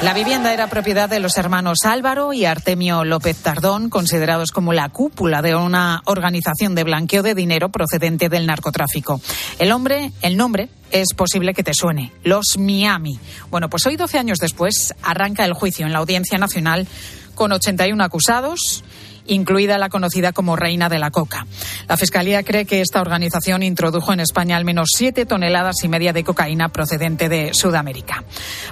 La 0.02 0.14
vivienda 0.14 0.52
era 0.52 0.66
propiedad 0.66 1.08
de 1.08 1.20
los 1.20 1.38
hermanos 1.38 1.78
Álvaro 1.84 2.32
y 2.32 2.44
Artemio 2.44 3.04
López 3.04 3.36
Tardón, 3.36 3.88
considerados 3.88 4.50
como 4.50 4.72
la 4.72 4.88
cúpula 4.88 5.42
de 5.42 5.54
una 5.54 6.02
organización 6.06 6.74
de 6.74 6.82
blanqueo 6.82 7.22
de 7.22 7.36
dinero 7.36 7.68
procedente 7.68 8.28
del 8.28 8.44
narcotráfico. 8.46 9.20
El 9.60 9.70
hombre, 9.70 10.10
el 10.20 10.36
nombre, 10.36 10.70
es 10.90 11.14
posible 11.14 11.54
que 11.54 11.62
te 11.62 11.72
suene, 11.72 12.12
los 12.24 12.58
Miami. 12.58 13.20
Bueno, 13.48 13.70
pues 13.70 13.86
hoy, 13.86 13.94
12 13.94 14.18
años 14.18 14.38
después, 14.38 14.92
arranca 15.04 15.44
el 15.44 15.52
juicio 15.52 15.86
en 15.86 15.92
la 15.92 16.00
Audiencia 16.00 16.36
Nacional 16.36 16.88
con 17.36 17.52
81 17.52 18.02
acusados 18.02 18.82
incluida 19.26 19.78
la 19.78 19.88
conocida 19.88 20.32
como 20.32 20.56
Reina 20.56 20.88
de 20.88 20.98
la 20.98 21.10
Coca. 21.10 21.46
La 21.88 21.96
Fiscalía 21.96 22.42
cree 22.42 22.64
que 22.64 22.80
esta 22.80 23.00
organización 23.00 23.62
introdujo 23.62 24.12
en 24.12 24.20
España 24.20 24.56
al 24.56 24.64
menos 24.64 24.90
siete 24.96 25.26
toneladas 25.26 25.84
y 25.84 25.88
media 25.88 26.12
de 26.12 26.24
cocaína 26.24 26.68
procedente 26.70 27.28
de 27.28 27.54
Sudamérica. 27.54 28.24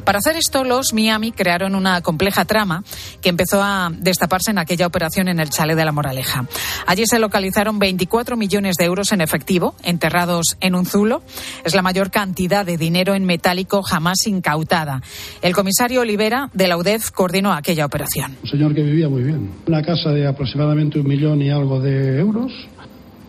Para 0.04 0.18
hacer 0.18 0.36
esto, 0.36 0.64
los 0.64 0.92
Miami 0.92 1.32
crearon 1.32 1.74
una 1.74 2.00
compleja 2.00 2.44
trama 2.44 2.82
que 3.20 3.28
empezó 3.28 3.62
a 3.62 3.90
destaparse 3.92 4.50
en 4.50 4.58
aquella 4.58 4.86
operación 4.86 5.28
en 5.28 5.40
el 5.40 5.50
Chale 5.50 5.74
de 5.74 5.84
la 5.84 5.92
Moraleja. 5.92 6.46
Allí 6.86 7.06
se 7.06 7.18
localizaron 7.18 7.78
24 7.78 8.36
millones 8.36 8.76
de 8.76 8.84
euros 8.84 9.12
en 9.12 9.20
efectivo, 9.20 9.74
enterrados 9.82 10.56
en 10.60 10.74
un 10.74 10.86
zulo. 10.86 11.22
Es 11.64 11.74
la 11.74 11.82
mayor 11.82 12.10
cantidad 12.10 12.64
de 12.64 12.76
dinero 12.76 13.14
en 13.14 13.24
metálico 13.24 13.82
jamás 13.82 14.26
incautada. 14.26 15.02
El 15.42 15.54
comisario 15.54 16.00
Olivera 16.00 16.50
de 16.52 16.68
la 16.68 16.76
UDEF 16.76 17.10
coordinó 17.10 17.52
aquella 17.52 17.86
operación. 17.86 18.36
Un 18.42 18.50
señor 18.50 18.74
que 18.74 18.82
vivía 18.82 19.08
muy 19.08 19.22
bien. 19.22 19.50
Una 19.66 19.82
casa 19.82 20.10
de 20.10 20.26
aproximadamente 20.40 20.98
un 20.98 21.07
millón 21.07 21.42
y 21.42 21.50
algo 21.50 21.81
de 21.81 22.18
euros, 22.18 22.50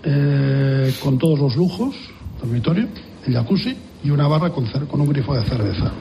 eh, 0.02 0.94
con 1.04 1.18
todos 1.18 1.38
los 1.40 1.58
lujos, 1.58 1.94
dormitorio, 2.40 2.88
el 3.28 3.34
jacuzzi 3.34 3.76
y 4.02 4.12
una 4.12 4.30
barra 4.30 4.50
con, 4.50 4.66
con 4.88 5.02
un 5.02 5.10
grifo 5.10 5.36
de 5.36 5.44
cerveza. 5.44 5.92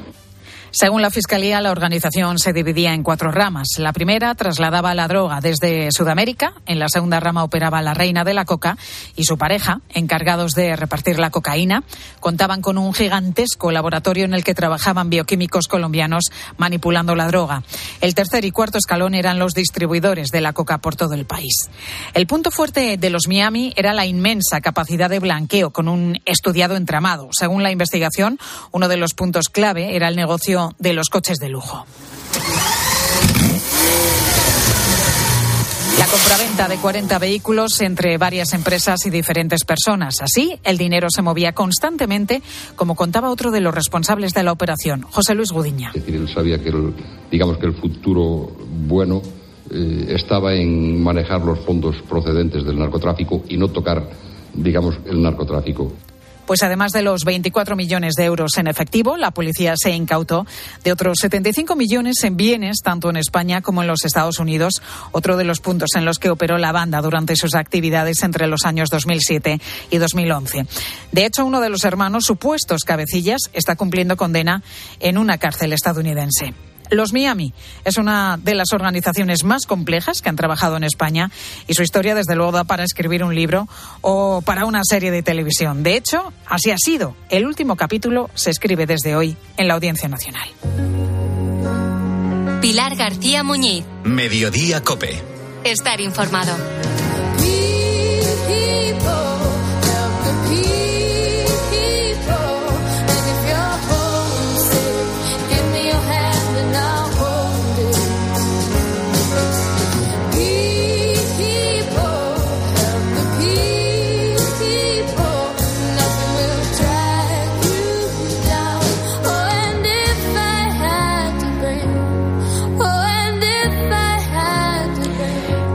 Según 0.72 1.02
la 1.02 1.10
Fiscalía, 1.10 1.60
la 1.60 1.72
organización 1.72 2.38
se 2.38 2.52
dividía 2.52 2.94
en 2.94 3.02
cuatro 3.02 3.32
ramas. 3.32 3.66
La 3.78 3.92
primera 3.92 4.32
trasladaba 4.36 4.94
la 4.94 5.08
droga 5.08 5.40
desde 5.40 5.90
Sudamérica, 5.90 6.52
en 6.64 6.78
la 6.78 6.88
segunda 6.88 7.18
rama 7.18 7.42
operaba 7.42 7.82
la 7.82 7.92
reina 7.92 8.22
de 8.22 8.34
la 8.34 8.44
coca 8.44 8.78
y 9.16 9.24
su 9.24 9.36
pareja, 9.36 9.80
encargados 9.92 10.52
de 10.52 10.76
repartir 10.76 11.18
la 11.18 11.30
cocaína. 11.30 11.82
Contaban 12.20 12.62
con 12.62 12.78
un 12.78 12.94
gigantesco 12.94 13.72
laboratorio 13.72 14.24
en 14.24 14.32
el 14.32 14.44
que 14.44 14.54
trabajaban 14.54 15.10
bioquímicos 15.10 15.66
colombianos 15.66 16.26
manipulando 16.56 17.16
la 17.16 17.26
droga. 17.26 17.64
El 18.00 18.14
tercer 18.14 18.44
y 18.44 18.52
cuarto 18.52 18.78
escalón 18.78 19.14
eran 19.14 19.40
los 19.40 19.54
distribuidores 19.54 20.30
de 20.30 20.40
la 20.40 20.52
coca 20.52 20.78
por 20.78 20.94
todo 20.94 21.14
el 21.14 21.26
país. 21.26 21.68
El 22.14 22.28
punto 22.28 22.52
fuerte 22.52 22.96
de 22.96 23.10
los 23.10 23.26
Miami 23.26 23.72
era 23.76 23.92
la 23.92 24.06
inmensa 24.06 24.60
capacidad 24.60 25.10
de 25.10 25.18
blanqueo 25.18 25.70
con 25.70 25.88
un 25.88 26.20
estudiado 26.26 26.76
entramado. 26.76 27.28
Según 27.32 27.64
la 27.64 27.72
investigación, 27.72 28.38
uno 28.70 28.86
de 28.86 28.98
los 28.98 29.14
puntos 29.14 29.48
clave 29.48 29.96
era 29.96 30.06
el 30.06 30.14
negocio 30.14 30.59
de 30.78 30.92
los 30.92 31.08
coches 31.08 31.38
de 31.38 31.48
lujo. 31.48 31.86
La 35.98 36.06
compraventa 36.06 36.66
de 36.66 36.76
40 36.78 37.18
vehículos 37.18 37.80
entre 37.82 38.16
varias 38.16 38.54
empresas 38.54 39.04
y 39.04 39.10
diferentes 39.10 39.64
personas. 39.64 40.22
Así, 40.22 40.58
el 40.64 40.78
dinero 40.78 41.08
se 41.10 41.20
movía 41.20 41.52
constantemente, 41.52 42.42
como 42.74 42.94
contaba 42.94 43.28
otro 43.28 43.50
de 43.50 43.60
los 43.60 43.74
responsables 43.74 44.32
de 44.32 44.42
la 44.42 44.52
operación, 44.52 45.02
José 45.02 45.34
Luis 45.34 45.52
Gudiña. 45.52 45.90
Es 45.94 46.06
decir, 46.06 46.16
él 46.16 46.28
sabía 46.32 46.58
que 46.62 46.70
el, 46.70 46.94
digamos 47.30 47.58
que 47.58 47.66
el 47.66 47.74
futuro 47.74 48.50
bueno 48.86 49.20
eh, 49.70 50.06
estaba 50.16 50.54
en 50.54 51.02
manejar 51.02 51.42
los 51.42 51.60
fondos 51.60 51.96
procedentes 52.08 52.64
del 52.64 52.78
narcotráfico 52.78 53.42
y 53.48 53.56
no 53.56 53.68
tocar, 53.68 54.08
digamos, 54.54 54.98
el 55.06 55.20
narcotráfico. 55.20 55.92
Pues 56.50 56.64
además 56.64 56.90
de 56.90 57.02
los 57.02 57.24
24 57.24 57.76
millones 57.76 58.14
de 58.14 58.24
euros 58.24 58.58
en 58.58 58.66
efectivo, 58.66 59.16
la 59.16 59.30
policía 59.30 59.74
se 59.76 59.92
incautó 59.92 60.48
de 60.82 60.90
otros 60.90 61.18
75 61.20 61.76
millones 61.76 62.24
en 62.24 62.36
bienes, 62.36 62.78
tanto 62.82 63.08
en 63.08 63.18
España 63.18 63.62
como 63.62 63.82
en 63.82 63.86
los 63.86 64.04
Estados 64.04 64.40
Unidos, 64.40 64.82
otro 65.12 65.36
de 65.36 65.44
los 65.44 65.60
puntos 65.60 65.90
en 65.94 66.04
los 66.04 66.18
que 66.18 66.28
operó 66.28 66.58
la 66.58 66.72
banda 66.72 67.02
durante 67.02 67.36
sus 67.36 67.54
actividades 67.54 68.24
entre 68.24 68.48
los 68.48 68.64
años 68.64 68.90
2007 68.90 69.60
y 69.92 69.98
2011. 69.98 70.66
De 71.12 71.24
hecho, 71.24 71.44
uno 71.44 71.60
de 71.60 71.70
los 71.70 71.84
hermanos 71.84 72.24
supuestos 72.24 72.82
cabecillas 72.82 73.42
está 73.52 73.76
cumpliendo 73.76 74.16
condena 74.16 74.64
en 74.98 75.18
una 75.18 75.38
cárcel 75.38 75.72
estadounidense. 75.72 76.52
Los 76.90 77.12
Miami 77.12 77.54
es 77.84 77.96
una 77.96 78.36
de 78.36 78.54
las 78.54 78.72
organizaciones 78.72 79.44
más 79.44 79.66
complejas 79.66 80.20
que 80.20 80.28
han 80.28 80.36
trabajado 80.36 80.76
en 80.76 80.84
España 80.84 81.30
y 81.66 81.74
su 81.74 81.82
historia, 81.82 82.14
desde 82.14 82.34
luego, 82.34 82.52
da 82.52 82.64
para 82.64 82.84
escribir 82.84 83.22
un 83.22 83.34
libro 83.34 83.68
o 84.00 84.42
para 84.42 84.64
una 84.64 84.82
serie 84.84 85.10
de 85.10 85.22
televisión. 85.22 85.82
De 85.82 85.96
hecho, 85.96 86.32
así 86.46 86.70
ha 86.70 86.76
sido. 86.78 87.16
El 87.28 87.46
último 87.46 87.76
capítulo 87.76 88.28
se 88.34 88.50
escribe 88.50 88.86
desde 88.86 89.14
hoy 89.14 89.36
en 89.56 89.68
la 89.68 89.74
Audiencia 89.74 90.08
Nacional. 90.08 90.48
Pilar 92.60 92.96
García 92.96 93.42
Muñiz. 93.42 93.84
Mediodía 94.04 94.82
Cope. 94.82 95.22
Estar 95.64 96.00
informado. 96.00 96.56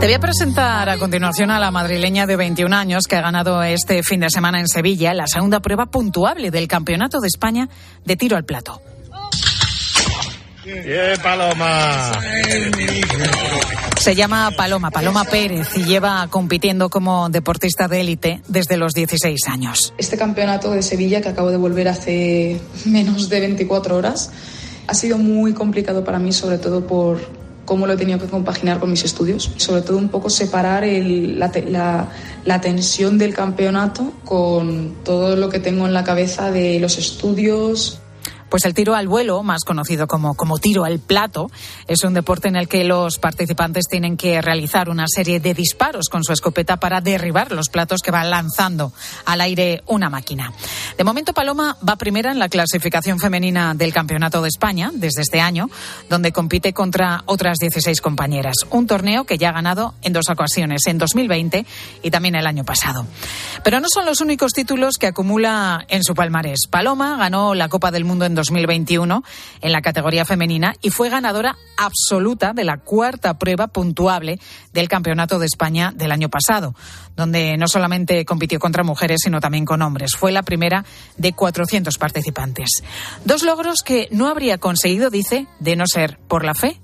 Te 0.05 0.09
voy 0.09 0.17
a 0.17 0.19
presentar 0.19 0.87
a 0.87 0.99
continuación 0.99 1.49
a 1.49 1.59
la 1.59 1.71
madrileña 1.71 2.27
de 2.27 2.35
21 2.35 2.75
años 2.75 3.07
que 3.07 3.15
ha 3.15 3.21
ganado 3.21 3.63
este 3.63 4.03
fin 4.03 4.19
de 4.19 4.29
semana 4.29 4.59
en 4.59 4.67
Sevilla 4.67 5.15
la 5.15 5.25
segunda 5.25 5.61
prueba 5.61 5.87
puntuable 5.87 6.51
del 6.51 6.67
Campeonato 6.67 7.19
de 7.19 7.27
España 7.27 7.69
de 8.05 8.15
tiro 8.15 8.37
al 8.37 8.45
plato. 8.45 8.79
Bien, 10.63 11.19
Paloma. 11.23 12.11
Se 13.99 14.13
llama 14.13 14.51
Paloma, 14.55 14.91
Paloma 14.91 15.23
Pérez, 15.23 15.75
y 15.75 15.85
lleva 15.85 16.27
compitiendo 16.29 16.91
como 16.91 17.29
deportista 17.29 17.87
de 17.87 18.01
élite 18.01 18.41
desde 18.47 18.77
los 18.77 18.93
16 18.93 19.47
años. 19.47 19.91
Este 19.97 20.19
campeonato 20.19 20.69
de 20.69 20.83
Sevilla, 20.83 21.19
que 21.21 21.29
acabo 21.29 21.49
de 21.49 21.57
volver 21.57 21.87
hace 21.87 22.61
menos 22.85 23.27
de 23.27 23.39
24 23.39 23.97
horas, 23.97 24.29
ha 24.85 24.93
sido 24.93 25.17
muy 25.17 25.53
complicado 25.53 26.03
para 26.03 26.19
mí, 26.19 26.31
sobre 26.31 26.59
todo 26.59 26.85
por 26.85 27.44
cómo 27.65 27.87
lo 27.87 27.93
he 27.93 27.97
tenido 27.97 28.19
que 28.19 28.27
compaginar 28.27 28.79
con 28.79 28.89
mis 28.89 29.03
estudios. 29.03 29.51
Sobre 29.57 29.81
todo 29.81 29.97
un 29.97 30.09
poco 30.09 30.29
separar 30.29 30.83
el, 30.83 31.39
la, 31.39 31.51
la, 31.67 32.09
la, 32.45 32.61
tensión 32.61 33.17
del 33.17 33.33
campeonato 33.33 34.13
con 34.23 34.95
todo 35.03 35.35
lo 35.35 35.49
que 35.49 35.59
tengo 35.59 35.85
en 35.85 35.93
la 35.93 36.03
cabeza 36.03 36.51
de 36.51 36.79
los 36.79 36.97
estudios, 36.97 37.99
pues 38.49 38.65
el 38.65 38.73
tiro 38.73 38.95
al 38.95 39.07
vuelo, 39.07 39.43
más 39.43 39.63
conocido 39.63 40.07
como, 40.07 40.35
como 40.35 40.57
tiro 40.57 40.85
al 40.85 40.99
plato, 40.99 41.49
es 41.87 42.03
un 42.03 42.13
deporte 42.13 42.47
en 42.47 42.55
el 42.55 42.67
que 42.67 42.83
los 42.83 43.17
participantes 43.17 43.85
tienen 43.89 44.17
que 44.17 44.41
realizar 44.41 44.89
una 44.89 45.05
serie 45.07 45.39
de 45.39 45.53
disparos 45.53 46.09
con 46.09 46.23
su 46.23 46.33
escopeta 46.33 46.77
para 46.77 47.01
derribar 47.01 47.51
los 47.51 47.69
platos 47.69 48.01
que 48.01 48.11
va 48.11 48.23
lanzando 48.23 48.93
al 49.25 49.41
aire 49.41 49.83
una 49.87 50.09
máquina. 50.09 50.53
De 50.97 51.03
momento, 51.03 51.33
Paloma 51.33 51.77
va 51.87 51.95
primera 51.95 52.31
en 52.31 52.39
la 52.39 52.49
clasificación 52.49 53.19
femenina 53.19 53.73
del 53.73 53.93
Campeonato 53.93 54.41
de 54.41 54.49
España 54.49 54.91
desde 54.93 55.21
este 55.21 55.41
año, 55.41 55.69
donde 56.09 56.31
compite 56.31 56.73
contra 56.73 57.23
otras 57.25 57.57
16 57.57 58.01
compañeras. 58.01 58.55
Un 58.69 58.87
torneo 58.87 59.25
que 59.25 59.37
ya 59.37 59.49
ha 59.49 59.53
ganado 59.53 59.93
en 60.01 60.13
dos 60.13 60.29
ocasiones, 60.29 60.85
en 60.87 60.97
2020 60.97 61.65
y 62.03 62.11
también 62.11 62.35
el 62.35 62.47
año 62.47 62.63
pasado. 62.63 63.05
Pero 63.63 63.79
no 63.79 63.87
son 63.89 64.05
los 64.05 64.21
únicos 64.21 64.53
títulos 64.53 64.97
que 64.97 65.07
acumula 65.07 65.85
en 65.87 66.03
su 66.03 66.13
palmarés. 66.13 66.67
Paloma 66.69 67.17
ganó 67.17 67.55
la 67.55 67.69
Copa 67.69 67.91
del 67.91 68.05
Mundo 68.05 68.25
en 68.25 68.34
2021 68.35 69.23
en 69.61 69.71
la 69.71 69.81
categoría 69.81 70.25
femenina 70.25 70.75
y 70.81 70.89
fue 70.89 71.09
ganadora 71.09 71.57
absoluta 71.77 72.53
de 72.53 72.63
la 72.63 72.77
cuarta 72.77 73.39
prueba 73.39 73.67
puntuable 73.67 74.39
del 74.73 74.87
Campeonato 74.87 75.39
de 75.39 75.45
España 75.45 75.91
del 75.95 76.11
año 76.11 76.29
pasado, 76.29 76.75
donde 77.15 77.57
no 77.57 77.67
solamente 77.67 78.25
compitió 78.25 78.59
contra 78.59 78.83
mujeres, 78.83 79.21
sino 79.23 79.39
también 79.39 79.65
con 79.65 79.81
hombres. 79.81 80.11
Fue 80.15 80.31
la 80.31 80.43
primera 80.43 80.85
de 81.17 81.33
400 81.33 81.97
participantes. 81.97 82.83
Dos 83.23 83.43
logros 83.43 83.81
que 83.83 84.07
no 84.11 84.27
habría 84.27 84.57
conseguido, 84.57 85.09
dice, 85.09 85.47
de 85.59 85.75
no 85.75 85.87
ser 85.87 86.19
por 86.27 86.45
la 86.45 86.53
fe 86.53 86.79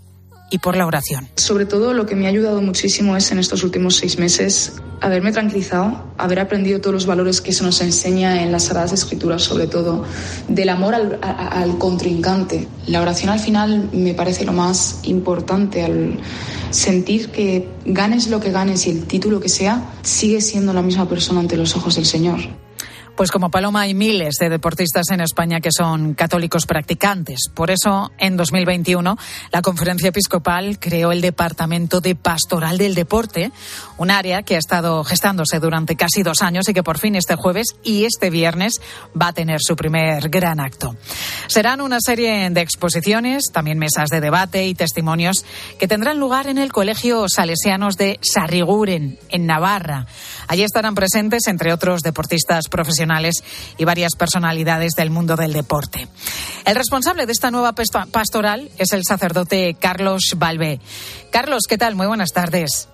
y 0.51 0.59
por 0.59 0.75
la 0.75 0.85
oración. 0.85 1.27
Sobre 1.37 1.65
todo 1.65 1.93
lo 1.93 2.05
que 2.05 2.15
me 2.15 2.27
ha 2.27 2.29
ayudado 2.29 2.61
muchísimo 2.61 3.17
es 3.17 3.31
en 3.31 3.39
estos 3.39 3.63
últimos 3.63 3.95
seis 3.95 4.19
meses 4.19 4.73
haberme 4.99 5.31
tranquilizado, 5.31 6.03
haber 6.19 6.39
aprendido 6.39 6.79
todos 6.79 6.93
los 6.93 7.05
valores 7.07 7.41
que 7.41 7.53
se 7.53 7.63
nos 7.63 7.81
enseña 7.81 8.43
en 8.43 8.51
las 8.51 8.65
Sagradas 8.65 8.93
Escrituras, 8.93 9.41
sobre 9.41 9.65
todo 9.65 10.05
del 10.47 10.69
amor 10.69 10.93
al, 10.93 11.19
al 11.23 11.79
contrincante. 11.79 12.67
La 12.85 13.01
oración 13.01 13.31
al 13.31 13.39
final 13.39 13.89
me 13.91 14.13
parece 14.13 14.45
lo 14.45 14.53
más 14.53 14.99
importante 15.03 15.83
al 15.83 16.19
sentir 16.69 17.29
que 17.29 17.67
ganes 17.85 18.27
lo 18.27 18.39
que 18.39 18.51
ganes 18.51 18.85
y 18.87 18.91
el 18.91 19.05
título 19.05 19.39
que 19.39 19.49
sea, 19.49 19.89
sigue 20.03 20.41
siendo 20.41 20.73
la 20.73 20.81
misma 20.81 21.07
persona 21.07 21.39
ante 21.39 21.57
los 21.57 21.75
ojos 21.75 21.95
del 21.95 22.05
Señor. 22.05 22.39
Pues 23.21 23.29
como 23.29 23.51
Paloma 23.51 23.81
hay 23.81 23.93
miles 23.93 24.37
de 24.39 24.49
deportistas 24.49 25.11
en 25.11 25.21
España 25.21 25.61
que 25.61 25.69
son 25.71 26.15
católicos 26.15 26.65
practicantes. 26.65 27.49
Por 27.53 27.69
eso, 27.69 28.11
en 28.17 28.35
2021, 28.35 29.15
la 29.51 29.61
Conferencia 29.61 30.09
Episcopal 30.09 30.79
creó 30.79 31.11
el 31.11 31.21
Departamento 31.21 32.01
de 32.01 32.15
Pastoral 32.15 32.79
del 32.79 32.95
Deporte, 32.95 33.51
un 33.99 34.09
área 34.09 34.41
que 34.41 34.55
ha 34.55 34.57
estado 34.57 35.03
gestándose 35.03 35.59
durante 35.59 35.95
casi 35.95 36.23
dos 36.23 36.41
años 36.41 36.67
y 36.67 36.73
que 36.73 36.81
por 36.81 36.97
fin 36.97 37.15
este 37.15 37.35
jueves 37.35 37.67
y 37.83 38.05
este 38.05 38.31
viernes 38.31 38.81
va 39.15 39.27
a 39.27 39.33
tener 39.33 39.59
su 39.61 39.75
primer 39.75 40.29
gran 40.29 40.59
acto. 40.59 40.95
Serán 41.45 41.79
una 41.81 41.99
serie 41.99 42.49
de 42.49 42.61
exposiciones, 42.61 43.51
también 43.53 43.77
mesas 43.77 44.09
de 44.09 44.19
debate 44.19 44.65
y 44.65 44.73
testimonios 44.73 45.45
que 45.79 45.87
tendrán 45.87 46.19
lugar 46.19 46.47
en 46.47 46.57
el 46.57 46.71
Colegio 46.71 47.29
Salesianos 47.29 47.97
de 47.97 48.19
Sarriguren, 48.23 49.19
en 49.29 49.45
Navarra. 49.45 50.07
Allí 50.47 50.63
estarán 50.63 50.95
presentes, 50.95 51.45
entre 51.45 51.71
otros, 51.71 52.01
deportistas 52.01 52.67
profesionales 52.67 53.10
y 53.77 53.85
varias 53.85 54.15
personalidades 54.17 54.93
del 54.93 55.09
mundo 55.09 55.35
del 55.35 55.53
deporte. 55.53 56.07
El 56.65 56.75
responsable 56.75 57.25
de 57.25 57.31
esta 57.31 57.51
nueva 57.51 57.73
pastoral 57.73 58.69
es 58.77 58.93
el 58.93 59.03
sacerdote 59.03 59.75
Carlos 59.79 60.35
Balbé. 60.37 60.79
Carlos, 61.31 61.63
¿qué 61.67 61.77
tal? 61.77 61.95
Muy 61.95 62.07
buenas 62.07 62.31
tardes. 62.31 62.87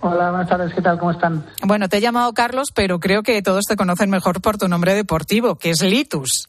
Hola, 0.00 0.30
buenas 0.30 0.48
tardes, 0.48 0.74
¿qué 0.74 0.82
tal? 0.82 0.98
¿Cómo 0.98 1.10
están? 1.10 1.44
Bueno, 1.62 1.88
te 1.88 1.96
he 1.96 2.00
llamado 2.00 2.32
Carlos, 2.32 2.68
pero 2.74 3.00
creo 3.00 3.22
que 3.22 3.42
todos 3.42 3.64
te 3.64 3.76
conocen 3.76 4.10
mejor 4.10 4.40
por 4.40 4.56
tu 4.56 4.68
nombre 4.68 4.94
deportivo, 4.94 5.56
que 5.56 5.70
es 5.70 5.82
Litus. 5.82 6.48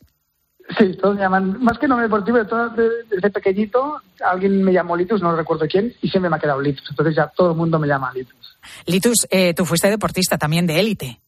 Sí, 0.77 0.97
todos 1.01 1.15
me 1.15 1.21
llaman, 1.21 1.63
más 1.63 1.79
que 1.79 1.87
nombre 1.87 2.07
deportivo, 2.07 2.37
desde 2.37 3.29
pequeñito 3.31 4.01
alguien 4.23 4.63
me 4.63 4.73
llamó 4.73 4.97
Litus, 4.97 5.21
no 5.21 5.35
recuerdo 5.35 5.65
quién, 5.69 5.93
y 6.01 6.09
siempre 6.09 6.29
me 6.29 6.35
ha 6.35 6.39
quedado 6.39 6.59
Litus. 6.59 6.85
Entonces 6.89 7.15
ya 7.15 7.27
todo 7.27 7.51
el 7.51 7.57
mundo 7.57 7.79
me 7.79 7.87
llama 7.87 8.11
Litus. 8.13 8.57
Litus, 8.85 9.27
eh, 9.29 9.53
tú 9.53 9.65
fuiste 9.65 9.89
deportista 9.89 10.37
también 10.37 10.67
de 10.67 10.79
élite. 10.79 11.19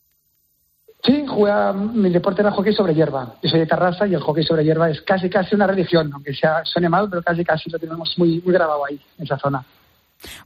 Sí, 1.09 1.25
juega, 1.27 1.73
mi 1.73 2.11
deporte 2.11 2.41
era 2.43 2.51
hockey 2.51 2.71
sobre 2.71 2.93
hierba. 2.93 3.33
Yo 3.41 3.49
soy 3.49 3.61
de 3.61 3.65
Terrassa 3.65 4.05
y 4.05 4.13
el 4.13 4.21
hockey 4.21 4.43
sobre 4.43 4.63
hierba 4.63 4.91
es 4.91 5.01
casi 5.01 5.27
casi 5.27 5.55
una 5.55 5.65
religión, 5.65 6.11
aunque 6.13 6.35
sea, 6.35 6.63
suene 6.63 6.87
mal, 6.87 7.09
pero 7.09 7.23
casi 7.23 7.43
casi 7.43 7.67
lo 7.71 7.79
tenemos 7.79 8.13
muy, 8.19 8.39
muy 8.45 8.53
grabado 8.53 8.85
ahí, 8.85 9.01
en 9.17 9.25
esa 9.25 9.39
zona. 9.39 9.65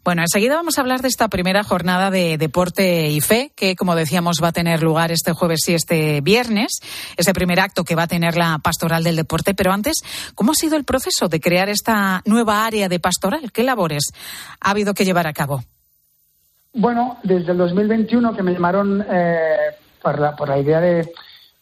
Bueno, 0.05 0.21
enseguida 0.21 0.55
vamos 0.55 0.77
a 0.77 0.81
hablar 0.81 1.01
de 1.01 1.09
esta 1.09 1.27
primera 1.27 1.65
jornada 1.65 2.11
de 2.11 2.37
deporte 2.37 3.09
y 3.09 3.19
fe, 3.19 3.51
que 3.57 3.75
como 3.75 3.93
decíamos 3.93 4.37
va 4.41 4.49
a 4.49 4.51
tener 4.53 4.83
lugar 4.83 5.11
este 5.11 5.33
jueves 5.33 5.67
y 5.67 5.73
este 5.73 6.21
viernes, 6.21 6.79
ese 7.17 7.33
primer 7.33 7.59
acto 7.59 7.83
que 7.83 7.95
va 7.95 8.03
a 8.03 8.07
tener 8.07 8.37
la 8.37 8.57
pastoral 8.63 9.03
del 9.03 9.17
deporte. 9.17 9.53
Pero 9.53 9.73
antes, 9.73 9.97
¿cómo 10.33 10.53
ha 10.53 10.55
sido 10.55 10.77
el 10.77 10.85
proceso 10.85 11.27
de 11.27 11.41
crear 11.41 11.67
esta 11.67 12.21
nueva 12.25 12.65
área 12.65 12.87
de 12.87 13.01
pastoral? 13.01 13.51
¿Qué 13.51 13.63
labores 13.63 14.03
ha 14.61 14.69
habido 14.69 14.93
que 14.93 15.03
llevar 15.03 15.27
a 15.27 15.33
cabo? 15.33 15.61
Bueno, 16.75 17.17
desde 17.21 17.51
el 17.51 17.57
2021 17.57 18.33
que 18.33 18.43
me 18.43 18.53
llamaron 18.53 19.05
eh, 19.07 19.55
por 20.03 20.19
la, 20.19 20.35
por 20.35 20.49
la 20.49 20.59
idea 20.59 20.79
de 20.79 21.11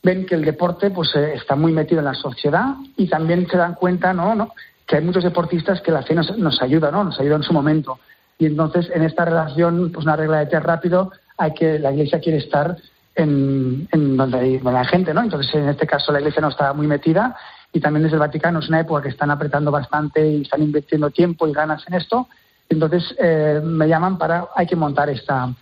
ven 0.03 0.25
que 0.25 0.35
el 0.35 0.43
deporte 0.43 0.89
pues 0.89 1.15
eh, 1.15 1.33
está 1.35 1.55
muy 1.55 1.71
metido 1.71 1.99
en 1.99 2.05
la 2.05 2.13
sociedad 2.13 2.75
y 2.97 3.07
también 3.07 3.47
se 3.47 3.57
dan 3.57 3.75
cuenta 3.75 4.13
no, 4.13 4.35
no 4.35 4.53
que 4.85 4.97
hay 4.97 5.03
muchos 5.03 5.23
deportistas 5.23 5.79
que 5.81 5.91
la 5.91 6.01
fe 6.01 6.15
nos, 6.15 6.37
nos 6.37 6.61
ayuda 6.61 6.91
no 6.91 7.03
nos 7.03 7.19
ayuda 7.19 7.37
en 7.37 7.43
su 7.43 7.53
momento. 7.53 7.99
Y 8.37 8.47
entonces 8.47 8.89
en 8.93 9.03
esta 9.03 9.23
relación 9.23 9.91
pues 9.93 10.05
una 10.05 10.15
regla 10.15 10.39
de 10.39 10.47
tres 10.47 10.63
rápido 10.63 11.11
hay 11.37 11.53
que 11.53 11.79
la 11.79 11.91
iglesia 11.91 12.19
quiere 12.19 12.39
estar 12.39 12.75
en, 13.15 13.87
en 13.91 14.17
donde 14.17 14.39
hay 14.39 14.59
la 14.59 14.85
gente 14.85 15.13
no 15.13 15.21
entonces 15.21 15.53
en 15.53 15.69
este 15.69 15.85
caso 15.85 16.11
la 16.11 16.19
iglesia 16.19 16.41
no 16.41 16.49
está 16.49 16.73
muy 16.73 16.87
metida 16.87 17.37
y 17.73 17.79
también 17.79 18.03
desde 18.03 18.15
el 18.15 18.19
Vaticano 18.19 18.59
es 18.59 18.69
una 18.69 18.81
época 18.81 19.03
que 19.03 19.09
están 19.09 19.31
apretando 19.31 19.71
bastante 19.71 20.27
y 20.27 20.41
están 20.41 20.61
invirtiendo 20.61 21.09
tiempo 21.09 21.47
y 21.47 21.53
ganas 21.53 21.83
en 21.87 21.93
esto. 21.95 22.27
Entonces 22.69 23.15
eh, 23.17 23.61
me 23.63 23.87
llaman 23.87 24.17
para 24.17 24.47
hay 24.55 24.65
que 24.65 24.75
montar 24.75 25.09
esta 25.09 25.53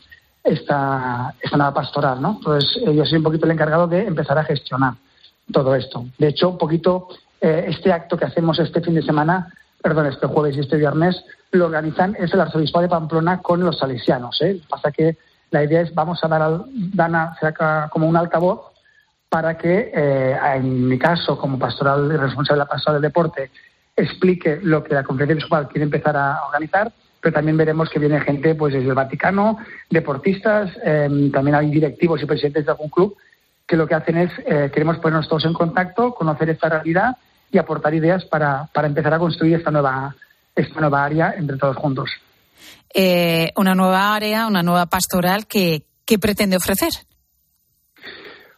esta, 0.44 1.34
esta 1.42 1.58
nueva 1.58 1.74
pastoral, 1.74 2.22
¿no? 2.22 2.38
Entonces, 2.38 2.82
eh, 2.86 2.96
yo 2.96 3.06
soy 3.06 3.18
un 3.18 3.24
poquito 3.24 3.46
el 3.46 3.52
encargado 3.52 3.88
de 3.88 4.06
empezar 4.06 4.38
a 4.38 4.44
gestionar 4.44 4.94
todo 5.52 5.76
esto. 5.76 6.06
De 6.18 6.28
hecho, 6.28 6.50
un 6.50 6.58
poquito 6.58 7.08
eh, 7.42 7.66
este 7.68 7.92
acto 7.92 8.18
que 8.18 8.26
hacemos 8.26 8.60
este 8.60 8.82
fin 8.82 8.96
de 8.96 9.02
semana, 9.02 9.54
perdón, 9.82 10.08
este 10.08 10.28
jueves 10.28 10.58
y 10.58 10.62
este 10.62 10.78
viernes, 10.78 11.24
lo 11.52 11.66
organizan 11.66 12.16
es 12.20 12.34
el 12.34 12.42
arzobispo 12.42 12.82
de 12.82 12.90
Pamplona 12.90 13.42
con 13.42 13.62
los 13.62 13.80
salesianos. 13.80 14.42
¿eh? 14.42 14.62
Pasa 14.70 14.92
que 14.92 15.18
la 15.52 15.64
idea 15.64 15.82
es 15.82 15.94
vamos 15.94 16.24
a 16.24 16.28
dar 16.28 16.42
al, 16.42 16.66
Dana 16.74 17.36
como 17.90 18.08
un 18.08 18.16
altavoz 18.16 18.62
para 19.30 19.58
que, 19.58 19.92
eh, 19.94 20.38
en 20.56 20.88
mi 20.88 20.98
caso, 20.98 21.38
como 21.38 21.58
pastoral 21.58 22.10
responsable 22.10 22.60
de 22.60 22.66
la 22.66 22.70
pastoral 22.70 23.02
del 23.02 23.10
deporte, 23.10 23.52
explique 23.96 24.60
lo 24.62 24.84
que 24.84 24.96
la 24.96 25.04
conferencia 25.04 25.34
episcopal 25.34 25.68
quiere 25.68 25.84
empezar 25.84 26.18
a 26.18 26.44
organizar, 26.46 26.92
pero 27.22 27.34
también 27.34 27.58
veremos 27.58 27.90
que 27.90 28.00
viene 28.00 28.20
gente 28.22 28.56
pues 28.56 28.74
desde 28.74 28.88
el 28.88 28.96
Vaticano, 28.96 29.58
deportistas, 29.90 30.72
em, 30.84 31.32
también 31.32 31.56
hay 31.56 31.70
directivos 31.70 32.22
y 32.22 32.26
presidentes 32.26 32.66
de 32.66 32.72
algún 32.72 32.90
club 32.90 33.16
que 33.68 33.78
lo 33.78 33.88
que 33.88 33.96
hacen 33.96 34.18
es, 34.18 34.32
eh, 34.48 34.72
queremos 34.74 34.98
ponernos 34.98 35.28
todos 35.28 35.46
en 35.46 35.54
contacto, 35.54 36.16
conocer 36.16 36.50
esta 36.50 36.70
realidad 36.70 37.18
y 37.52 37.60
aportar 37.60 37.94
ideas 37.94 38.26
para, 38.26 38.68
para 38.74 38.88
empezar 38.88 39.14
a 39.14 39.20
construir 39.20 39.56
esta 39.56 39.70
nueva, 39.70 40.16
esta 40.56 40.80
nueva 40.80 41.04
área 41.04 41.36
entre 41.38 41.58
todos 41.58 41.78
juntos. 41.78 42.10
Eh, 42.94 43.52
una 43.56 43.76
nueva 43.76 44.16
área, 44.16 44.48
una 44.48 44.64
nueva 44.64 44.88
pastoral 44.88 45.46
que, 45.46 45.84
pretende 46.20 46.58
ofrecer. 46.58 46.90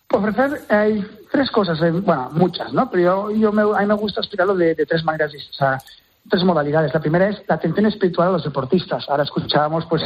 Ofrecer 0.09 0.61
hay 0.69 1.05
tres 1.29 1.51
cosas, 1.51 1.81
eh, 1.81 1.91
bueno, 1.91 2.29
muchas, 2.31 2.71
¿no? 2.71 2.89
Pero 2.89 3.29
yo, 3.31 3.51
me, 3.51 3.61
a 3.61 3.81
mí 3.81 3.85
me 3.85 3.93
gusta 3.95 4.21
explicarlo 4.21 4.55
de, 4.55 4.73
tres 4.75 5.03
maneras, 5.03 5.33
o 5.33 5.53
sea, 5.53 5.77
tres 6.29 6.43
modalidades. 6.43 6.93
La 6.93 6.99
primera 6.99 7.29
es 7.29 7.41
la 7.47 7.55
atención 7.55 7.85
espiritual 7.85 8.29
a 8.29 8.31
los 8.31 8.43
deportistas. 8.43 9.07
Ahora 9.09 9.23
escuchábamos, 9.23 9.85
pues, 9.85 10.03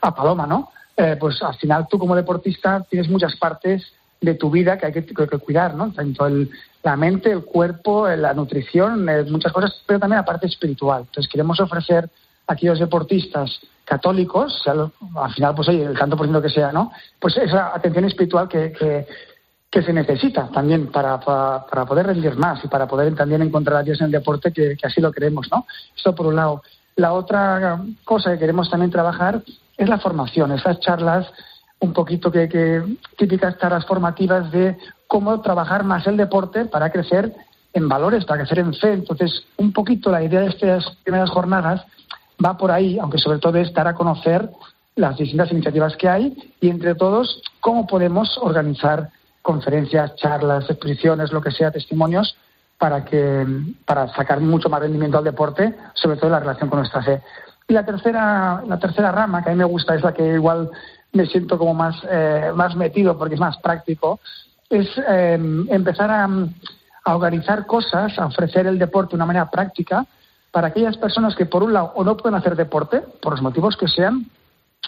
a 0.00 0.14
Paloma, 0.14 0.46
¿no? 0.46 0.70
Eh, 0.96 1.16
pues 1.18 1.42
al 1.42 1.56
final 1.56 1.88
tú 1.90 1.98
como 1.98 2.14
deportista 2.14 2.84
tienes 2.88 3.08
muchas 3.08 3.34
partes 3.36 3.92
de 4.20 4.34
tu 4.34 4.50
vida 4.50 4.78
que 4.78 4.86
hay 4.86 4.92
que, 4.92 5.14
cuidar, 5.38 5.74
¿no? 5.74 5.92
Tanto 5.92 6.26
el, 6.26 6.50
la 6.82 6.96
mente, 6.96 7.30
el 7.30 7.44
cuerpo, 7.44 8.08
la 8.08 8.32
nutrición, 8.32 9.04
muchas 9.30 9.52
cosas, 9.52 9.82
pero 9.86 9.98
también 9.98 10.18
la 10.18 10.24
parte 10.24 10.46
espiritual. 10.46 11.02
Entonces 11.02 11.30
queremos 11.30 11.58
ofrecer 11.60 12.08
aquellos 12.46 12.78
deportistas 12.78 13.60
católicos, 13.84 14.62
al 14.66 15.32
final, 15.32 15.54
pues 15.54 15.68
oye, 15.68 15.84
el 15.84 15.98
tanto 15.98 16.16
por 16.16 16.26
ciento 16.26 16.40
que 16.40 16.48
sea, 16.48 16.72
¿no? 16.72 16.90
Pues 17.18 17.36
esa 17.36 17.74
atención 17.74 18.04
espiritual 18.04 18.48
que, 18.48 18.72
que, 18.72 19.06
se 19.82 19.92
necesita 19.92 20.48
también 20.48 20.90
para, 20.90 21.18
para, 21.20 21.84
poder 21.84 22.06
rendir 22.06 22.36
más 22.36 22.64
y 22.64 22.68
para 22.68 22.86
poder 22.86 23.14
también 23.14 23.42
encontrar 23.42 23.78
a 23.78 23.82
Dios 23.82 24.00
en 24.00 24.06
el 24.06 24.12
deporte, 24.12 24.52
que, 24.52 24.76
así 24.82 25.00
lo 25.00 25.12
queremos, 25.12 25.48
¿no? 25.50 25.66
Esto 25.96 26.14
por 26.14 26.26
un 26.26 26.36
lado. 26.36 26.62
La 26.96 27.12
otra 27.12 27.82
cosa 28.04 28.32
que 28.32 28.38
queremos 28.38 28.70
también 28.70 28.90
trabajar 28.90 29.42
es 29.76 29.88
la 29.88 29.98
formación, 29.98 30.52
esas 30.52 30.78
charlas 30.80 31.26
un 31.80 31.92
poquito 31.92 32.30
que, 32.30 32.48
que 32.48 32.82
típicas 33.18 33.58
charlas 33.58 33.84
formativas 33.84 34.50
de 34.52 34.78
cómo 35.06 35.40
trabajar 35.40 35.84
más 35.84 36.06
el 36.06 36.16
deporte 36.16 36.64
para 36.66 36.90
crecer 36.90 37.34
en 37.72 37.88
valores, 37.88 38.24
para 38.24 38.40
crecer 38.40 38.60
en 38.60 38.72
fe. 38.74 38.92
Entonces, 38.92 39.44
un 39.56 39.72
poquito 39.72 40.10
la 40.10 40.22
idea 40.22 40.40
de 40.40 40.48
estas 40.48 40.84
primeras 41.02 41.30
jornadas 41.30 41.84
va 42.42 42.56
por 42.56 42.70
ahí, 42.70 42.98
aunque 42.98 43.18
sobre 43.18 43.38
todo 43.38 43.58
es 43.58 43.72
dar 43.72 43.88
a 43.88 43.94
conocer 43.94 44.48
las 44.96 45.16
distintas 45.16 45.50
iniciativas 45.50 45.96
que 45.96 46.08
hay 46.08 46.36
y 46.60 46.68
entre 46.68 46.94
todos 46.94 47.42
cómo 47.60 47.86
podemos 47.86 48.38
organizar 48.40 49.10
conferencias, 49.44 50.16
charlas, 50.16 50.68
exposiciones, 50.70 51.30
lo 51.30 51.42
que 51.42 51.50
sea, 51.50 51.70
testimonios 51.70 52.34
para 52.78 53.04
que 53.04 53.46
para 53.84 54.08
sacar 54.14 54.40
mucho 54.40 54.68
más 54.68 54.80
rendimiento 54.80 55.18
al 55.18 55.24
deporte, 55.24 55.74
sobre 55.92 56.16
todo 56.16 56.26
en 56.28 56.32
la 56.32 56.40
relación 56.40 56.70
con 56.70 56.78
nuestra 56.80 57.02
fe. 57.02 57.20
Y 57.68 57.74
la 57.74 57.84
tercera 57.84 58.62
la 58.66 58.78
tercera 58.78 59.12
rama 59.12 59.44
que 59.44 59.50
a 59.50 59.52
mí 59.52 59.58
me 59.58 59.64
gusta 59.64 59.94
es 59.94 60.02
la 60.02 60.14
que 60.14 60.34
igual 60.34 60.70
me 61.12 61.26
siento 61.26 61.58
como 61.58 61.74
más 61.74 61.94
eh, 62.10 62.52
más 62.54 62.74
metido 62.74 63.16
porque 63.18 63.34
es 63.34 63.40
más 63.40 63.58
práctico 63.58 64.18
es 64.70 64.88
eh, 65.06 65.38
empezar 65.68 66.10
a, 66.10 66.28
a 67.04 67.14
organizar 67.14 67.66
cosas, 67.66 68.18
a 68.18 68.26
ofrecer 68.26 68.66
el 68.66 68.78
deporte 68.78 69.10
de 69.10 69.16
una 69.16 69.26
manera 69.26 69.50
práctica 69.50 70.06
para 70.50 70.68
aquellas 70.68 70.96
personas 70.96 71.34
que, 71.34 71.46
por 71.46 71.62
un 71.62 71.72
lado, 71.72 71.92
o 71.96 72.04
no 72.04 72.16
pueden 72.16 72.38
hacer 72.38 72.56
deporte, 72.56 73.02
por 73.20 73.32
los 73.32 73.42
motivos 73.42 73.76
que 73.76 73.88
sean, 73.88 74.26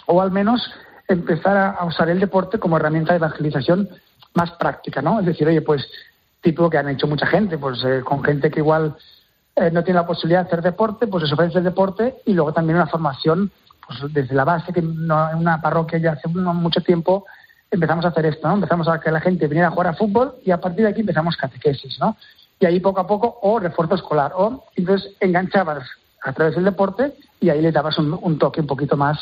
o 0.05 0.21
al 0.21 0.31
menos 0.31 0.61
empezar 1.07 1.75
a, 1.77 1.85
usar 1.85 2.09
el 2.09 2.19
deporte 2.19 2.57
como 2.57 2.77
herramienta 2.77 3.13
de 3.13 3.17
evangelización 3.17 3.89
más 4.37 4.51
práctica, 4.51 5.01
¿no? 5.01 5.19
Es 5.19 5.25
decir, 5.25 5.47
oye, 5.47 5.61
pues, 5.61 5.85
tipo 6.41 6.69
que 6.69 6.77
han 6.77 6.89
hecho 6.89 7.07
mucha 7.07 7.25
gente, 7.25 7.57
pues 7.57 7.83
eh, 7.83 8.01
con 8.05 8.23
gente 8.23 8.49
que 8.49 8.59
igual 8.59 8.95
eh, 9.55 9.69
no 9.71 9.83
tiene 9.83 9.99
la 9.99 10.07
posibilidad 10.07 10.43
de 10.43 10.47
hacer 10.47 10.61
deporte, 10.61 11.07
pues 11.07 11.23
les 11.23 11.33
ofrece 11.33 11.57
el 11.57 11.63
deporte 11.65 12.15
y 12.25 12.33
luego 12.33 12.53
también 12.53 12.77
una 12.77 12.87
formación, 12.87 13.51
pues 13.85 14.13
desde 14.13 14.35
la 14.35 14.45
base, 14.45 14.71
que 14.71 14.79
en 14.79 15.11
una 15.11 15.59
parroquia 15.61 15.99
ya 15.99 16.11
hace 16.13 16.27
mucho 16.29 16.81
tiempo 16.81 17.25
empezamos 17.69 18.05
a 18.05 18.09
hacer 18.09 18.25
esto, 18.27 18.47
¿no? 18.47 18.53
Empezamos 18.53 18.87
a 18.87 18.99
que 18.99 19.11
la 19.11 19.19
gente 19.19 19.47
viniera 19.47 19.67
a 19.67 19.71
jugar 19.71 19.87
a 19.87 19.93
fútbol 19.93 20.35
y 20.45 20.51
a 20.51 20.61
partir 20.61 20.85
de 20.85 20.91
aquí 20.91 21.01
empezamos 21.01 21.35
catequesis, 21.35 21.99
¿no? 21.99 22.15
y 22.59 22.65
ahí 22.65 22.79
poco 22.79 22.99
a 22.99 23.07
poco, 23.07 23.39
o 23.41 23.59
refuerzo 23.59 23.95
escolar, 23.95 24.31
o 24.35 24.63
entonces 24.75 25.11
enganchabas 25.19 25.87
a 26.23 26.33
través 26.33 26.55
del 26.55 26.65
deporte 26.65 27.13
y 27.39 27.49
ahí 27.49 27.61
le 27.61 27.71
dabas 27.71 27.97
un, 27.99 28.39
toque 28.39 28.61
un 28.61 28.67
poquito 28.67 28.97
más, 28.97 29.19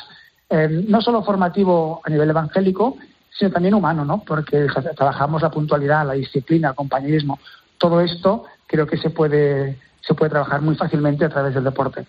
eh, 0.50 0.84
no 0.88 1.02
solo 1.02 1.24
formativo 1.24 2.02
a 2.04 2.10
nivel 2.10 2.30
evangélico, 2.30 2.98
sino 3.38 3.52
también 3.52 3.74
humano, 3.74 4.06
¿no? 4.06 4.24
Porque 4.26 4.68
trabajamos 4.96 5.42
la 5.42 5.52
puntualidad, 5.52 6.06
la 6.06 6.14
disciplina, 6.14 6.70
el 6.70 6.76
compañerismo, 6.76 7.40
todo 7.78 8.02
esto 8.02 8.46
creo 8.68 8.88
que 8.88 8.98
se 8.98 9.10
puede, 9.10 9.78
se 10.02 10.14
puede 10.14 10.32
trabajar 10.32 10.62
muy 10.62 10.76
fácilmente 10.76 11.26
a 11.26 11.30
través 11.30 11.54
del 11.54 11.64
deporte. 11.64 12.06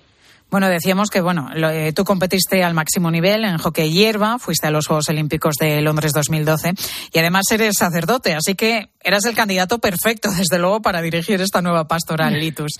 Bueno, 0.50 0.68
decíamos 0.68 1.10
que 1.10 1.20
bueno, 1.20 1.48
eh, 1.54 1.92
tú 1.92 2.04
competiste 2.04 2.62
al 2.62 2.72
máximo 2.72 3.10
nivel 3.10 3.44
en 3.44 3.58
hockey 3.58 3.92
hierba, 3.92 4.38
fuiste 4.38 4.68
a 4.68 4.70
los 4.70 4.86
Juegos 4.86 5.08
Olímpicos 5.08 5.56
de 5.56 5.80
Londres 5.80 6.12
2012 6.12 6.72
y 7.12 7.18
además 7.18 7.50
eres 7.50 7.74
sacerdote, 7.76 8.34
así 8.34 8.54
que 8.54 8.90
eras 9.02 9.24
el 9.24 9.34
candidato 9.34 9.80
perfecto, 9.80 10.30
desde 10.38 10.58
luego, 10.58 10.82
para 10.82 11.02
dirigir 11.02 11.40
esta 11.40 11.62
nueva 11.62 11.88
pastoral 11.88 12.38
Litus. 12.38 12.72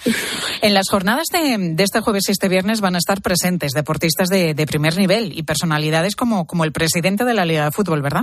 En 0.62 0.75
las 0.75 0.89
jornadas 0.89 1.27
de, 1.33 1.75
este 1.79 2.01
jueves 2.01 2.29
y 2.29 2.33
este 2.33 2.49
viernes 2.49 2.81
van 2.81 2.95
a 2.95 2.99
estar 2.99 3.21
presentes 3.21 3.73
deportistas 3.73 4.29
de, 4.29 4.55
primer 4.67 4.97
nivel 4.97 5.37
y 5.37 5.43
personalidades 5.43 6.17
como, 6.17 6.47
como 6.47 6.64
el 6.64 6.73
presidente 6.73 7.25
de 7.25 7.35
la 7.35 7.45
Liga 7.45 7.64
de 7.64 7.71
Fútbol, 7.73 8.03
¿verdad? 8.03 8.23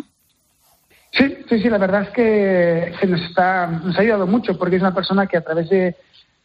Sí, 1.11 1.25
sí, 1.47 1.61
sí, 1.61 1.69
la 1.69 1.77
verdad 1.77 2.03
es 2.03 2.09
que 2.09 3.07
nos, 3.07 3.21
está, 3.21 3.67
nos 3.67 3.95
ha 3.97 4.01
ayudado 4.01 4.25
mucho 4.25 4.57
porque 4.57 4.77
es 4.77 4.81
una 4.81 4.95
persona 4.95 5.27
que 5.27 5.37
a 5.37 5.41
través 5.41 5.69
de 5.69 5.95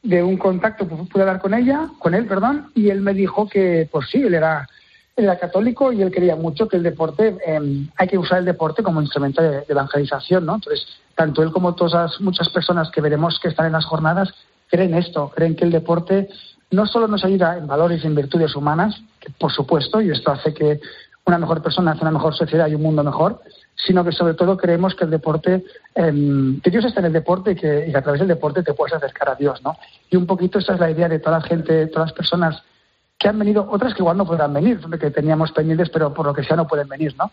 de 0.03 0.22
un 0.22 0.36
contacto, 0.36 0.86
pude 0.86 1.22
hablar 1.22 1.40
con 1.40 1.55
ella, 1.55 1.88
con 1.99 2.14
él, 2.14 2.26
perdón, 2.26 2.70
y 2.74 2.90
él 2.90 3.01
me 3.01 3.14
dijo 3.14 3.49
que, 3.49 3.88
pues 3.90 4.09
sí, 4.11 4.22
él 4.22 4.34
era, 4.34 4.68
era 5.16 5.38
católico 5.38 5.92
y 5.92 6.03
él 6.03 6.12
quería 6.12 6.36
mucho 6.36 6.68
que 6.68 6.76
el 6.76 6.82
deporte, 6.82 7.36
em, 7.44 7.88
hay 7.96 8.09
que 8.09 8.18
usar 8.18 8.38
el 8.38 8.44
deporte 8.44 8.82
como 8.82 9.03
instrumento 9.03 9.42
de, 9.42 9.64
evangelización, 9.68 10.46
¿no? 10.46 10.55
Entonces, 10.57 10.86
tanto 11.14 11.42
él 11.42 11.51
como 11.51 11.74
todas 11.74 12.20
muchas 12.20 12.49
personas 12.51 12.90
que 12.90 13.01
veremos 13.01 13.40
que 13.40 13.49
están 13.49 13.66
en 13.66 13.72
las 13.72 13.86
jornadas 13.86 14.32
creen 14.70 14.94
esto, 14.94 15.32
creen 15.34 15.57
que 15.57 15.64
el 15.64 15.72
deporte 15.72 16.28
no 16.70 16.86
solo 16.86 17.09
nos 17.09 17.24
ayuda 17.24 17.57
en 17.57 17.66
valores 17.66 18.05
y 18.05 18.07
en 18.07 18.14
virtudes 18.14 18.55
humanas, 18.55 19.03
que 19.18 19.30
por 19.30 19.51
supuesto, 19.51 20.01
y 20.01 20.11
esto 20.11 20.30
hace 20.30 20.53
que 20.55 20.80
una 21.26 21.38
mejor 21.38 21.62
persona 21.62 21.92
hace 21.92 22.03
una 22.03 22.12
mejor 22.12 22.34
sociedad 22.34 22.68
y 22.68 22.74
un 22.74 22.82
mundo 22.82 23.03
mejor, 23.03 23.40
sino 23.87 24.05
que 24.05 24.12
sobre 24.12 24.35
todo 24.35 24.57
creemos 24.57 24.95
que 24.95 25.05
el 25.05 25.11
deporte, 25.11 25.64
em, 25.95 26.61
que 26.61 26.70
Dios 26.70 26.85
está 26.85 27.01
en 27.01 27.07
el 27.07 27.12
deporte 27.12 27.53
y 27.53 27.55
que, 27.55 27.93
a 27.95 28.03
través 28.03 28.20
del 28.20 28.29
deporte 28.29 28.62
te 28.62 28.74
puedes 28.74 28.95
acercar 28.95 29.31
a 29.31 29.35
Dios, 29.35 29.62
¿no? 29.62 29.76
Y 30.11 30.16
un 30.16 30.26
poquito 30.26 30.59
esa 30.59 30.74
es 30.74 30.81
la 30.81 30.91
idea 30.91 31.09
de 31.09 31.20
toda 31.20 31.39
la 31.39 31.45
gente, 31.45 31.87
todas 31.87 32.11
las 32.11 32.16
personas 32.16 32.62
que 33.18 33.29
han 33.29 33.39
venido, 33.39 33.66
otras 33.70 33.95
que 33.95 34.03
igual 34.03 34.16
no 34.16 34.26
podrán 34.26 34.53
venir, 34.53 34.81
que 34.99 35.11
teníamos 35.11 35.53
pendientes, 35.53 35.91
pero 35.91 36.12
por 36.12 36.26
lo 36.26 36.35
que 36.35 36.45
sea 36.45 36.57
no 36.57 36.66
pueden 36.66 36.89
venir, 36.89 37.14
¿no? 37.16 37.31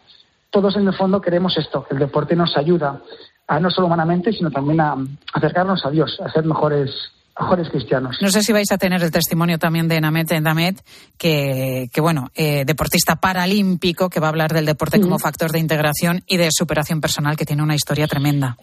Todos 0.50 0.76
en 0.76 0.88
el 0.88 0.94
fondo 0.94 1.22
queremos 1.22 1.58
esto, 1.58 1.84
que 1.84 1.96
el 1.96 2.00
deporte 2.00 2.36
nos 2.36 2.56
ayuda 2.58 3.02
a 3.48 3.60
no 3.60 3.70
solo 3.70 3.88
humanamente, 3.88 4.32
sino 4.32 4.50
también 4.50 4.82
a 4.82 4.96
acercarnos 5.34 5.86
a 5.86 5.92
Dios, 5.92 6.20
a 6.22 6.30
ser 6.30 6.46
mejores 6.46 7.12
mejores 7.40 7.70
cristianos. 7.70 8.18
No 8.22 8.30
sé 8.30 8.42
si 8.42 8.54
vais 8.54 8.72
a 8.72 8.78
tener 8.78 9.04
el 9.04 9.12
testimonio 9.12 9.58
también 9.60 9.88
de 9.88 10.00
Namet 10.00 10.30
Damet, 10.30 10.82
que, 11.18 11.90
que 11.92 12.02
bueno, 12.02 12.30
eh, 12.36 12.66
deportista 12.66 13.18
paralímpico, 13.18 14.10
que 14.10 14.20
va 14.20 14.28
a 14.28 14.30
hablar 14.30 14.54
del 14.54 14.66
deporte 14.66 15.02
como 15.02 15.20
factor 15.20 15.52
de 15.52 15.60
integración 15.60 16.24
y 16.28 16.38
de 16.38 16.50
superación 16.52 17.02
personal, 17.02 17.36
que 17.36 17.46
tiene 17.46 17.64
una 17.64 17.76
historia 17.76 18.08
tremenda. 18.08 18.58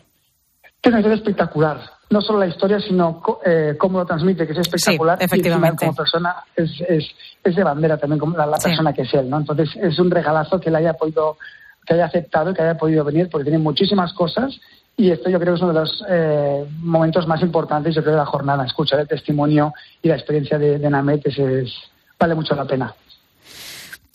Tiene 0.80 0.96
una 0.96 1.00
historia 1.00 1.16
espectacular. 1.16 1.80
No 2.10 2.20
solo 2.20 2.40
la 2.40 2.46
historia, 2.46 2.80
sino 2.80 3.22
eh, 3.44 3.76
cómo 3.78 3.98
lo 3.98 4.06
transmite, 4.06 4.46
que 4.46 4.52
es 4.52 4.58
espectacular. 4.58 5.18
Sí, 5.18 5.24
efectivamente. 5.24 5.84
Y 5.84 5.88
como 5.88 5.96
persona 5.96 6.34
es, 6.56 6.70
es, 6.88 7.04
es, 7.44 7.56
de 7.56 7.64
bandera 7.64 7.96
también, 7.96 8.18
como 8.18 8.36
la, 8.36 8.58
persona 8.58 8.92
que 8.92 9.02
es 9.02 9.14
él, 9.14 9.30
¿no? 9.30 9.38
Entonces 9.38 9.70
es 9.76 9.98
un 9.98 10.10
regalazo 10.10 10.60
que 10.60 10.70
le 10.70 10.78
haya 10.78 10.94
podido, 10.94 11.38
que 11.86 11.94
haya 11.94 12.06
aceptado 12.06 12.50
y 12.50 12.54
que 12.54 12.62
haya 12.62 12.76
podido 12.76 13.04
venir, 13.04 13.28
porque 13.30 13.44
tiene 13.44 13.58
muchísimas 13.58 14.12
cosas 14.12 14.60
y 14.96 15.10
esto 15.10 15.30
yo 15.30 15.38
creo 15.40 15.54
que 15.54 15.56
es 15.56 15.62
uno 15.62 15.72
de 15.72 15.80
los 15.80 16.04
eh, 16.08 16.66
momentos 16.80 17.26
más 17.26 17.40
importantes 17.42 17.94
yo 17.94 18.02
creo, 18.02 18.14
de 18.14 18.20
la 18.20 18.26
jornada. 18.26 18.64
Escuchar 18.64 19.00
el 19.00 19.08
testimonio 19.08 19.72
y 20.02 20.08
la 20.08 20.16
experiencia 20.16 20.58
de, 20.58 20.78
de 20.78 20.90
Namet 20.90 21.26
es, 21.26 21.72
vale 22.18 22.34
mucho 22.34 22.54
la 22.54 22.64
pena. 22.64 22.94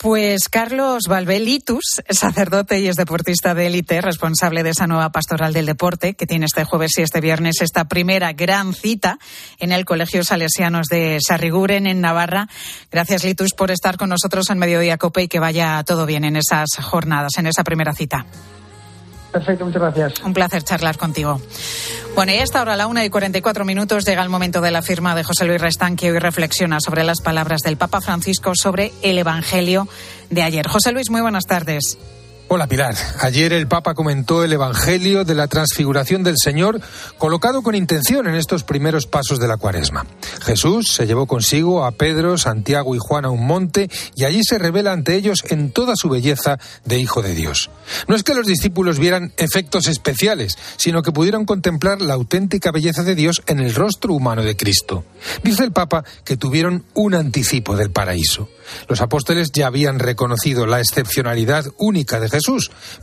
Pues 0.00 0.48
Carlos 0.48 1.08
Valvelitus, 1.08 2.00
sacerdote 2.08 2.78
y 2.78 2.86
es 2.86 2.94
deportista 2.94 3.52
de 3.52 3.66
élite, 3.66 4.00
responsable 4.00 4.62
de 4.62 4.70
esa 4.70 4.86
nueva 4.86 5.10
pastoral 5.10 5.52
del 5.52 5.66
deporte 5.66 6.14
que 6.14 6.24
tiene 6.24 6.46
este 6.46 6.62
jueves 6.62 6.92
y 6.98 7.02
este 7.02 7.20
viernes 7.20 7.60
esta 7.60 7.88
primera 7.88 8.32
gran 8.32 8.74
cita 8.74 9.18
en 9.58 9.72
el 9.72 9.84
Colegio 9.84 10.22
Salesianos 10.22 10.86
de 10.86 11.18
Sarriguren 11.20 11.88
en 11.88 12.00
Navarra. 12.00 12.46
Gracias 12.92 13.24
Litus 13.24 13.54
por 13.54 13.72
estar 13.72 13.96
con 13.96 14.10
nosotros 14.10 14.48
en 14.50 14.58
Mediodía 14.58 14.98
Cope 14.98 15.24
y 15.24 15.28
que 15.28 15.40
vaya 15.40 15.82
todo 15.82 16.06
bien 16.06 16.24
en 16.24 16.36
esas 16.36 16.68
jornadas, 16.80 17.32
en 17.36 17.48
esa 17.48 17.64
primera 17.64 17.92
cita. 17.92 18.24
Perfecto, 19.32 19.66
muchas 19.66 19.82
gracias. 19.82 20.20
Un 20.24 20.32
placer 20.32 20.62
charlar 20.62 20.96
contigo. 20.96 21.40
Bueno, 22.14 22.32
y 22.32 22.36
esta 22.36 22.62
hora, 22.62 22.74
a 22.74 22.76
la 22.76 22.86
una 22.86 23.04
y 23.04 23.10
44 23.10 23.64
minutos, 23.64 24.04
llega 24.04 24.22
el 24.22 24.28
momento 24.28 24.60
de 24.60 24.70
la 24.70 24.82
firma 24.82 25.14
de 25.14 25.22
José 25.22 25.44
Luis 25.44 25.60
Restán, 25.60 25.96
que 25.96 26.10
hoy 26.10 26.18
reflexiona 26.18 26.78
sobre 26.80 27.04
las 27.04 27.20
palabras 27.20 27.60
del 27.60 27.76
Papa 27.76 28.00
Francisco 28.00 28.52
sobre 28.54 28.92
el 29.02 29.18
Evangelio 29.18 29.86
de 30.30 30.42
ayer. 30.42 30.66
José 30.66 30.92
Luis, 30.92 31.10
muy 31.10 31.20
buenas 31.20 31.44
tardes. 31.44 31.98
Hola 32.50 32.66
Pilar. 32.66 32.94
Ayer 33.20 33.52
el 33.52 33.68
Papa 33.68 33.92
comentó 33.92 34.42
el 34.42 34.54
Evangelio 34.54 35.26
de 35.26 35.34
la 35.34 35.48
transfiguración 35.48 36.22
del 36.22 36.36
Señor 36.42 36.80
colocado 37.18 37.60
con 37.60 37.74
intención 37.74 38.26
en 38.26 38.36
estos 38.36 38.64
primeros 38.64 39.06
pasos 39.06 39.38
de 39.38 39.46
la 39.46 39.58
cuaresma. 39.58 40.06
Jesús 40.40 40.90
se 40.94 41.06
llevó 41.06 41.26
consigo 41.26 41.84
a 41.84 41.90
Pedro, 41.90 42.38
Santiago 42.38 42.94
y 42.94 42.98
Juan 42.98 43.26
a 43.26 43.30
un 43.30 43.46
monte 43.46 43.90
y 44.16 44.24
allí 44.24 44.40
se 44.42 44.56
revela 44.56 44.92
ante 44.92 45.14
ellos 45.14 45.44
en 45.50 45.72
toda 45.72 45.94
su 45.94 46.08
belleza 46.08 46.58
de 46.86 46.98
Hijo 46.98 47.20
de 47.20 47.34
Dios. 47.34 47.68
No 48.06 48.16
es 48.16 48.22
que 48.22 48.34
los 48.34 48.46
discípulos 48.46 48.98
vieran 48.98 49.34
efectos 49.36 49.86
especiales, 49.86 50.56
sino 50.78 51.02
que 51.02 51.12
pudieron 51.12 51.44
contemplar 51.44 52.00
la 52.00 52.14
auténtica 52.14 52.72
belleza 52.72 53.02
de 53.02 53.14
Dios 53.14 53.42
en 53.46 53.60
el 53.60 53.74
rostro 53.74 54.14
humano 54.14 54.42
de 54.42 54.56
Cristo. 54.56 55.04
Dice 55.42 55.64
el 55.64 55.72
Papa 55.72 56.02
que 56.24 56.38
tuvieron 56.38 56.86
un 56.94 57.14
anticipo 57.14 57.76
del 57.76 57.90
paraíso. 57.90 58.48
Los 58.88 59.02
apóstoles 59.02 59.50
ya 59.52 59.66
habían 59.66 59.98
reconocido 59.98 60.66
la 60.66 60.80
excepcionalidad 60.80 61.66
única 61.76 62.20
de 62.20 62.28
Jesús, 62.28 62.37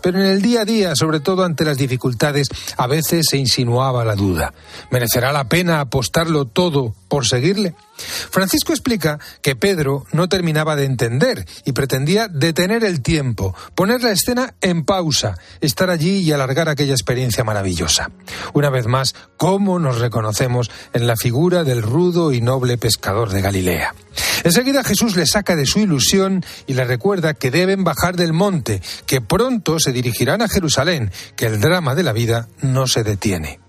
pero 0.02 0.20
en 0.20 0.26
el 0.26 0.42
día 0.42 0.62
a 0.62 0.66
día, 0.66 0.96
sobre 0.96 1.20
todo 1.20 1.44
ante 1.44 1.66
las 1.66 1.78
dificultades, 1.78 2.48
a 2.78 2.88
veces 2.88 3.26
se 3.30 3.38
insinuaba 3.38 4.06
la 4.06 4.16
duda. 4.16 4.54
¿Merecerá 4.92 5.32
la 5.32 5.50
pena 5.50 5.80
apostarlo 5.80 6.46
todo 6.46 6.94
por 7.08 7.26
seguirle? 7.26 7.76
Francisco 7.98 8.74
explica 8.74 9.20
que 9.42 9.56
Pedro 9.56 10.06
no 10.12 10.28
terminaba 10.28 10.76
de 10.76 10.86
entender 10.86 11.46
y 11.64 11.72
pretendía 11.72 12.28
detener 12.28 12.84
el 12.84 13.02
tiempo, 13.02 13.56
poner 13.74 14.02
la 14.04 14.12
escena 14.12 14.54
en 14.62 14.84
pausa, 14.84 15.38
estar 15.62 15.90
allí 15.90 16.18
y 16.18 16.32
alargar 16.32 16.70
aquella 16.70 16.94
experiencia 16.94 17.44
maravillosa. 17.44 18.12
Una 18.54 18.70
vez 18.70 18.88
más, 18.88 19.16
cómo 19.38 19.80
nos 19.80 20.00
reconocemos 20.00 20.70
en 20.94 21.08
la 21.08 21.16
figura 21.16 21.64
del 21.64 21.82
rudo 21.82 22.32
y 22.34 22.42
noble 22.42 22.78
pescador 22.78 23.30
de 23.30 23.42
Galilea. 23.42 23.96
Enseguida 24.44 24.84
Jesús 24.84 25.16
le 25.16 25.26
saca 25.26 25.56
de 25.56 25.66
su 25.66 25.80
ilusión 25.80 26.44
y 26.68 26.74
le 26.74 26.86
recuerda 26.86 27.34
que 27.34 27.52
deben 27.52 27.84
bajar 27.84 28.16
del 28.16 28.34
monte, 28.34 28.82
que 29.06 29.22
pronto 29.22 29.80
se 29.80 29.92
dirigirán 29.92 30.42
a 30.42 30.48
Jerusalén, 30.48 31.12
que 31.36 31.48
el 31.48 31.60
drama 31.60 31.96
de 31.96 32.04
la 32.04 32.14
vida 32.14 32.48
no 32.62 32.88
se 32.88 33.04
detiene. 33.04 33.60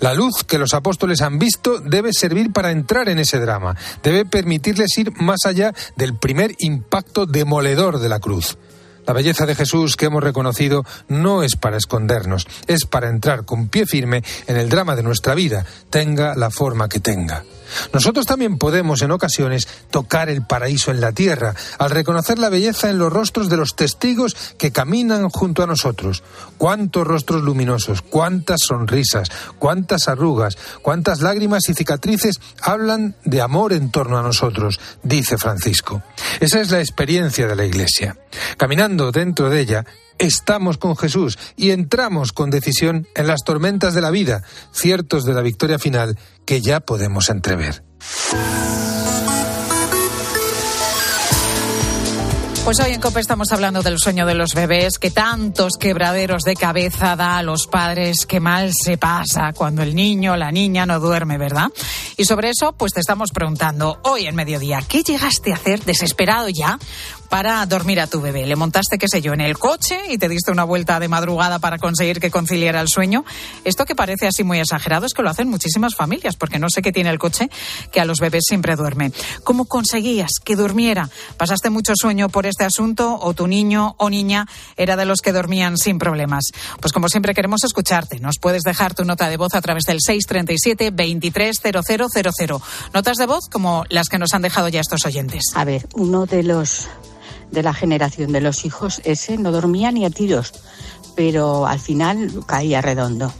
La 0.00 0.14
luz 0.14 0.44
que 0.44 0.58
los 0.58 0.74
apóstoles 0.74 1.22
han 1.22 1.38
visto 1.38 1.78
debe 1.78 2.12
servir 2.12 2.52
para 2.52 2.70
entrar 2.70 3.08
en 3.08 3.18
ese 3.18 3.38
drama, 3.38 3.76
debe 4.02 4.24
permitirles 4.24 4.96
ir 4.98 5.12
más 5.20 5.44
allá 5.46 5.72
del 5.96 6.16
primer 6.16 6.54
impacto 6.58 7.26
demoledor 7.26 7.98
de 7.98 8.08
la 8.08 8.20
cruz. 8.20 8.58
La 9.06 9.12
belleza 9.12 9.46
de 9.46 9.54
Jesús 9.54 9.96
que 9.96 10.06
hemos 10.06 10.22
reconocido 10.22 10.84
no 11.08 11.44
es 11.44 11.54
para 11.56 11.76
escondernos, 11.76 12.46
es 12.66 12.86
para 12.86 13.08
entrar 13.08 13.44
con 13.44 13.68
pie 13.68 13.86
firme 13.86 14.24
en 14.48 14.56
el 14.56 14.68
drama 14.68 14.96
de 14.96 15.04
nuestra 15.04 15.34
vida, 15.34 15.64
tenga 15.90 16.34
la 16.34 16.50
forma 16.50 16.88
que 16.88 16.98
tenga. 16.98 17.44
Nosotros 17.92 18.26
también 18.26 18.58
podemos 18.58 19.02
en 19.02 19.10
ocasiones 19.10 19.68
tocar 19.90 20.28
el 20.28 20.46
paraíso 20.46 20.90
en 20.90 21.00
la 21.00 21.12
tierra, 21.12 21.54
al 21.78 21.90
reconocer 21.90 22.38
la 22.38 22.48
belleza 22.48 22.90
en 22.90 22.98
los 22.98 23.12
rostros 23.12 23.48
de 23.48 23.56
los 23.56 23.76
testigos 23.76 24.36
que 24.58 24.72
caminan 24.72 25.28
junto 25.28 25.62
a 25.62 25.66
nosotros. 25.66 26.22
Cuántos 26.58 27.06
rostros 27.06 27.42
luminosos, 27.42 28.02
cuántas 28.02 28.60
sonrisas, 28.66 29.30
cuántas 29.58 30.08
arrugas, 30.08 30.56
cuántas 30.82 31.20
lágrimas 31.20 31.68
y 31.68 31.74
cicatrices 31.74 32.40
hablan 32.60 33.16
de 33.24 33.40
amor 33.40 33.72
en 33.72 33.90
torno 33.90 34.18
a 34.18 34.22
nosotros, 34.22 34.80
dice 35.02 35.38
Francisco. 35.38 36.02
Esa 36.40 36.60
es 36.60 36.70
la 36.70 36.80
experiencia 36.80 37.46
de 37.46 37.56
la 37.56 37.64
Iglesia. 37.64 38.16
Caminando 38.56 39.12
dentro 39.12 39.50
de 39.50 39.60
ella, 39.60 39.86
estamos 40.18 40.78
con 40.78 40.96
Jesús 40.96 41.38
y 41.56 41.70
entramos 41.70 42.32
con 42.32 42.50
decisión 42.50 43.06
en 43.14 43.26
las 43.26 43.44
tormentas 43.44 43.94
de 43.94 44.00
la 44.00 44.10
vida, 44.10 44.42
ciertos 44.72 45.24
de 45.24 45.34
la 45.34 45.42
victoria 45.42 45.78
final 45.78 46.18
que 46.44 46.60
ya 46.60 46.80
podemos 46.80 47.30
entrever. 47.30 47.82
Pues 52.66 52.80
hoy 52.80 52.94
en 52.94 53.00
COPE 53.00 53.20
estamos 53.20 53.52
hablando 53.52 53.80
del 53.80 53.96
sueño 53.96 54.26
de 54.26 54.34
los 54.34 54.52
bebés, 54.52 54.98
que 54.98 55.12
tantos 55.12 55.74
quebraderos 55.78 56.42
de 56.42 56.56
cabeza 56.56 57.14
da 57.14 57.38
a 57.38 57.42
los 57.44 57.68
padres, 57.68 58.26
que 58.26 58.40
mal 58.40 58.72
se 58.74 58.98
pasa 58.98 59.52
cuando 59.54 59.84
el 59.84 59.94
niño 59.94 60.32
o 60.32 60.36
la 60.36 60.50
niña 60.50 60.84
no 60.84 60.98
duerme, 60.98 61.38
¿verdad? 61.38 61.68
Y 62.16 62.24
sobre 62.24 62.50
eso, 62.50 62.72
pues 62.72 62.92
te 62.92 62.98
estamos 62.98 63.30
preguntando 63.30 64.00
hoy 64.02 64.26
en 64.26 64.34
mediodía, 64.34 64.82
¿qué 64.88 65.04
llegaste 65.04 65.52
a 65.52 65.54
hacer 65.54 65.84
desesperado 65.84 66.48
ya 66.48 66.76
para 67.28 67.64
dormir 67.66 68.00
a 68.00 68.06
tu 68.08 68.20
bebé? 68.20 68.46
¿Le 68.46 68.56
montaste, 68.56 68.98
qué 68.98 69.06
sé 69.08 69.20
yo, 69.20 69.32
en 69.32 69.42
el 69.42 69.58
coche 69.58 70.00
y 70.08 70.18
te 70.18 70.28
diste 70.28 70.50
una 70.50 70.64
vuelta 70.64 70.98
de 70.98 71.08
madrugada 71.08 71.60
para 71.60 71.78
conseguir 71.78 72.18
que 72.18 72.32
conciliara 72.32 72.80
el 72.80 72.88
sueño? 72.88 73.24
Esto 73.64 73.84
que 73.84 73.94
parece 73.94 74.26
así 74.26 74.42
muy 74.42 74.58
exagerado 74.58 75.06
es 75.06 75.12
que 75.12 75.22
lo 75.22 75.30
hacen 75.30 75.48
muchísimas 75.48 75.94
familias, 75.94 76.34
porque 76.34 76.58
no 76.58 76.68
sé 76.68 76.82
qué 76.82 76.90
tiene 76.90 77.10
el 77.10 77.18
coche 77.18 77.48
que 77.92 78.00
a 78.00 78.04
los 78.04 78.18
bebés 78.18 78.44
siempre 78.48 78.74
duerme. 78.74 79.12
¿Cómo 79.44 79.66
conseguías 79.66 80.32
que 80.44 80.56
durmiera? 80.56 81.10
¿Pasaste 81.36 81.70
mucho 81.70 81.92
sueño 81.94 82.28
por 82.28 82.46
este 82.56 82.64
asunto 82.64 83.18
o 83.20 83.34
tu 83.34 83.46
niño 83.46 83.96
o 83.98 84.08
niña 84.08 84.46
era 84.78 84.96
de 84.96 85.04
los 85.04 85.20
que 85.20 85.32
dormían 85.32 85.76
sin 85.76 85.98
problemas? 85.98 86.44
Pues 86.80 86.90
como 86.90 87.10
siempre 87.10 87.34
queremos 87.34 87.64
escucharte. 87.64 88.18
Nos 88.18 88.38
puedes 88.40 88.62
dejar 88.62 88.94
tu 88.94 89.04
nota 89.04 89.28
de 89.28 89.36
voz 89.36 89.54
a 89.54 89.60
través 89.60 89.84
del 89.84 89.98
637 90.00 90.90
230000. 90.90 92.62
Notas 92.94 93.18
de 93.18 93.26
voz 93.26 93.50
como 93.52 93.84
las 93.90 94.08
que 94.08 94.16
nos 94.16 94.32
han 94.32 94.40
dejado 94.40 94.68
ya 94.68 94.80
estos 94.80 95.04
oyentes. 95.04 95.44
A 95.54 95.66
ver, 95.66 95.86
uno 95.92 96.24
de 96.24 96.42
los 96.44 96.88
de 97.50 97.62
la 97.62 97.74
generación 97.74 98.32
de 98.32 98.40
los 98.40 98.64
hijos, 98.64 99.02
ese 99.04 99.36
no 99.36 99.52
dormía 99.52 99.92
ni 99.92 100.06
a 100.06 100.10
tiros, 100.10 100.54
pero 101.14 101.66
al 101.66 101.78
final 101.78 102.42
caía 102.46 102.80
redondo. 102.80 103.34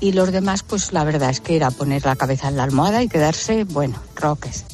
Y 0.00 0.12
los 0.12 0.32
demás, 0.32 0.62
pues 0.62 0.94
la 0.94 1.04
verdad 1.04 1.28
es 1.28 1.42
que 1.42 1.56
era 1.56 1.70
poner 1.70 2.06
la 2.06 2.16
cabeza 2.16 2.48
en 2.48 2.56
la 2.56 2.64
almohada 2.64 3.02
y 3.02 3.08
quedarse, 3.08 3.64
bueno, 3.64 3.96
roques. 4.16 4.64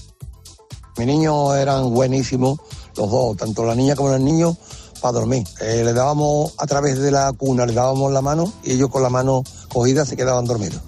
Mi 0.97 1.05
niño 1.05 1.55
eran 1.55 1.91
buenísimos, 1.93 2.61
los 2.99 3.11
dos, 3.11 3.37
tanto 3.37 3.65
la 3.65 3.75
niña 3.75 3.95
como 3.95 4.13
el 4.13 4.25
niño, 4.25 4.57
para 5.01 5.13
dormir. 5.13 5.45
Eh, 5.61 5.83
le 5.85 5.93
dábamos 5.93 6.53
a 6.59 6.67
través 6.67 6.99
de 6.99 7.11
la 7.11 7.33
cuna, 7.33 7.65
le 7.65 7.73
dábamos 7.73 8.13
la 8.13 8.21
mano 8.21 8.53
y 8.63 8.73
ellos 8.73 8.91
con 8.91 9.03
la 9.03 9.09
mano 9.09 9.45
cogida 9.69 10.05
se 10.05 10.17
quedaban 10.17 10.45
dormidos. 10.45 10.81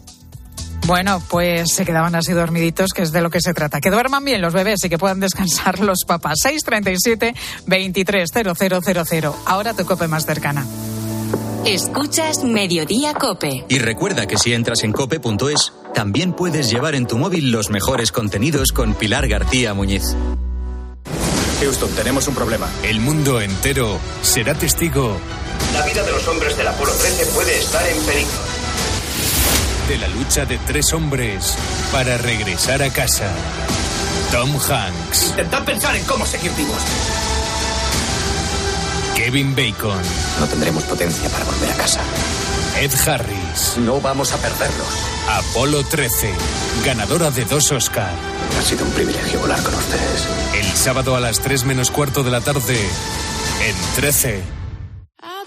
Bueno, 0.87 1.23
pues 1.29 1.73
se 1.73 1.85
quedaban 1.85 2.15
así 2.15 2.33
dormiditos, 2.33 2.93
que 2.93 3.03
es 3.03 3.13
de 3.13 3.21
lo 3.21 3.31
que 3.31 3.41
se 3.41 3.55
trata. 3.55 3.81
Que 3.81 3.91
duerman 3.91 4.25
bien 4.25 4.41
los 4.41 4.53
bebés 4.53 4.83
y 4.85 4.89
que 4.89 4.99
puedan 4.99 5.21
descansar 5.21 5.79
los 5.81 6.05
papás. 6.07 6.41
637 6.43 7.35
230000. 7.67 9.31
Ahora 9.47 9.75
tu 9.75 9.85
cope 9.85 10.09
más 10.09 10.27
cercana. 10.27 10.67
Escuchas 11.65 12.43
Mediodía 12.43 13.13
Cope. 13.15 13.67
Y 13.69 13.79
recuerda 13.79 14.27
que 14.27 14.39
si 14.39 14.55
entras 14.55 14.83
en 14.83 14.93
cope.es, 14.93 15.73
también 15.95 16.33
puedes 16.33 16.71
llevar 16.71 16.95
en 16.95 17.07
tu 17.07 17.19
móvil 17.19 17.53
los 17.53 17.69
mejores 17.69 18.13
contenidos 18.13 18.73
con 18.73 18.95
Pilar 18.95 19.29
García 19.29 19.75
Muñiz. 19.75 20.17
Houston, 21.61 21.91
tenemos 21.91 22.27
un 22.27 22.35
problema. 22.35 22.69
El 22.83 23.01
mundo 23.01 23.41
entero 23.41 23.99
será 24.23 24.55
testigo. 24.55 25.21
La 25.75 25.85
vida 25.85 26.03
de 26.03 26.11
los 26.11 26.27
hombres 26.27 26.57
del 26.57 26.67
Apolo 26.67 26.93
13 26.93 27.27
puede 27.27 27.59
estar 27.59 27.87
en 27.87 27.97
peligro. 28.03 28.39
De 29.89 29.99
la 29.99 30.09
lucha 30.09 30.47
de 30.47 30.59
tres 30.59 30.93
hombres 30.95 31.57
para 31.93 32.17
regresar 32.17 32.83
a 32.83 32.91
casa. 32.91 33.31
Tom 34.33 34.51
Hanks. 34.51 35.31
Intentad 35.31 35.65
pensar 35.65 35.97
en 35.97 36.05
cómo 36.05 36.25
seguir 36.25 36.53
vivos. 36.53 36.83
Kevin 39.15 39.55
Bacon. 39.55 40.01
No 40.39 40.47
tendremos 40.47 40.85
potencia 40.85 41.29
para 41.29 41.45
volver 41.45 41.71
a 41.73 41.77
casa. 41.77 42.01
Ed 42.79 42.93
Harris. 43.07 43.77
No 43.79 44.01
vamos 44.01 44.33
a 44.33 44.39
perderlos. 44.39 44.89
Apolo 45.29 45.85
13. 45.85 46.33
Ganadora 46.85 47.31
de 47.31 47.45
dos 47.45 47.71
Oscar. 47.73 48.11
Ha 48.59 48.63
sido 48.63 48.85
un 48.85 48.91
privilegio 48.93 49.41
volar 49.41 49.63
con 49.63 49.75
ustedes. 49.75 50.27
El 50.55 50.67
sábado 50.77 51.17
a 51.17 51.21
las 51.21 51.41
3 51.41 51.65
menos 51.65 51.91
cuarto 51.91 52.23
de 52.23 52.31
la 52.31 52.41
tarde. 52.41 52.79
En 53.67 53.95
13. 53.97 54.60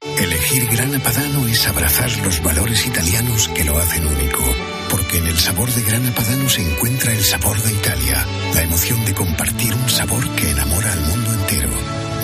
Elegir 0.00 0.66
Grana 0.66 0.98
Padano 0.98 1.46
es 1.46 1.66
abrazar 1.66 2.10
los 2.24 2.42
valores 2.42 2.86
italianos 2.86 3.48
que 3.48 3.64
lo 3.64 3.76
hacen 3.78 4.06
único. 4.06 4.42
Porque 4.90 5.18
en 5.18 5.26
el 5.26 5.38
sabor 5.38 5.70
de 5.70 5.82
Grana 5.82 6.14
Padano 6.14 6.48
se 6.48 6.62
encuentra 6.62 7.12
el 7.12 7.24
sabor 7.24 7.60
de 7.60 7.72
Italia, 7.72 8.26
la 8.54 8.62
emoción 8.62 9.04
de 9.04 9.14
compartir 9.14 9.74
un 9.74 9.88
sabor 9.88 10.28
que 10.36 10.50
enamora 10.50 10.92
al 10.92 11.00
mundo 11.00 11.32
entero. 11.32 11.70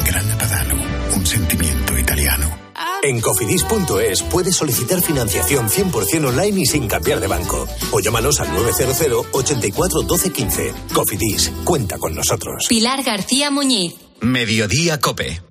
Grana 0.05 0.39
Padano, 0.39 0.75
un 1.15 1.27
sentimiento 1.27 1.99
italiano. 1.99 2.61
En 3.03 3.21
cofidis.es 3.21 4.23
puedes 4.25 4.57
solicitar 4.57 5.01
financiación 5.01 5.69
100% 5.69 6.29
online 6.29 6.61
y 6.61 6.67
sin 6.67 6.87
cambiar 6.87 7.21
de 7.21 7.27
banco. 7.27 7.67
O 7.93 8.01
llámanos 8.01 8.41
al 8.41 8.53
900 8.53 9.27
84 9.33 10.03
12 10.03 10.31
15. 10.31 10.75
Cofidis, 10.93 11.51
cuenta 11.65 11.99
con 11.99 12.15
nosotros. 12.15 12.67
Pilar 12.69 13.03
García 13.03 13.51
Muñiz. 13.51 13.95
Mediodía 14.21 15.01
Cope. 15.01 15.50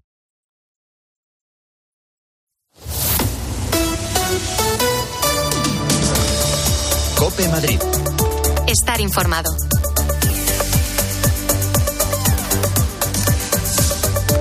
Cope 7.40 7.52
Madrid. 7.52 7.80
Estar 8.68 9.00
informado. 9.00 9.50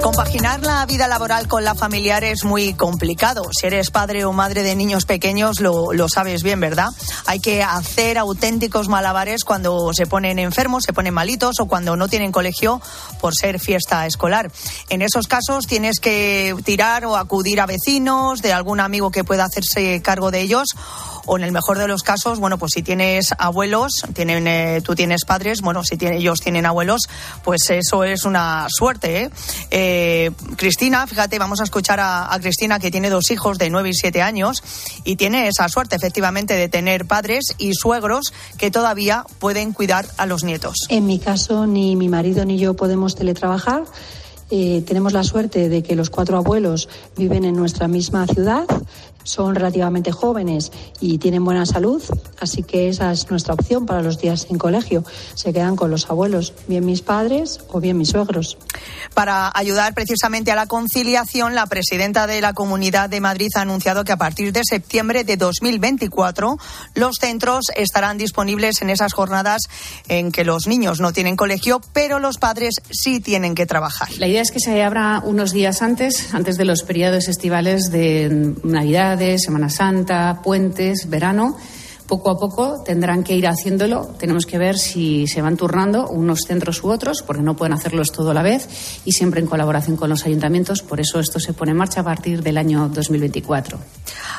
Compaginar 0.02 0.62
la 0.62 0.84
vida 0.86 1.06
laboral 1.06 1.46
con 1.46 1.62
la 1.62 1.76
familiar 1.76 2.24
es 2.24 2.42
muy 2.42 2.74
complicado. 2.74 3.42
Si 3.56 3.68
eres 3.68 3.92
padre 3.92 4.24
o 4.24 4.32
madre 4.32 4.64
de 4.64 4.74
niños 4.74 5.04
pequeños, 5.04 5.60
lo, 5.60 5.92
lo, 5.92 6.08
sabes 6.08 6.42
bien, 6.42 6.58
¿verdad? 6.58 6.88
Hay 7.26 7.38
que 7.38 7.62
hacer 7.62 8.18
auténticos 8.18 8.88
malabares 8.88 9.44
cuando 9.44 9.92
se 9.94 10.06
ponen 10.06 10.40
enfermos, 10.40 10.82
se 10.82 10.92
ponen 10.92 11.14
malitos 11.14 11.60
o 11.60 11.66
cuando 11.66 11.94
no 11.94 12.08
tienen 12.08 12.32
colegio 12.32 12.80
por 13.20 13.32
ser 13.36 13.60
fiesta 13.60 14.06
escolar. 14.06 14.50
En 14.88 15.02
esos 15.02 15.28
casos 15.28 15.68
tienes 15.68 16.00
que 16.00 16.56
tirar 16.64 17.04
o 17.04 17.16
acudir 17.16 17.60
a 17.60 17.66
vecinos, 17.66 18.42
de 18.42 18.52
algún 18.52 18.80
amigo 18.80 19.12
que 19.12 19.22
pueda 19.22 19.44
hacerse 19.44 20.02
cargo 20.02 20.32
de 20.32 20.40
ellos 20.40 20.74
o 21.28 21.36
en 21.36 21.44
el 21.44 21.52
mejor 21.52 21.78
de 21.78 21.86
los 21.86 22.02
casos, 22.02 22.40
bueno, 22.40 22.58
pues 22.58 22.72
si 22.74 22.82
tienes 22.82 23.34
abuelos, 23.38 23.92
tienen, 24.14 24.46
eh, 24.46 24.80
tú 24.82 24.94
tienes 24.94 25.24
padres, 25.26 25.60
bueno, 25.60 25.84
si 25.84 25.96
tiene, 25.98 26.16
ellos 26.16 26.40
tienen 26.40 26.64
abuelos, 26.64 27.02
pues 27.44 27.68
eso 27.68 28.02
es 28.02 28.24
una 28.24 28.66
suerte. 28.70 29.24
¿eh? 29.24 29.30
Eh, 29.70 30.30
Cristina, 30.56 31.06
fíjate, 31.06 31.38
vamos 31.38 31.60
a 31.60 31.64
escuchar 31.64 32.00
a, 32.00 32.36
Cristina 32.40 32.78
que 32.78 32.90
tiene 32.90 33.10
dos 33.10 33.30
hijos 33.30 33.58
de 33.58 33.68
9 33.68 33.90
y 33.90 33.94
7 33.94 34.22
años 34.22 34.62
y 35.04 35.16
tiene 35.16 35.48
esa 35.48 35.68
suerte 35.68 35.96
efectivamente 35.96 36.54
de 36.54 36.68
tener 36.68 37.06
padres 37.06 37.54
y 37.58 37.74
suegros 37.74 38.32
que 38.56 38.70
todavía 38.70 39.24
pueden 39.38 39.72
cuidar 39.72 40.06
a 40.16 40.24
los 40.24 40.44
nietos. 40.44 40.86
En 40.88 41.06
mi 41.06 41.18
caso, 41.18 41.66
ni 41.66 41.94
mi 41.94 42.08
marido 42.08 42.44
ni 42.46 42.58
yo 42.58 42.74
podemos 42.74 43.16
teletrabajar. 43.16 43.84
Eh, 44.50 44.82
tenemos 44.86 45.12
la 45.12 45.24
suerte 45.24 45.68
de 45.68 45.82
que 45.82 45.94
los 45.94 46.08
cuatro 46.08 46.38
abuelos 46.38 46.88
viven 47.16 47.44
en 47.44 47.54
nuestra 47.54 47.86
misma 47.86 48.26
ciudad, 48.26 48.64
son 49.28 49.54
relativamente 49.54 50.10
jóvenes 50.10 50.72
y 51.00 51.18
tienen 51.18 51.44
buena 51.44 51.66
salud, 51.66 52.02
así 52.40 52.62
que 52.62 52.88
esa 52.88 53.12
es 53.12 53.30
nuestra 53.30 53.54
opción 53.54 53.84
para 53.84 54.02
los 54.02 54.18
días 54.18 54.46
sin 54.48 54.56
colegio. 54.56 55.04
Se 55.34 55.52
quedan 55.52 55.76
con 55.76 55.90
los 55.90 56.08
abuelos, 56.08 56.54
bien 56.66 56.86
mis 56.86 57.02
padres 57.02 57.60
o 57.68 57.78
bien 57.78 57.98
mis 57.98 58.08
suegros. 58.08 58.56
Para 59.12 59.52
ayudar 59.54 59.92
precisamente 59.92 60.50
a 60.50 60.56
la 60.56 60.66
conciliación, 60.66 61.54
la 61.54 61.66
presidenta 61.66 62.26
de 62.26 62.40
la 62.40 62.54
Comunidad 62.54 63.10
de 63.10 63.20
Madrid 63.20 63.50
ha 63.56 63.60
anunciado 63.60 64.04
que 64.04 64.12
a 64.12 64.16
partir 64.16 64.52
de 64.52 64.62
septiembre 64.64 65.24
de 65.24 65.36
2024 65.36 66.56
los 66.94 67.16
centros 67.20 67.66
estarán 67.76 68.16
disponibles 68.16 68.80
en 68.80 68.88
esas 68.88 69.12
jornadas 69.12 69.62
en 70.08 70.32
que 70.32 70.44
los 70.44 70.66
niños 70.66 71.00
no 71.00 71.12
tienen 71.12 71.36
colegio, 71.36 71.82
pero 71.92 72.18
los 72.18 72.38
padres 72.38 72.76
sí 72.90 73.20
tienen 73.20 73.54
que 73.54 73.66
trabajar. 73.66 74.08
La 74.18 74.26
idea 74.26 74.40
es 74.40 74.50
que 74.50 74.60
se 74.60 74.82
abra 74.82 75.20
unos 75.22 75.52
días 75.52 75.82
antes, 75.82 76.32
antes 76.34 76.56
de 76.56 76.64
los 76.64 76.82
periodos 76.82 77.28
estivales 77.28 77.90
de 77.90 78.54
Navidad 78.64 79.17
Semana 79.38 79.68
Santa, 79.68 80.40
puentes, 80.42 81.08
verano. 81.08 81.56
Poco 82.08 82.30
a 82.30 82.38
poco 82.38 82.82
tendrán 82.82 83.22
que 83.22 83.34
ir 83.34 83.46
haciéndolo. 83.46 84.06
Tenemos 84.18 84.46
que 84.46 84.56
ver 84.56 84.78
si 84.78 85.26
se 85.26 85.42
van 85.42 85.58
turnando 85.58 86.08
unos 86.08 86.40
centros 86.46 86.82
u 86.82 86.90
otros, 86.90 87.22
porque 87.22 87.42
no 87.42 87.54
pueden 87.54 87.74
hacerlos 87.74 88.12
todo 88.12 88.30
a 88.30 88.34
la 88.34 88.42
vez 88.42 88.66
y 89.04 89.12
siempre 89.12 89.40
en 89.40 89.46
colaboración 89.46 89.98
con 89.98 90.08
los 90.08 90.24
ayuntamientos. 90.24 90.80
Por 90.80 91.00
eso 91.00 91.20
esto 91.20 91.38
se 91.38 91.52
pone 91.52 91.72
en 91.72 91.76
marcha 91.76 92.00
a 92.00 92.04
partir 92.04 92.42
del 92.42 92.56
año 92.56 92.88
2024. 92.88 93.78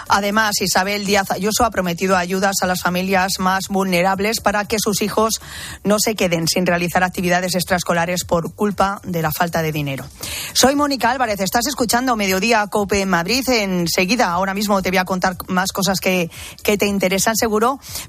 Además, 0.07 0.59
Isabel 0.61 1.05
Díaz 1.05 1.29
Ayuso 1.29 1.63
ha 1.63 1.69
prometido 1.69 2.17
ayudas 2.17 2.55
a 2.63 2.65
las 2.65 2.81
familias 2.81 3.33
más 3.37 3.67
vulnerables 3.69 4.41
para 4.41 4.65
que 4.65 4.77
sus 4.79 5.03
hijos 5.03 5.39
no 5.83 5.97
se 5.99 6.15
queden 6.15 6.47
sin 6.47 6.65
realizar 6.65 7.03
actividades 7.03 7.53
extraescolares 7.53 8.23
por 8.23 8.55
culpa 8.55 8.99
de 9.03 9.21
la 9.21 9.31
falta 9.31 9.61
de 9.61 9.71
dinero. 9.71 10.05
Soy 10.53 10.73
Mónica 10.73 11.11
Álvarez, 11.11 11.39
estás 11.39 11.67
escuchando 11.67 12.15
Mediodía 12.15 12.65
Cope 12.65 13.01
en 13.01 13.09
Madrid. 13.09 13.47
Enseguida, 13.47 14.31
ahora 14.31 14.55
mismo 14.55 14.81
te 14.81 14.89
voy 14.89 14.97
a 14.97 15.05
contar 15.05 15.37
más 15.47 15.71
cosas 15.71 15.99
que, 15.99 16.31
que 16.63 16.75
te 16.75 16.87
interesan 16.87 17.35
seguro, 17.35 17.58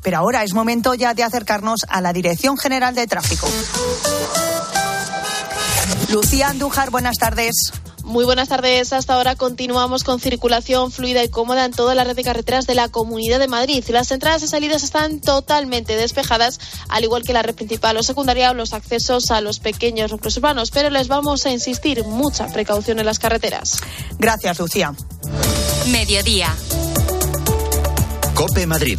pero 0.03 0.19
ahora 0.19 0.45
es 0.45 0.55
momento 0.55 0.95
ya 0.95 1.15
de 1.15 1.23
acercarnos 1.23 1.81
a 1.89 2.01
la 2.01 2.13
Dirección 2.13 2.57
General 2.57 2.95
de 2.95 3.07
Tráfico. 3.07 3.49
Lucía 6.11 6.49
Andújar, 6.49 6.91
buenas 6.91 7.17
tardes. 7.17 7.73
Muy 8.05 8.25
buenas 8.25 8.49
tardes. 8.49 8.93
Hasta 8.93 9.15
ahora 9.15 9.37
continuamos 9.37 10.03
con 10.03 10.19
circulación 10.19 10.91
fluida 10.91 11.23
y 11.23 11.29
cómoda 11.29 11.65
en 11.65 11.71
toda 11.71 11.95
la 11.95 12.03
red 12.03 12.17
de 12.17 12.25
carreteras 12.25 12.67
de 12.67 12.75
la 12.75 12.89
Comunidad 12.89 13.39
de 13.39 13.47
Madrid. 13.47 13.85
Las 13.89 14.11
entradas 14.11 14.43
y 14.43 14.49
salidas 14.49 14.83
están 14.83 15.21
totalmente 15.21 15.97
despejadas, 15.97 16.59
al 16.89 17.05
igual 17.05 17.23
que 17.23 17.33
la 17.33 17.43
red 17.43 17.55
principal 17.55 17.97
o 17.97 18.03
secundaria 18.03 18.51
o 18.51 18.55
los 18.55 18.73
accesos 18.73 19.31
a 19.31 19.41
los 19.41 19.61
pequeños 19.61 20.11
núcleos 20.11 20.37
urbanos. 20.39 20.73
Pero 20.73 20.91
les 20.91 21.07
vamos 21.07 21.47
a 21.47 21.53
insistir, 21.53 22.03
mucha 22.03 22.49
precaución 22.49 22.99
en 22.99 23.07
las 23.07 23.21
carreteras. 23.21 23.79
Gracias, 24.19 24.59
Lucía. 24.59 24.93
Mediodía. 25.87 26.53
Cope 28.35 28.67
Madrid. 28.67 28.99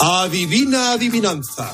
Adivina 0.00 0.90
adivinanza. 0.90 1.72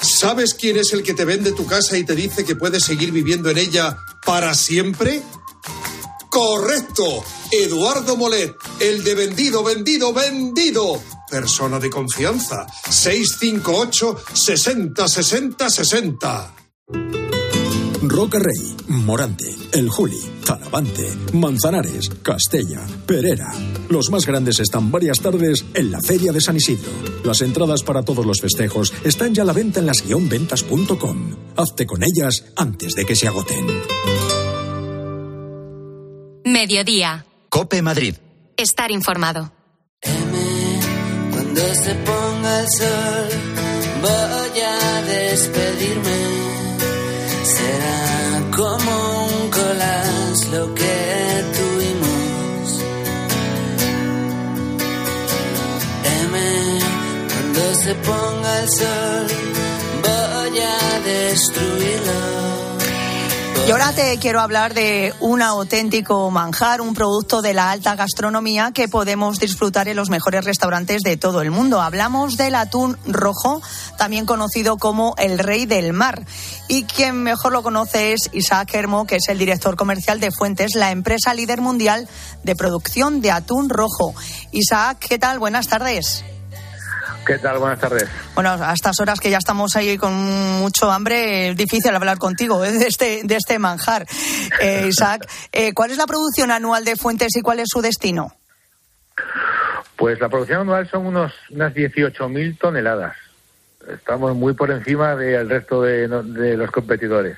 ¿Sabes 0.00 0.54
quién 0.54 0.78
es 0.78 0.94
el 0.94 1.02
que 1.02 1.12
te 1.12 1.26
vende 1.26 1.52
tu 1.52 1.66
casa 1.66 1.98
y 1.98 2.06
te 2.06 2.14
dice 2.14 2.46
que 2.46 2.56
puedes 2.56 2.84
seguir 2.84 3.12
viviendo 3.12 3.50
en 3.50 3.58
ella 3.58 3.98
para 4.24 4.54
siempre? 4.54 5.20
Correcto. 6.30 7.22
Eduardo 7.50 8.16
Molet, 8.16 8.54
el 8.80 9.04
de 9.04 9.14
vendido, 9.14 9.62
vendido, 9.62 10.14
vendido. 10.14 11.02
Persona 11.28 11.78
de 11.78 11.90
confianza. 11.90 12.66
658 12.88 14.24
60 14.32 15.06
60 15.06 15.68
60. 15.68 16.54
Roca 18.12 18.38
Rey, 18.38 18.76
Morante, 18.88 19.46
El 19.72 19.88
Juli, 19.88 20.18
Talavante, 20.44 21.08
Manzanares, 21.32 22.10
Castella, 22.22 22.86
Perera. 23.06 23.50
Los 23.88 24.10
más 24.10 24.26
grandes 24.26 24.60
están 24.60 24.90
varias 24.90 25.18
tardes 25.20 25.64
en 25.72 25.90
la 25.90 25.98
Feria 26.02 26.30
de 26.30 26.42
San 26.42 26.56
Isidro. 26.56 26.90
Las 27.24 27.40
entradas 27.40 27.82
para 27.82 28.02
todos 28.02 28.26
los 28.26 28.42
festejos 28.42 28.92
están 29.02 29.32
ya 29.34 29.44
a 29.44 29.46
la 29.46 29.54
venta 29.54 29.80
en 29.80 29.86
las-ventas.com. 29.86 31.36
Hazte 31.56 31.86
con 31.86 32.02
ellas 32.02 32.44
antes 32.54 32.94
de 32.94 33.06
que 33.06 33.16
se 33.16 33.28
agoten. 33.28 33.66
Mediodía. 36.44 37.24
Cope 37.48 37.80
Madrid. 37.80 38.16
Estar 38.58 38.90
informado. 38.90 39.52
Cuando 40.02 41.74
se 41.74 41.94
ponga 41.94 42.60
el 42.60 42.66
sol, 42.76 43.28
voy 44.02 44.60
a 44.60 45.02
despedirme. 45.02 45.71
Se 57.82 57.94
ponga 57.96 58.60
el 58.60 58.70
sol, 58.70 59.26
voy 60.02 60.58
a 60.60 61.00
destruirlo. 61.00 62.42
Y 63.66 63.70
ahora 63.70 63.92
te 63.92 64.18
quiero 64.18 64.40
hablar 64.40 64.74
de 64.74 65.14
un 65.20 65.42
auténtico 65.42 66.30
manjar, 66.30 66.80
un 66.80 66.94
producto 66.94 67.42
de 67.42 67.54
la 67.54 67.70
alta 67.70 67.96
gastronomía 67.96 68.70
que 68.72 68.88
podemos 68.88 69.38
disfrutar 69.38 69.88
en 69.88 69.96
los 69.96 70.10
mejores 70.10 70.44
restaurantes 70.44 71.02
de 71.02 71.16
todo 71.16 71.42
el 71.42 71.50
mundo. 71.50 71.80
Hablamos 71.80 72.36
del 72.36 72.54
atún 72.54 72.96
rojo, 73.06 73.62
también 73.98 74.26
conocido 74.26 74.76
como 74.78 75.14
el 75.18 75.38
rey 75.38 75.66
del 75.66 75.92
mar. 75.92 76.24
Y 76.68 76.84
quien 76.84 77.22
mejor 77.22 77.52
lo 77.52 77.62
conoce 77.62 78.12
es 78.12 78.30
Isaac 78.32 78.74
Hermo, 78.74 79.06
que 79.06 79.16
es 79.16 79.28
el 79.28 79.38
director 79.38 79.74
comercial 79.74 80.20
de 80.20 80.30
Fuentes, 80.30 80.74
la 80.74 80.90
empresa 80.90 81.34
líder 81.34 81.60
mundial 81.60 82.08
de 82.44 82.54
producción 82.54 83.20
de 83.20 83.32
atún 83.32 83.68
rojo. 83.68 84.14
Isaac, 84.52 84.98
¿qué 85.08 85.18
tal? 85.18 85.38
Buenas 85.38 85.68
tardes. 85.68 86.24
¿Qué 87.26 87.38
tal? 87.38 87.58
Buenas 87.58 87.78
tardes. 87.78 88.08
Bueno, 88.34 88.50
a 88.50 88.72
estas 88.72 88.98
horas 88.98 89.20
que 89.20 89.30
ya 89.30 89.38
estamos 89.38 89.76
ahí 89.76 89.96
con 89.96 90.12
mucho 90.12 90.90
hambre, 90.90 91.50
es 91.50 91.56
difícil 91.56 91.94
hablar 91.94 92.18
contigo 92.18 92.64
¿eh? 92.64 92.72
de, 92.72 92.86
este, 92.86 93.20
de 93.22 93.36
este 93.36 93.58
manjar. 93.58 94.06
Eh, 94.60 94.86
Isaac, 94.88 95.28
eh, 95.52 95.72
¿cuál 95.72 95.92
es 95.92 95.98
la 95.98 96.06
producción 96.06 96.50
anual 96.50 96.84
de 96.84 96.96
Fuentes 96.96 97.36
y 97.36 97.42
cuál 97.42 97.60
es 97.60 97.68
su 97.68 97.80
destino? 97.80 98.34
Pues 99.96 100.18
la 100.20 100.28
producción 100.28 100.62
anual 100.62 100.88
son 100.90 101.06
unos, 101.06 101.32
unas 101.50 101.72
18.000 101.72 102.58
toneladas. 102.58 103.16
Estamos 103.88 104.34
muy 104.34 104.54
por 104.54 104.70
encima 104.72 105.14
del 105.14 105.48
resto 105.48 105.82
de, 105.82 106.08
de 106.08 106.56
los 106.56 106.70
competidores. 106.72 107.36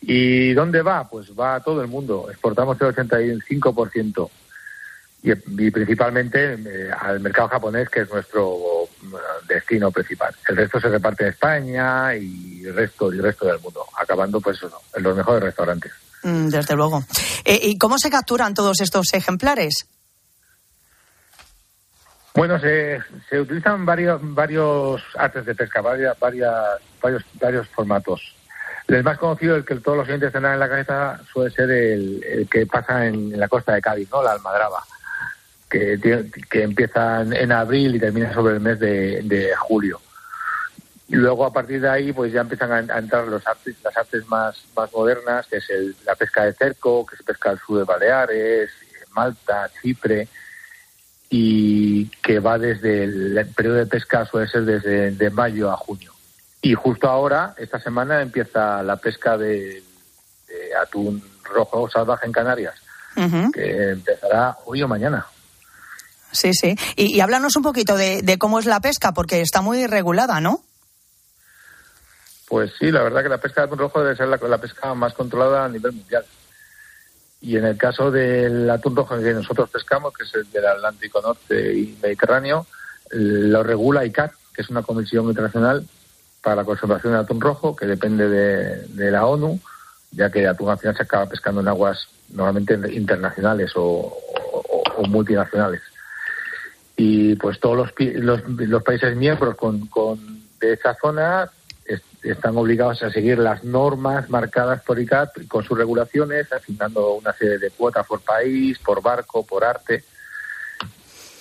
¿Y 0.00 0.52
dónde 0.54 0.82
va? 0.82 1.08
Pues 1.08 1.30
va 1.38 1.56
a 1.56 1.60
todo 1.60 1.82
el 1.82 1.88
mundo. 1.88 2.28
Exportamos 2.30 2.80
el 2.80 2.94
85% 2.94 4.30
y, 5.24 5.32
y 5.32 5.70
principalmente 5.70 6.54
eh, 6.54 6.90
al 6.92 7.18
mercado 7.20 7.48
japonés, 7.48 7.88
que 7.88 8.00
es 8.02 8.10
nuestro 8.10 8.54
eh, 8.54 8.83
destino 9.46 9.90
principal. 9.90 10.34
El 10.48 10.56
resto 10.56 10.80
se 10.80 10.88
reparte 10.88 11.24
en 11.24 11.30
España 11.30 12.14
y 12.16 12.64
el 12.64 12.74
resto, 12.74 13.10
el 13.10 13.22
resto 13.22 13.46
del 13.46 13.60
mundo, 13.60 13.84
acabando 13.98 14.40
pues 14.40 14.56
eso, 14.58 14.80
en 14.94 15.02
los 15.02 15.16
mejores 15.16 15.42
restaurantes. 15.42 15.92
Mm, 16.22 16.48
Desde 16.48 16.74
luego. 16.74 17.04
Eh, 17.44 17.58
¿Y 17.62 17.78
cómo 17.78 17.98
se 17.98 18.10
capturan 18.10 18.54
todos 18.54 18.80
estos 18.80 19.12
ejemplares? 19.14 19.86
Bueno, 22.34 22.58
se, 22.58 22.98
se 23.28 23.40
utilizan 23.40 23.86
varios, 23.86 24.20
varios 24.22 25.02
artes 25.16 25.44
de 25.46 25.54
pesca, 25.54 25.80
varias, 25.80 26.18
varias, 26.18 26.80
varios, 27.00 27.22
varios 27.40 27.68
formatos. 27.68 28.34
El 28.88 29.04
más 29.04 29.18
conocido, 29.18 29.56
el 29.56 29.64
que 29.64 29.76
todos 29.76 29.98
los 29.98 30.08
oyentes 30.08 30.32
tendrán 30.32 30.54
en 30.54 30.60
la 30.60 30.68
cabeza, 30.68 31.20
suele 31.32 31.54
ser 31.54 31.70
el, 31.70 32.22
el 32.24 32.48
que 32.48 32.66
pasa 32.66 33.06
en, 33.06 33.32
en 33.32 33.40
la 33.40 33.48
costa 33.48 33.72
de 33.72 33.80
Cádiz, 33.80 34.10
¿no? 34.10 34.22
La 34.22 34.32
almadraba 34.32 34.84
que, 35.74 36.30
que 36.48 36.62
empieza 36.62 37.22
en, 37.22 37.52
abril 37.52 37.96
y 37.96 38.00
termina 38.00 38.32
sobre 38.32 38.54
el 38.54 38.60
mes 38.60 38.78
de, 38.78 39.22
de 39.22 39.54
julio. 39.56 40.00
Y 41.08 41.16
luego 41.16 41.44
a 41.44 41.52
partir 41.52 41.80
de 41.80 41.88
ahí 41.88 42.12
pues 42.12 42.32
ya 42.32 42.42
empiezan 42.42 42.90
a, 42.90 42.98
entrar 42.98 43.26
los 43.26 43.46
artes, 43.46 43.76
las 43.82 43.96
artes 43.96 44.26
más, 44.28 44.64
más 44.76 44.92
modernas, 44.92 45.46
que 45.46 45.56
es 45.56 45.68
el- 45.70 45.96
la 46.06 46.14
pesca 46.14 46.44
de 46.44 46.52
cerco, 46.54 47.04
que 47.04 47.16
se 47.16 47.24
pesca 47.24 47.50
al 47.50 47.58
sur 47.58 47.78
de 47.78 47.84
Baleares, 47.84 48.70
Malta, 49.14 49.70
Chipre, 49.80 50.28
y 51.30 52.06
que 52.22 52.38
va 52.38 52.58
desde 52.58 53.04
el, 53.04 53.36
el 53.36 53.46
periodo 53.48 53.76
de 53.76 53.86
pesca 53.86 54.24
suele 54.26 54.48
ser 54.48 54.64
desde 54.64 55.10
de 55.10 55.30
mayo 55.30 55.70
a 55.70 55.76
junio. 55.76 56.12
Y 56.62 56.74
justo 56.74 57.08
ahora, 57.08 57.54
esta 57.58 57.78
semana, 57.80 58.22
empieza 58.22 58.82
la 58.82 58.96
pesca 58.96 59.36
de, 59.36 59.82
de 60.48 60.74
atún 60.80 61.22
rojo 61.44 61.90
salvaje 61.90 62.26
en 62.26 62.32
Canarias, 62.32 62.74
que 63.52 63.90
empezará 63.90 64.56
hoy 64.64 64.82
o 64.82 64.88
mañana. 64.88 65.26
Sí, 66.34 66.52
sí. 66.52 66.76
Y, 66.96 67.20
háblanos 67.20 67.54
un 67.56 67.62
poquito 67.62 67.96
de, 67.96 68.20
de 68.22 68.38
cómo 68.38 68.58
es 68.58 68.66
la 68.66 68.80
pesca, 68.80 69.12
porque 69.12 69.40
está 69.40 69.62
muy 69.62 69.86
regulada, 69.86 70.40
¿no? 70.40 70.62
Pues 72.48 72.72
sí, 72.78 72.90
la 72.90 73.02
verdad 73.02 73.22
que 73.22 73.28
la 73.28 73.38
pesca 73.38 73.62
de 73.62 73.66
atún 73.66 73.78
rojo 73.78 74.02
debe 74.02 74.16
ser 74.16 74.28
la, 74.28 74.58
pesca 74.58 74.92
más 74.94 75.14
controlada 75.14 75.64
a 75.64 75.68
nivel 75.68 75.92
mundial. 75.92 76.24
Y 77.40 77.56
en 77.56 77.64
el 77.64 77.76
caso 77.76 78.10
del 78.10 78.68
atún 78.68 78.96
rojo 78.96 79.16
que 79.18 79.32
nosotros 79.32 79.70
pescamos, 79.70 80.12
que 80.12 80.24
es 80.24 80.34
el 80.34 80.50
del 80.50 80.66
Atlántico 80.66 81.20
Norte 81.20 81.74
y 81.74 81.98
Mediterráneo, 82.02 82.66
lo 83.10 83.62
regula 83.62 84.04
ICAT, 84.04 84.32
que 84.52 84.62
es 84.62 84.70
una 84.70 84.82
comisión 84.82 85.26
internacional 85.26 85.86
para 86.42 86.56
la 86.56 86.64
conservación 86.64 87.12
del 87.12 87.22
atún 87.22 87.40
rojo, 87.40 87.76
que 87.76 87.86
depende 87.86 88.28
de, 88.28 89.10
la 89.10 89.24
ONU, 89.24 89.60
ya 90.10 90.30
que 90.30 90.40
el 90.40 90.48
atún 90.48 90.70
al 90.70 90.78
final 90.78 90.96
se 90.96 91.02
acaba 91.04 91.26
pescando 91.26 91.60
en 91.60 91.68
aguas 91.68 92.08
normalmente 92.30 92.74
internacionales 92.92 93.72
o- 93.76 94.16
o 94.96 95.06
multinacionales. 95.06 95.80
Y 96.96 97.34
pues 97.36 97.58
todos 97.60 97.76
los, 97.76 97.92
los, 97.98 98.48
los 98.48 98.82
países 98.82 99.16
miembros 99.16 99.56
con, 99.56 99.86
con- 99.88 100.44
de 100.60 100.74
esa 100.74 100.94
zona 100.94 101.50
es- 101.84 102.02
están 102.22 102.56
obligados 102.56 103.02
a 103.02 103.10
seguir 103.10 103.38
las 103.38 103.64
normas 103.64 104.30
marcadas 104.30 104.80
por 104.82 104.98
ICAT 105.00 105.46
con 105.48 105.64
sus 105.64 105.76
regulaciones, 105.76 106.50
asignando 106.52 107.14
una 107.14 107.32
serie 107.32 107.58
de 107.58 107.70
cuotas 107.70 108.06
por 108.06 108.20
país, 108.20 108.78
por 108.78 109.02
barco, 109.02 109.44
por 109.44 109.64
arte, 109.64 110.04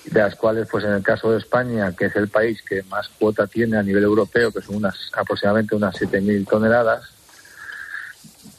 de 0.06 0.20
las 0.20 0.36
cuales, 0.36 0.68
pues 0.70 0.84
en 0.84 0.92
el 0.94 1.04
caso 1.04 1.32
de 1.32 1.38
España, 1.38 1.94
que 1.98 2.06
es 2.06 2.16
el 2.16 2.28
país 2.28 2.62
que 2.68 2.84
más 2.84 3.08
cuota 3.08 3.48
tiene 3.48 3.78
a 3.78 3.84
nivel 3.84 4.04
europeo, 4.04 4.52
que 4.52 4.62
son 4.62 4.76
unas 4.76 5.12
aproximadamente 5.16 5.76
unas 5.76 5.96
7.000 5.96 6.46
toneladas, 6.48 7.10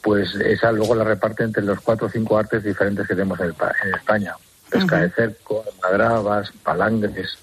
pues 0.03 0.35
esa 0.37 0.73
luego 0.73 0.95
la 0.95 1.05
reparte 1.05 1.45
entre 1.45 1.63
los 1.63 1.81
cuatro 1.81 2.07
o 2.07 2.11
cinco 2.11 2.39
artes 2.39 2.63
diferentes 2.63 3.07
que 3.07 3.15
tenemos 3.15 3.39
en, 3.41 3.51
España. 3.95 4.35
Pesca 4.75 4.99
de 4.99 5.11
cerco, 5.11 5.65
madravas, 5.81 6.51
palangres, 6.65 7.39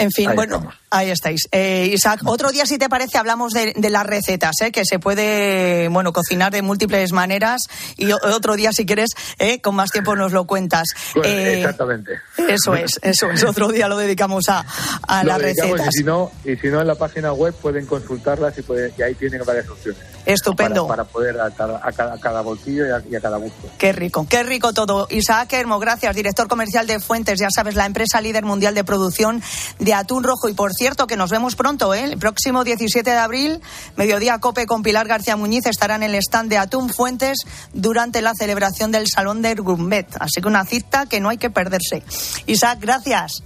en 0.00 0.10
fin, 0.10 0.30
bueno, 0.34 0.72
ahí 0.90 1.10
estáis. 1.10 1.42
Eh, 1.52 1.90
Isaac, 1.92 2.20
otro 2.24 2.50
día, 2.50 2.64
si 2.66 2.78
te 2.78 2.88
parece, 2.88 3.18
hablamos 3.18 3.52
de, 3.52 3.74
las 3.90 4.06
recetas, 4.06 4.60
¿eh? 4.62 4.72
que 4.72 4.84
se 4.84 4.98
puede, 4.98 5.88
bueno, 5.88 6.12
cocinar 6.12 6.52
de 6.52 6.62
múltiples 6.62 7.12
maneras 7.12 7.62
y 7.96 8.10
otro 8.12 8.56
día, 8.56 8.72
si 8.72 8.86
quieres, 8.86 9.10
¿eh? 9.38 9.60
con 9.60 9.74
más 9.74 9.90
tiempo 9.90 10.16
nos 10.16 10.32
lo 10.32 10.46
cuentas. 10.46 10.88
Pues, 11.14 11.26
exactamente. 11.26 12.12
Eso 12.48 12.74
es, 12.74 12.98
eso 13.02 13.30
es. 13.30 13.44
Otro 13.44 13.68
día 13.68 13.88
lo 13.88 13.96
dedicamos 13.96 14.48
a, 14.48 14.64
a 15.06 15.24
las 15.24 15.40
recetas. 15.40 15.88
Y 15.94 15.98
si, 15.98 16.04
no, 16.04 16.30
y 16.44 16.56
si 16.56 16.68
no, 16.68 16.80
en 16.80 16.86
la 16.86 16.94
página 16.94 17.32
web 17.32 17.54
pueden 17.54 17.86
consultarlas 17.86 18.54
y, 18.58 18.64
y 18.98 19.02
ahí 19.02 19.14
tienen 19.14 19.42
varias 19.44 19.68
opciones. 19.68 20.00
Estupendo. 20.26 20.86
Para, 20.86 21.04
poder 21.04 21.40
a 21.40 21.50
cada, 21.50 22.40
bolsillo 22.42 22.84
y 22.86 23.16
a, 23.16 23.20
cada 23.20 23.38
gusto. 23.38 23.68
Qué 23.78 23.92
rico, 23.92 24.26
qué 24.28 24.42
rico 24.42 24.72
todo. 24.72 25.06
Isaac 25.10 25.52
Hermo, 25.52 25.78
gracias, 25.78 26.14
director 26.14 26.46
comercial 26.48 26.86
de 26.86 27.00
Fuentes, 27.00 27.38
ya 27.38 27.48
sabes, 27.54 27.74
la 27.74 27.86
empresa 27.86 28.20
líder 28.20 28.44
mundial 28.44 28.74
de 28.74 28.84
producción 28.84 29.42
de 29.78 29.89
atún 29.92 30.22
rojo. 30.22 30.48
Y 30.48 30.54
por 30.54 30.72
cierto, 30.72 31.06
que 31.06 31.16
nos 31.16 31.30
vemos 31.30 31.56
pronto, 31.56 31.94
¿eh? 31.94 32.04
el 32.04 32.18
próximo 32.18 32.64
17 32.64 33.08
de 33.08 33.16
abril, 33.16 33.60
mediodía 33.96 34.38
COPE 34.38 34.66
con 34.66 34.82
Pilar 34.82 35.06
García 35.06 35.36
Muñiz 35.36 35.66
estarán 35.66 36.02
en 36.02 36.10
el 36.10 36.16
stand 36.16 36.50
de 36.50 36.58
Atún 36.58 36.90
Fuentes 36.90 37.38
durante 37.72 38.22
la 38.22 38.34
celebración 38.34 38.90
del 38.92 39.06
Salón 39.08 39.42
de 39.42 39.54
Gourmet. 39.54 40.06
Así 40.18 40.40
que 40.40 40.48
una 40.48 40.64
cita 40.64 41.06
que 41.06 41.20
no 41.20 41.28
hay 41.28 41.38
que 41.38 41.50
perderse. 41.50 42.02
Isaac, 42.46 42.78
gracias. 42.80 43.42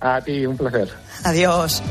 A 0.00 0.20
ti, 0.20 0.44
un 0.44 0.56
placer. 0.56 0.92
Adiós. 1.24 1.82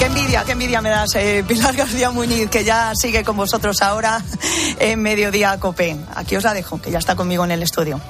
Qué 0.00 0.06
envidia, 0.06 0.44
qué 0.44 0.52
envidia 0.52 0.80
me 0.80 0.88
das, 0.88 1.14
eh, 1.16 1.44
Pilar 1.46 1.76
García 1.76 2.10
Muñiz, 2.10 2.48
que 2.48 2.64
ya 2.64 2.92
sigue 2.94 3.22
con 3.22 3.36
vosotros 3.36 3.82
ahora 3.82 4.22
en 4.78 5.02
Mediodía 5.02 5.60
Cope. 5.60 5.94
Aquí 6.14 6.36
os 6.36 6.44
la 6.44 6.54
dejo, 6.54 6.80
que 6.80 6.90
ya 6.90 6.98
está 6.98 7.14
conmigo 7.14 7.44
en 7.44 7.50
el 7.50 7.62
estudio. 7.62 8.00